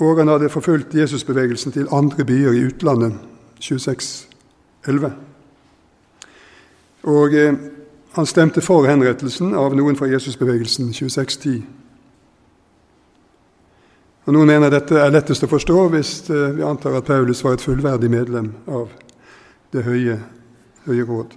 og 0.00 0.18
han 0.18 0.28
hadde 0.32 0.48
forfulgt 0.48 0.94
Jesusbevegelsen 0.94 1.72
til 1.72 1.88
andre 1.92 2.24
byer 2.24 2.56
i 2.56 2.64
utlandet, 2.70 3.18
26.11. 3.60 5.10
Og 7.02 7.34
eh, 7.34 7.54
han 8.16 8.26
stemte 8.26 8.64
for 8.64 8.88
henrettelsen 8.88 9.52
av 9.54 9.76
noen 9.76 9.96
fra 9.96 10.08
Jesusbevegelsen, 10.08 10.88
26.10. 10.96 11.60
Og 14.28 14.34
Noen 14.36 14.50
mener 14.50 14.68
dette 14.68 14.92
er 15.00 15.08
lettest 15.08 15.46
å 15.46 15.48
forstå 15.48 15.74
hvis 15.88 16.08
eh, 16.28 16.50
vi 16.58 16.60
antar 16.60 16.98
at 16.98 17.06
Paulus 17.08 17.40
var 17.40 17.54
et 17.56 17.62
fullverdig 17.64 18.10
medlem 18.12 18.50
av 18.68 18.90
Det 19.72 19.80
høye, 19.86 20.18
høye 20.84 21.06
råd. 21.08 21.32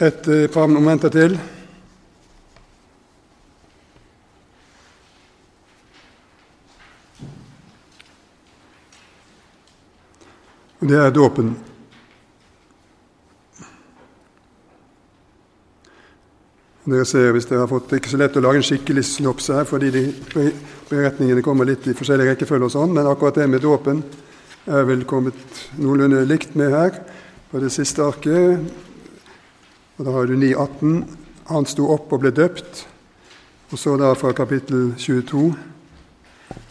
Et 0.00 0.28
eh, 0.32 0.48
par 0.48 0.72
momenter 0.72 1.12
til. 1.12 1.36
Det 10.82 10.98
er 10.98 11.12
dåpen. 11.14 11.52
Dere 16.82 17.04
ser 17.06 17.28
hvis 17.36 17.46
dere 17.46 17.60
har 17.60 17.68
fått, 17.70 17.86
Det 17.86 17.94
er 17.94 18.00
ikke 18.00 18.10
så 18.10 18.18
lett 18.18 18.36
å 18.36 18.42
lage 18.42 18.58
en 18.58 18.66
skikkelig 18.66 19.04
synopse 19.06 19.54
her, 19.54 19.64
fordi 19.64 19.90
de 19.94 20.02
beretningene 20.90 21.44
kommer 21.46 21.68
litt 21.70 21.86
i 21.86 21.94
forskjellig 21.94 22.32
rekkefølge, 22.32 22.66
og 22.66 22.74
sånn, 22.74 22.96
men 22.96 23.06
akkurat 23.06 23.38
det 23.38 23.46
med 23.48 23.62
dåpen 23.62 24.02
er 24.66 24.82
vel 24.88 25.04
kommet 25.06 25.38
noenlunde 25.78 26.24
likt 26.26 26.56
med 26.58 26.74
her 26.74 26.98
på 27.52 27.62
det 27.62 27.70
siste 27.70 28.02
arket. 28.02 28.58
Og 29.98 30.04
Da 30.04 30.10
har 30.10 30.26
du 30.26 30.34
9.18. 30.34 31.06
Han 31.46 31.66
sto 31.66 31.92
opp 31.94 32.10
og 32.10 32.24
ble 32.24 32.34
døpt. 32.34 32.86
Og 33.70 33.78
så 33.78 33.94
da 33.96 34.10
fra 34.18 34.32
kapittel 34.32 34.96
22. 34.98 35.54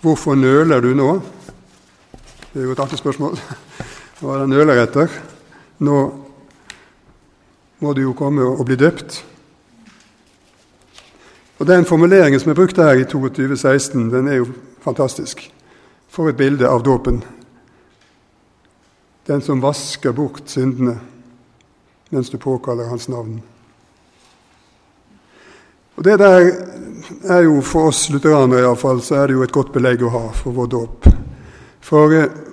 Hvorfor 0.01 0.35
nøler 0.35 0.81
du 0.81 0.93
nå? 0.93 1.21
Det 2.51 2.59
er 2.59 2.67
jo 2.67 2.75
et 2.75 2.83
artig 2.83 2.99
spørsmål. 2.99 3.39
Hva 4.21 4.35
det 4.37 4.51
nøler 4.51 4.77
etter? 4.83 5.09
Nå 5.81 5.97
må 7.81 7.93
du 7.97 8.03
jo 8.03 8.11
komme 8.13 8.45
og 8.45 8.67
bli 8.67 8.75
døpt. 8.77 9.15
Og 11.57 11.65
Den 11.65 11.87
formuleringen 11.89 12.39
som 12.39 12.51
er 12.51 12.57
brukt 12.59 12.77
her 12.77 13.01
i 13.01 13.07
2216, 13.09 14.11
den 14.13 14.27
er 14.29 14.35
jo 14.43 14.51
fantastisk. 14.85 15.41
For 16.09 16.29
et 16.29 16.37
bilde 16.37 16.69
av 16.69 16.83
dåpen. 16.85 17.23
Den 19.25 19.41
som 19.41 19.61
vasker 19.61 20.13
bort 20.13 20.43
syndene 20.45 20.99
mens 22.11 22.29
du 22.29 22.37
påkaller 22.37 22.91
hans 22.91 23.07
navn. 23.09 23.41
Og 25.95 26.03
Det 26.03 26.19
der 26.19 26.51
er 27.23 27.41
jo 27.41 27.61
for 27.61 27.89
oss 27.89 28.09
lutheranere 28.09 28.67
iallfall, 28.67 29.01
så 29.01 29.15
er 29.15 29.27
det 29.27 29.33
jo 29.39 29.43
et 29.43 29.55
godt 29.55 29.71
belegg 29.73 30.03
å 30.03 30.13
ha 30.13 30.23
for 30.35 30.51
vår 30.51 30.67
dåp. 30.67 31.07
For 31.81 32.13
eh, 32.13 32.50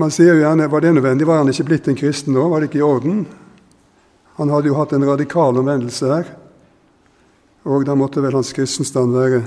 man 0.00 0.12
sier 0.14 0.34
jo 0.34 0.42
gjerne 0.42 0.70
var 0.72 0.80
det 0.80 0.92
nødvendig? 0.96 1.26
Var 1.26 1.42
han 1.42 1.50
ikke 1.52 1.66
blitt 1.68 1.88
en 1.88 1.98
kristen 1.98 2.36
nå? 2.36 2.46
Var 2.48 2.60
det 2.60 2.70
ikke 2.70 2.80
i 2.80 2.86
orden? 2.86 3.24
Han 4.38 4.52
hadde 4.52 4.70
jo 4.70 4.78
hatt 4.78 4.94
en 4.96 5.04
radikal 5.04 5.58
omvendelse 5.60 6.08
her, 6.08 6.30
og 7.68 7.84
da 7.84 7.94
måtte 7.94 8.22
vel 8.24 8.34
hans 8.34 8.52
kristenstand 8.56 9.12
være 9.12 9.42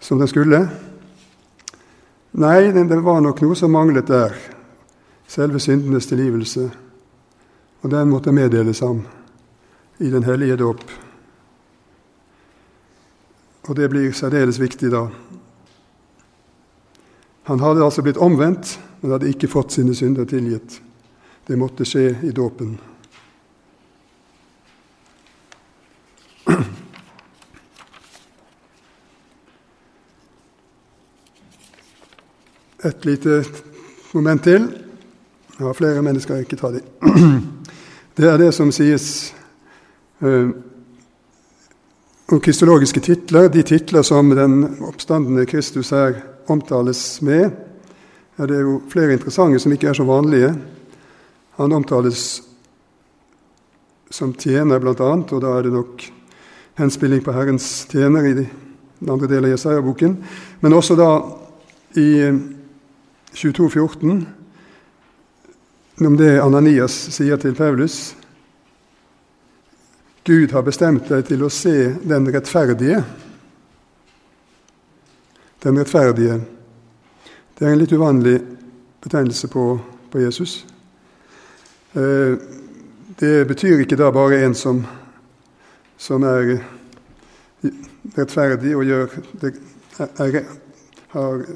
som 0.00 0.20
den 0.20 0.28
skulle? 0.28 0.60
Nei, 2.36 2.68
det 2.68 3.00
var 3.00 3.22
nok 3.24 3.40
noe 3.40 3.56
som 3.56 3.72
manglet 3.72 4.10
der. 4.12 4.34
Selve 5.26 5.58
syndenes 5.58 6.06
tilgivelse. 6.06 6.68
Og 7.80 7.90
den 7.90 8.10
måtte 8.12 8.34
meddeles 8.34 8.82
ham 8.84 9.00
i 9.98 10.10
den 10.12 10.26
hellige 10.26 10.58
dåp. 10.60 10.84
Og 13.66 13.76
det 13.76 13.88
blir 13.90 14.12
særdeles 14.12 14.60
viktig 14.60 14.92
da. 14.92 15.06
Han 17.46 17.62
hadde 17.62 17.84
altså 17.84 18.02
blitt 18.02 18.20
omvendt, 18.20 18.76
men 19.06 19.12
hadde 19.12 19.28
ikke 19.30 19.46
fått 19.46 19.70
sine 19.70 19.92
synder 19.94 20.24
tilgitt. 20.26 20.80
Det 21.46 21.54
måtte 21.54 21.84
skje 21.86 22.08
i 22.26 22.32
dåpen. 22.34 22.72
Et 32.82 33.06
lite 33.06 33.44
moment 34.10 34.42
til. 34.42 34.66
Jeg 35.54 35.62
har 35.68 35.78
flere, 35.78 36.02
men 36.02 36.18
jeg 36.18 36.26
skal 36.26 36.42
ikke 36.42 36.58
ta 36.58 36.72
dem. 36.74 36.82
Det 38.18 38.26
er 38.26 38.42
det 38.42 38.50
som 38.58 38.74
sies 38.74 39.30
eh, 40.18 40.50
om 42.26 42.42
kristologiske 42.42 43.00
titler, 43.06 43.46
de 43.54 43.62
titler 43.62 44.02
som 44.02 44.34
den 44.34 44.82
oppstandende 44.82 45.46
Kristus 45.46 45.94
her 45.94 46.18
omtales 46.50 47.22
med. 47.22 47.65
Ja, 48.36 48.46
det 48.46 48.56
er 48.58 48.66
jo 48.66 48.80
flere 48.92 49.14
interessante 49.16 49.58
som 49.62 49.72
ikke 49.72 49.88
er 49.88 49.96
så 49.96 50.04
vanlige. 50.04 50.50
Han 51.56 51.72
omtales 51.72 52.42
som 54.12 54.34
tjener, 54.36 54.80
bl.a., 54.80 54.92
og 54.92 55.40
da 55.40 55.54
er 55.56 55.64
det 55.64 55.72
nok 55.72 56.04
henspilling 56.76 57.22
på 57.24 57.32
Herrens 57.32 57.86
tjener 57.88 58.28
i 58.28 58.34
den 58.36 59.08
andre 59.08 59.28
delen 59.30 59.48
av 59.48 59.54
Jesaja-boken. 59.54 60.18
Men 60.60 60.76
også 60.76 60.96
da 61.00 61.08
i 61.96 62.10
2214 63.32 64.26
om 66.04 66.16
det 66.20 66.34
Ananias 66.42 66.92
sier 67.16 67.40
til 67.40 67.56
Paulus. 67.56 68.12
Gud 70.28 70.52
har 70.52 70.66
bestemt 70.66 71.08
deg 71.08 71.24
til 71.28 71.46
å 71.46 71.48
se 71.52 71.94
den 72.04 72.28
rettferdige. 72.34 73.00
Den 75.64 75.80
rettferdige. 75.80 76.36
Det 77.58 77.64
er 77.64 77.72
en 77.72 77.78
litt 77.80 77.92
uvanlig 77.92 78.34
betegnelse 79.00 79.48
på, 79.48 79.62
på 80.12 80.20
Jesus. 80.20 80.58
Eh, 81.96 82.36
det 83.16 83.46
betyr 83.48 83.80
ikke 83.80 83.96
da 83.96 84.10
bare 84.12 84.42
en 84.44 84.54
som, 84.54 84.82
som 85.96 86.26
er 86.28 86.58
rettferdig 88.18 88.74
og 88.76 88.84
gjør 88.84 89.16
det, 89.40 89.54
er, 89.96 90.42
har, 91.14 91.46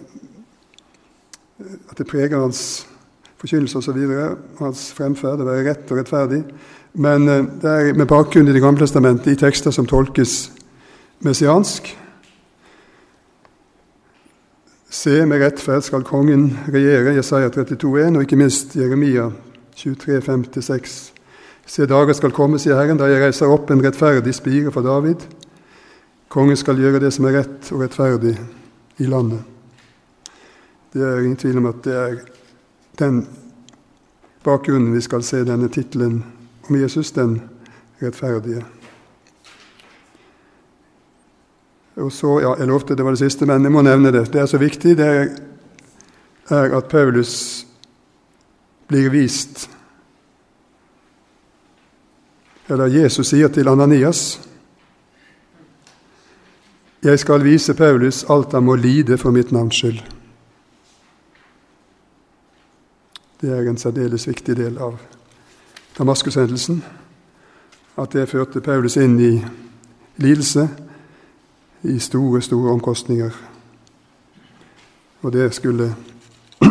At 1.91 1.99
det 1.99 2.09
preger 2.09 2.41
hans 2.41 2.87
forkynnelse 3.37 3.79
osv. 3.79 4.01
Hans 4.57 4.89
fremferd, 4.97 5.45
å 5.45 5.51
være 5.51 5.67
rett 5.69 5.93
og 5.93 6.01
rettferdig. 6.01 6.43
Men 6.97 7.29
eh, 7.29 7.45
det 7.61 7.77
er 7.77 7.93
med 7.93 8.09
bakgrunn 8.09 8.49
i 8.49 8.57
Det 8.57 8.65
gamle 8.65 8.81
testamentet, 8.87 9.35
i 9.35 9.43
tekster 9.45 9.71
som 9.71 9.85
tolkes 9.85 10.47
messiansk. 11.21 11.93
Se, 14.91 15.27
med 15.27 15.39
rettferd 15.39 15.85
skal 15.87 16.03
kongen 16.03 16.49
regjere, 16.67 17.15
Jesaja 17.15 17.49
32,1, 17.55 18.17
og 18.17 18.25
ikke 18.25 18.39
minst 18.41 18.73
Jeremia 18.75 19.29
23, 19.79 20.19
5-6. 20.27 20.97
Se, 21.67 21.87
dager 21.87 22.17
skal 22.19 22.35
komme, 22.35 22.59
sier 22.59 22.75
Herren, 22.75 22.99
da 22.99 23.07
jeg 23.07 23.23
reiser 23.23 23.53
opp 23.55 23.71
en 23.71 23.85
rettferdig 23.85 24.35
spire 24.35 24.73
for 24.75 24.83
David. 24.83 25.23
Kongen 26.31 26.59
skal 26.59 26.83
gjøre 26.83 26.99
det 27.05 27.13
som 27.15 27.29
er 27.31 27.39
rett 27.39 27.71
og 27.71 27.85
rettferdig 27.85 28.35
i 28.99 29.07
landet. 29.07 29.47
Det 30.91 31.07
er 31.07 31.23
ingen 31.23 31.39
tvil 31.39 31.63
om 31.63 31.71
at 31.71 31.81
det 31.87 31.95
er 31.95 32.19
den 32.99 33.23
bakgrunnen 34.43 34.91
vi 34.97 35.07
skal 35.07 35.23
se 35.23 35.45
denne 35.47 35.71
tittelen 35.71 36.25
om 36.67 36.83
Jesus, 36.83 37.15
den 37.15 37.39
rettferdige. 38.03 38.67
Og 41.97 42.13
så, 42.13 42.41
ja, 42.41 42.55
Jeg 42.59 42.67
lovte 42.67 42.97
det 42.97 43.05
var 43.05 43.11
det 43.11 43.19
siste, 43.19 43.47
men 43.47 43.63
jeg 43.63 43.73
må 43.73 43.83
nevne 43.83 44.13
det. 44.13 44.33
Det 44.33 44.41
er 44.41 44.47
så 44.47 44.59
viktig. 44.59 44.97
Det 44.97 45.07
er 46.51 46.77
at 46.77 46.89
Paulus 46.89 47.67
blir 48.89 49.11
vist 49.11 49.71
Eller 52.69 52.87
Jesus 52.87 53.29
sier 53.31 53.49
til 53.49 53.69
Ananias 53.69 54.41
Jeg 57.03 57.19
skal 57.19 57.45
vise 57.45 57.75
Paulus 57.75 58.25
alt 58.31 58.53
han 58.53 58.65
må 58.65 58.75
lide 58.77 59.19
for 59.19 59.31
mitt 59.31 59.53
navns 59.53 59.79
skyld. 59.79 60.03
Det 63.41 63.51
er 63.51 63.71
en 63.71 63.79
særdeles 63.81 64.27
viktig 64.29 64.57
del 64.57 64.77
av 64.79 64.99
Damaskushendelsen. 65.99 66.83
At 67.97 68.13
det 68.13 68.29
førte 68.29 68.61
Paulus 68.61 68.99
inn 69.01 69.17
i 69.21 69.33
lidelse, 70.21 70.67
i 71.83 71.99
store, 71.99 72.43
store 72.43 72.71
omkostninger. 72.71 73.31
Og 75.23 75.33
det 75.33 75.55
skulle 75.55 75.95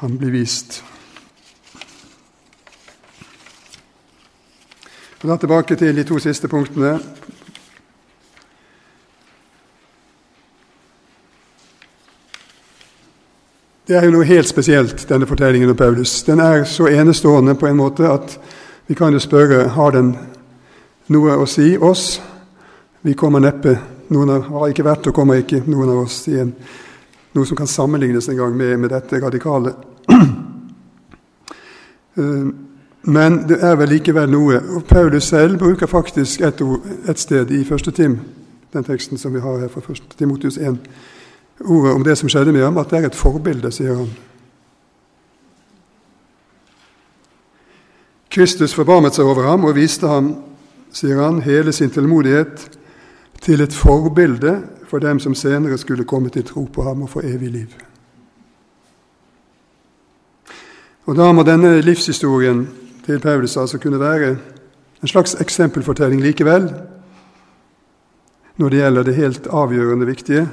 han 0.00 0.18
bli 0.18 0.30
vist. 0.30 0.84
Og 5.22 5.28
da 5.30 5.36
tilbake 5.36 5.76
til 5.76 5.96
de 5.96 6.04
to 6.04 6.18
siste 6.18 6.48
punktene. 6.48 7.00
Det 13.88 13.96
er 13.96 14.04
jo 14.04 14.10
noe 14.10 14.24
helt 14.24 14.48
spesielt, 14.48 15.08
denne 15.08 15.26
fortellingen 15.26 15.70
om 15.70 15.76
Paulus. 15.76 16.22
Den 16.22 16.40
er 16.40 16.64
så 16.64 16.86
enestående 16.86 17.54
på 17.54 17.66
en 17.66 17.76
måte 17.76 18.08
at 18.08 18.38
vi 18.86 18.94
kan 18.94 19.12
jo 19.12 19.18
spørre 19.18 19.68
har 19.68 19.90
den 19.90 20.14
noe 21.08 21.36
å 21.36 21.46
si 21.48 21.76
oss. 21.76 22.20
Vi 23.06 23.14
kommer 23.14 23.40
neppe 23.40 23.78
Noen 24.08 24.30
av, 24.30 24.46
har 24.48 24.70
ikke 24.72 24.84
vært 24.84 25.06
og 25.08 25.14
kommer 25.16 25.40
ikke 25.40 25.62
noen 25.64 25.90
av 25.92 25.98
oss 26.02 26.22
i 26.28 26.38
en, 26.40 26.50
noe 27.36 27.48
som 27.48 27.56
kan 27.56 27.68
sammenlignes 27.68 28.28
en 28.28 28.36
gang 28.36 28.56
med, 28.56 28.78
med 28.80 28.92
dette 28.92 29.20
radikale 29.20 29.74
Eh, 32.14 32.44
men 33.10 33.38
det 33.48 33.56
er 33.58 33.72
vel 33.74 33.88
likevel 33.90 34.28
noe. 34.30 34.60
og 34.76 34.84
Paulus 34.86 35.24
selv 35.32 35.56
bruker 35.58 35.88
faktisk 35.90 36.44
et, 36.46 36.60
et 37.10 37.18
sted 37.18 37.50
i 37.50 37.64
første 37.66 37.90
tim, 37.90 38.20
den 38.72 38.84
teksten 38.86 39.18
som 39.18 39.34
vi 39.34 39.42
har 39.42 39.58
her 39.58 39.72
fra 39.72 39.82
1. 39.82 40.14
Timotius 40.18 40.60
1, 40.62 40.78
ordet 41.64 41.92
om 41.92 42.04
det 42.06 42.14
som 42.18 42.30
skjedde 42.30 42.52
med 42.54 42.62
ham, 42.62 42.78
at 42.78 42.92
det 42.92 43.00
er 43.00 43.08
et 43.08 43.18
forbilde, 43.18 43.72
sier 43.74 43.98
han. 43.98 44.12
Kristus 48.30 48.78
forbarmet 48.78 49.18
seg 49.18 49.26
over 49.26 49.50
ham 49.50 49.66
og 49.66 49.74
viste 49.74 50.06
ham, 50.06 50.36
sier 50.94 51.18
han, 51.18 51.42
hele 51.42 51.74
sin 51.74 51.90
tålmodighet 51.90 52.68
til 53.44 53.60
et 53.60 53.72
forbilde 53.72 54.62
for 54.88 54.98
dem 54.98 55.18
som 55.20 55.34
senere 55.34 55.78
skulle 55.78 56.04
komme 56.08 56.28
til 56.32 56.44
tro 56.44 56.64
på 56.64 56.82
ham 56.82 57.02
og 57.02 57.10
få 57.10 57.20
evig 57.24 57.50
liv. 57.50 57.74
Og 61.04 61.16
Da 61.16 61.32
må 61.32 61.42
denne 61.42 61.80
livshistorien 61.80 62.68
til 63.04 63.20
Paulus 63.20 63.56
altså 63.56 63.78
kunne 63.78 64.00
være 64.00 64.36
en 65.02 65.08
slags 65.08 65.36
eksempelfortelling 65.40 66.22
likevel, 66.22 66.70
når 68.56 68.68
det 68.68 68.78
gjelder 68.78 69.02
det 69.02 69.14
helt 69.14 69.46
avgjørende 69.46 70.06
viktige, 70.06 70.48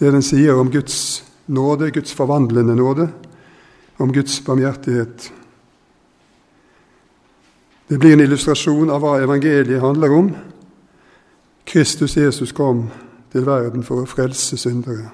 det 0.00 0.12
den 0.12 0.22
sier 0.22 0.54
om 0.54 0.70
Guds 0.70 1.24
nåde, 1.46 1.90
Guds 1.90 2.14
forvandlende 2.14 2.76
nåde, 2.76 3.08
om 3.98 4.12
Guds 4.12 4.40
barmhjertighet. 4.40 5.32
Det 7.88 7.98
blir 7.98 8.12
en 8.12 8.20
illustrasjon 8.20 8.90
av 8.90 9.00
hva 9.00 9.22
evangeliet 9.22 9.80
handler 9.80 10.12
om. 10.12 10.30
Kristus 11.66 12.16
Jesus 12.16 12.52
kom 12.52 12.90
til 13.32 13.46
verden 13.46 13.82
for 13.82 14.00
å 14.00 14.06
frelse 14.06 14.56
syndere. 14.56 15.10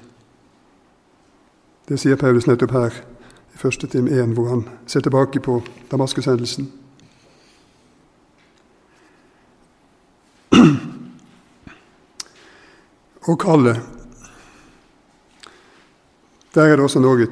Det 1.88 1.98
sier 2.00 2.16
Paulus 2.20 2.46
nettopp 2.46 2.70
her 2.76 2.92
i 3.54 3.58
første 3.58 3.86
time 3.88 4.10
1, 4.12 4.34
hvor 4.36 4.48
han 4.48 4.68
ser 4.86 5.00
tilbake 5.00 5.40
på 5.40 5.62
Damaskus-hendelsen. 5.90 6.72
Og 13.28 13.38
kallet. 13.40 13.80
Der 16.54 16.64
er 16.64 16.76
det 16.76 16.84
også 16.84 17.00
noe. 17.00 17.26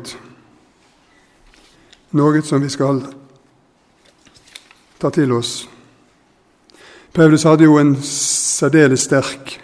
Noe 2.17 2.43
som 2.43 2.63
vi 2.63 2.69
skal 2.73 3.05
ta 5.01 5.11
til 5.13 5.33
oss. 5.33 5.69
Paulus 7.15 7.43
hadde 7.43 7.65
jo 7.65 7.79
en 7.79 7.97
særdeles 8.07 9.01
sterk 9.01 9.57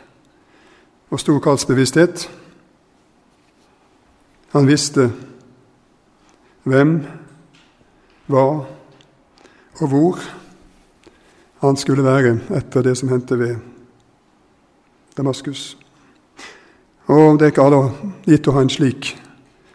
og 1.11 1.21
stor 1.21 1.39
kallsbevissthet. 1.39 2.25
Han 4.51 4.67
visste 4.67 5.13
hvem, 6.67 6.97
hva 8.27 8.43
og 9.77 9.89
hvor 9.93 10.19
han 11.63 11.77
skulle 11.77 12.05
være 12.05 12.35
etter 12.59 12.83
det 12.83 12.97
som 12.99 13.09
hendte 13.15 13.39
ved 13.39 13.57
Damaskus. 15.17 15.79
Og 17.07 17.39
det 17.39 17.47
er 17.47 17.55
ikke 17.55 17.69
alle 17.69 18.11
gitt 18.27 18.51
å 18.51 18.57
ha 18.57 18.67
en 18.67 18.75
slik 18.75 19.13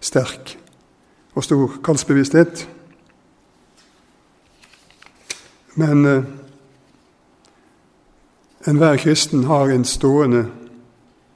sterk 0.03 0.57
og 1.39 1.47
stor 1.47 1.80
kallsbevissthet. 1.88 2.67
Men 5.80 6.05
eh, 6.05 6.41
enhver 8.68 8.97
kristen 8.97 9.43
har 9.43 9.70
en 9.70 9.86
stående, 9.86 10.45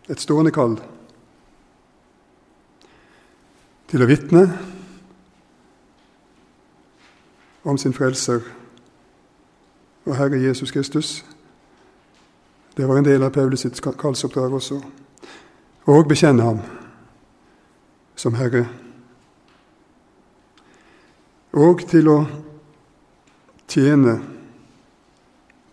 et 0.10 0.22
stående 0.22 0.52
kall 0.52 0.78
til 3.90 4.04
å 4.04 4.10
vitne 4.10 4.44
om 7.66 7.78
sin 7.78 7.94
frelser 7.94 8.44
og 10.06 10.18
Herre 10.18 10.42
Jesus 10.42 10.72
Kristus. 10.72 11.26
Det 12.78 12.88
var 12.88 12.98
en 12.98 13.06
del 13.06 13.24
av 13.24 13.34
Paulus 13.34 13.64
sitt 13.64 13.82
kallsoppdrag 13.82 14.54
også. 14.54 14.82
Og 15.86 16.08
bekjenne 16.08 16.44
ham 16.44 16.60
som 18.16 18.36
Herre. 18.36 18.66
Og 21.54 21.86
til 21.90 22.10
å 22.12 22.20
tjene 23.72 24.20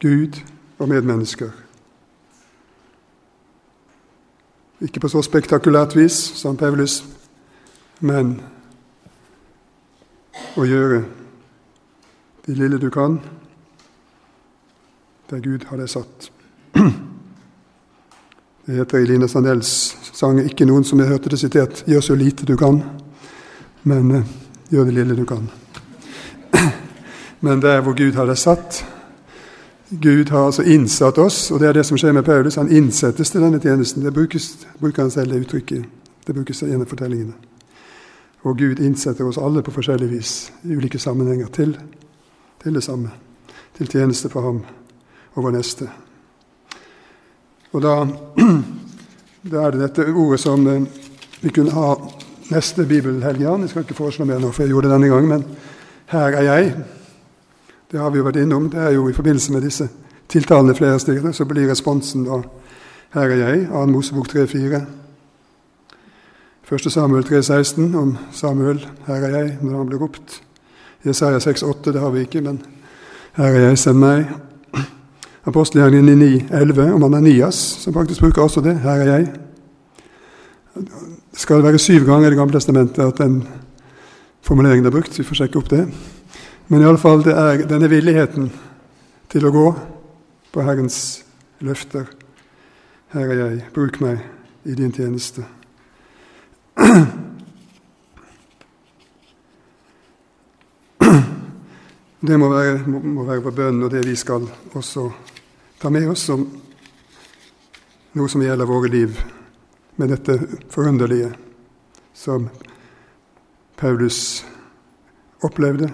Gud 0.01 0.39
og 0.83 0.89
medmennesker. 0.89 1.51
Ikke 4.83 5.01
på 5.01 5.09
så 5.09 5.23
spektakulært 5.23 5.95
vis 5.95 6.17
som 6.41 6.57
Paulus, 6.59 7.05
men 8.03 8.35
å 10.59 10.67
gjøre 10.67 11.05
det 12.49 12.57
lille 12.59 12.81
du 12.83 12.89
kan, 12.91 13.21
der 15.31 15.45
Gud 15.45 15.69
har 15.71 15.79
deg 15.79 15.91
satt. 15.93 16.31
Det 18.63 18.77
heter 18.79 19.03
i 19.03 19.07
Line 19.11 19.27
Sandels 19.27 19.71
sang 20.15 20.39
ikke 20.39 20.67
noen 20.69 20.85
som 20.87 21.01
jeg 21.03 21.11
hørte 21.11 21.31
det 21.33 21.41
sitert 21.41 21.81
'Gjør 21.83 22.01
så 22.01 22.15
lite 22.15 22.47
du 22.47 22.55
kan', 22.57 22.79
men 23.83 24.11
uh, 24.11 24.29
gjør 24.71 24.85
det 24.87 24.95
lille 24.95 25.17
du 25.19 25.25
kan. 25.27 25.51
Men 27.43 27.63
der 27.63 27.81
hvor 27.83 27.97
Gud 27.99 28.15
har 28.15 28.27
deg 28.31 28.39
satt 28.39 28.85
Gud 30.01 30.31
har 30.31 30.47
altså 30.47 30.63
innsatt 30.63 31.19
oss, 31.19 31.51
og 31.51 31.61
det 31.61 31.69
er 31.69 31.73
det 31.73 31.87
som 31.87 31.99
skjer 32.01 32.15
med 32.17 32.25
Paulus. 32.25 32.57
Han 32.57 32.71
innsettes 32.73 33.31
til 33.31 33.43
denne 33.45 33.61
tjenesten. 33.61 34.05
Det 34.05 34.13
brukes, 34.15 34.67
bruker 34.81 35.03
han 35.03 35.11
selv 35.11 35.33
det 35.33 35.43
uttrykket. 35.45 35.85
Det 36.27 36.35
brukes 36.35 36.63
av 36.63 36.87
fortellingene. 36.89 37.35
Og 38.43 38.59
Gud 38.59 38.81
innsetter 38.81 39.27
oss 39.29 39.39
alle 39.39 39.63
på 39.63 39.75
forskjellig 39.75 40.09
vis 40.11 40.53
i 40.65 40.75
ulike 40.75 40.99
sammenhenger 40.99 41.47
til 41.53 41.77
til 42.63 42.75
det 42.75 42.83
samme. 42.83 43.11
Til 43.77 43.89
tjeneste 43.89 44.29
for 44.31 44.41
ham 44.41 44.63
og 45.35 45.45
vår 45.45 45.51
neste. 45.57 45.89
Og 47.73 47.83
da, 47.83 47.95
da 49.53 49.63
er 49.67 49.71
det 49.75 49.81
dette 49.81 50.13
ordet 50.13 50.41
som 50.41 50.67
eh, 50.69 50.83
vi 51.41 51.51
kunne 51.51 51.75
ha 51.75 51.95
neste 52.53 52.87
bibelhelgen. 52.87 53.65
Jeg 53.65 53.73
skal 53.73 53.87
ikke 53.87 53.99
foreslå 53.99 54.25
mer 54.29 54.43
nå, 54.43 54.53
for 54.53 54.63
jeg 54.63 54.75
gjorde 54.75 54.89
det 54.89 54.95
denne 54.95 55.09
gangen. 55.09 55.29
Men 55.29 55.45
'her 56.07 56.37
er 56.37 56.43
jeg', 56.43 56.75
det 57.93 58.01
har 58.01 58.11
vi 58.11 58.19
jo 58.19 58.25
vært 58.25 58.41
innom. 58.41 58.71
Det 58.73 58.81
er 58.81 58.95
jo 58.97 59.09
i 59.09 59.13
forbindelse 59.13 59.53
med 59.53 59.63
disse 59.63 59.89
tiltalene 60.33 60.75
flere 60.75 61.01
steder, 61.01 61.33
så 61.33 61.45
blir 61.45 61.69
responsen 61.69 62.25
da 62.25 62.43
'Her 63.13 63.31
er 63.31 63.49
jeg', 63.49 63.69
2. 63.69 63.87
Mosebok 63.87 64.29
3,4. 64.29 64.87
1. 66.73 66.93
Samuel 66.93 67.25
3,16 67.25 67.95
om 67.97 68.19
Samuel, 68.33 68.89
'Her 69.07 69.15
er 69.15 69.39
jeg', 69.39 69.59
når 69.63 69.77
han 69.77 69.87
blir 69.87 69.99
ropt. 69.99 70.43
Jesaja 71.07 71.39
6,8, 71.39 71.93
det 71.93 72.01
har 72.01 72.11
vi 72.11 72.21
ikke, 72.21 72.41
men 72.41 72.63
her 73.37 73.45
er 73.45 73.69
jeg, 73.69 73.79
send 73.79 73.99
meg. 73.99 74.27
Apostelgjerningen 75.45 76.19
9,11 76.19 76.93
om 76.95 77.03
Ananias, 77.03 77.55
som 77.55 77.95
faktisk 77.95 78.21
bruker 78.21 78.43
også 78.43 78.61
det. 78.61 78.79
Her 78.81 78.91
er 78.91 79.17
jeg. 79.17 79.33
Det 80.75 80.89
skal 81.33 81.63
være 81.63 81.79
syv 81.79 82.05
ganger 82.07 82.27
i 82.27 82.31
Det 82.31 82.39
gamle 82.39 82.55
testamentet 82.55 83.03
at 83.03 83.19
den 83.19 83.49
formuleringen 84.43 84.87
er 84.87 84.91
brukt. 84.91 85.19
Vi 85.19 85.25
får 85.25 85.35
sjekke 85.35 85.59
opp 85.59 85.71
det. 85.71 85.89
Men 86.73 86.81
iallfall, 86.81 87.21
det 87.21 87.33
er 87.37 87.67
denne 87.69 87.85
villigheten 87.93 88.47
til 89.29 89.45
å 89.45 89.51
gå 89.53 89.63
på 90.55 90.63
Herrens 90.65 91.21
løfter. 91.61 92.07
Her 93.13 93.29
er 93.29 93.41
jeg, 93.43 93.59
bruk 93.75 93.99
meg 94.01 94.23
i 94.65 94.73
din 94.79 94.89
tjeneste. 94.97 95.45
Det 102.23 102.39
må 102.41 102.49
være, 102.49 102.79
må 102.89 103.27
være 103.29 103.45
vår 103.45 103.57
bønn, 103.59 103.83
og 103.85 103.93
det 103.93 104.07
vi 104.07 104.15
skal 104.17 104.47
også 104.73 105.05
ta 105.83 105.91
med 105.93 106.09
oss 106.09 106.25
som 106.31 106.47
noe 108.17 108.33
som 108.33 108.47
gjelder 108.47 108.71
våre 108.71 108.89
liv, 108.95 109.21
med 110.01 110.09
dette 110.15 110.39
forunderlige 110.73 111.35
som 112.17 112.49
Paulus 113.77 114.41
opplevde, 115.45 115.91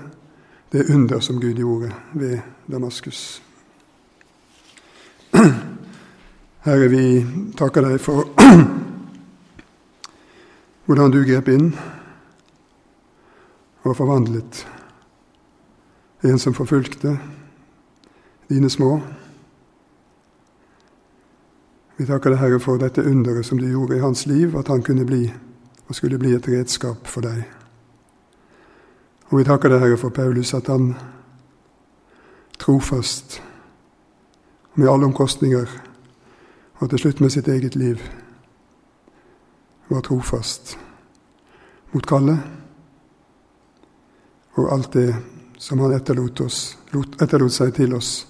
det 0.71 0.91
under 0.91 1.21
som 1.21 1.41
Gud 1.41 1.59
gjorde 1.59 1.93
ved 2.13 2.39
Damaskus. 2.67 3.43
Herre, 6.67 6.89
vi 6.89 7.27
takker 7.57 7.85
deg 7.85 8.01
for 8.01 8.29
hvordan 10.87 11.13
du 11.13 11.23
grep 11.25 11.49
inn 11.53 11.71
og 13.85 13.97
forvandlet 13.97 14.67
en 16.29 16.39
som 16.39 16.55
forfulgte 16.55 17.19
dine 18.49 18.71
små. 18.71 19.01
Vi 21.97 22.07
takker 22.07 22.31
deg, 22.31 22.41
Herre, 22.41 22.61
for 22.61 22.81
dette 22.81 23.05
underet 23.07 23.47
som 23.47 23.59
du 23.59 23.69
gjorde 23.69 23.97
i 23.97 24.03
hans 24.03 24.27
liv, 24.27 24.57
at 24.59 24.69
han 24.69 24.83
kunne 24.83 25.07
bli 25.07 25.29
og 25.89 25.95
skulle 25.95 26.19
bli 26.21 26.35
et 26.37 26.49
redskap 26.49 27.07
for 27.09 27.25
deg. 27.25 27.58
Og 29.29 29.39
vi 29.39 29.45
takker 29.45 29.69
deg, 29.69 29.83
Herre, 29.83 29.99
for 30.01 30.15
Paulus, 30.15 30.55
at 30.55 30.71
han 30.73 30.95
trofast, 32.59 33.43
med 34.75 34.89
alle 34.89 35.07
omkostninger, 35.07 35.67
og 36.79 36.91
til 36.91 36.99
slutt 36.99 37.21
med 37.21 37.31
sitt 37.35 37.49
eget 37.49 37.77
liv, 37.77 37.99
var 39.89 40.01
trofast 40.07 40.79
mot 41.93 42.07
kallet 42.07 42.39
og 44.59 44.73
alt 44.73 44.93
det 44.93 45.15
som 45.59 45.81
han 45.81 45.95
etterlot, 45.97 46.41
oss, 46.41 46.77
etterlot 47.21 47.53
seg 47.55 47.73
til 47.75 47.95
oss, 47.97 48.27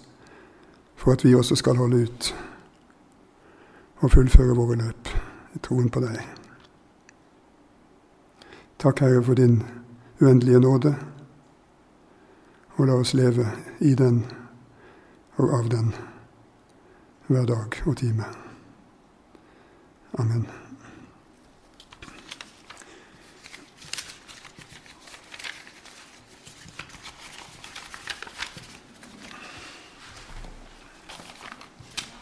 for 0.96 1.12
at 1.12 1.24
vi 1.24 1.34
også 1.34 1.56
skal 1.58 1.76
holde 1.76 2.02
ut 2.04 2.34
og 4.00 4.12
fullføre 4.12 4.56
våre 4.56 4.78
løp 4.78 5.10
i 5.56 5.62
troen 5.64 5.90
på 5.90 6.02
deg. 6.04 6.20
Takk, 8.78 9.00
Herre, 9.02 9.22
for 9.24 9.34
din 9.34 9.62
uendelige 10.20 10.60
nåde, 10.60 10.94
og 12.76 12.86
la 12.86 12.94
oss 12.94 13.14
leve 13.14 13.46
i 13.78 13.94
den 13.94 14.24
og 15.36 15.58
av 15.58 15.68
den 15.70 15.92
hver 17.26 17.46
dag 17.46 17.82
og 17.86 17.96
time. 17.96 18.24
Amen. 20.18 20.67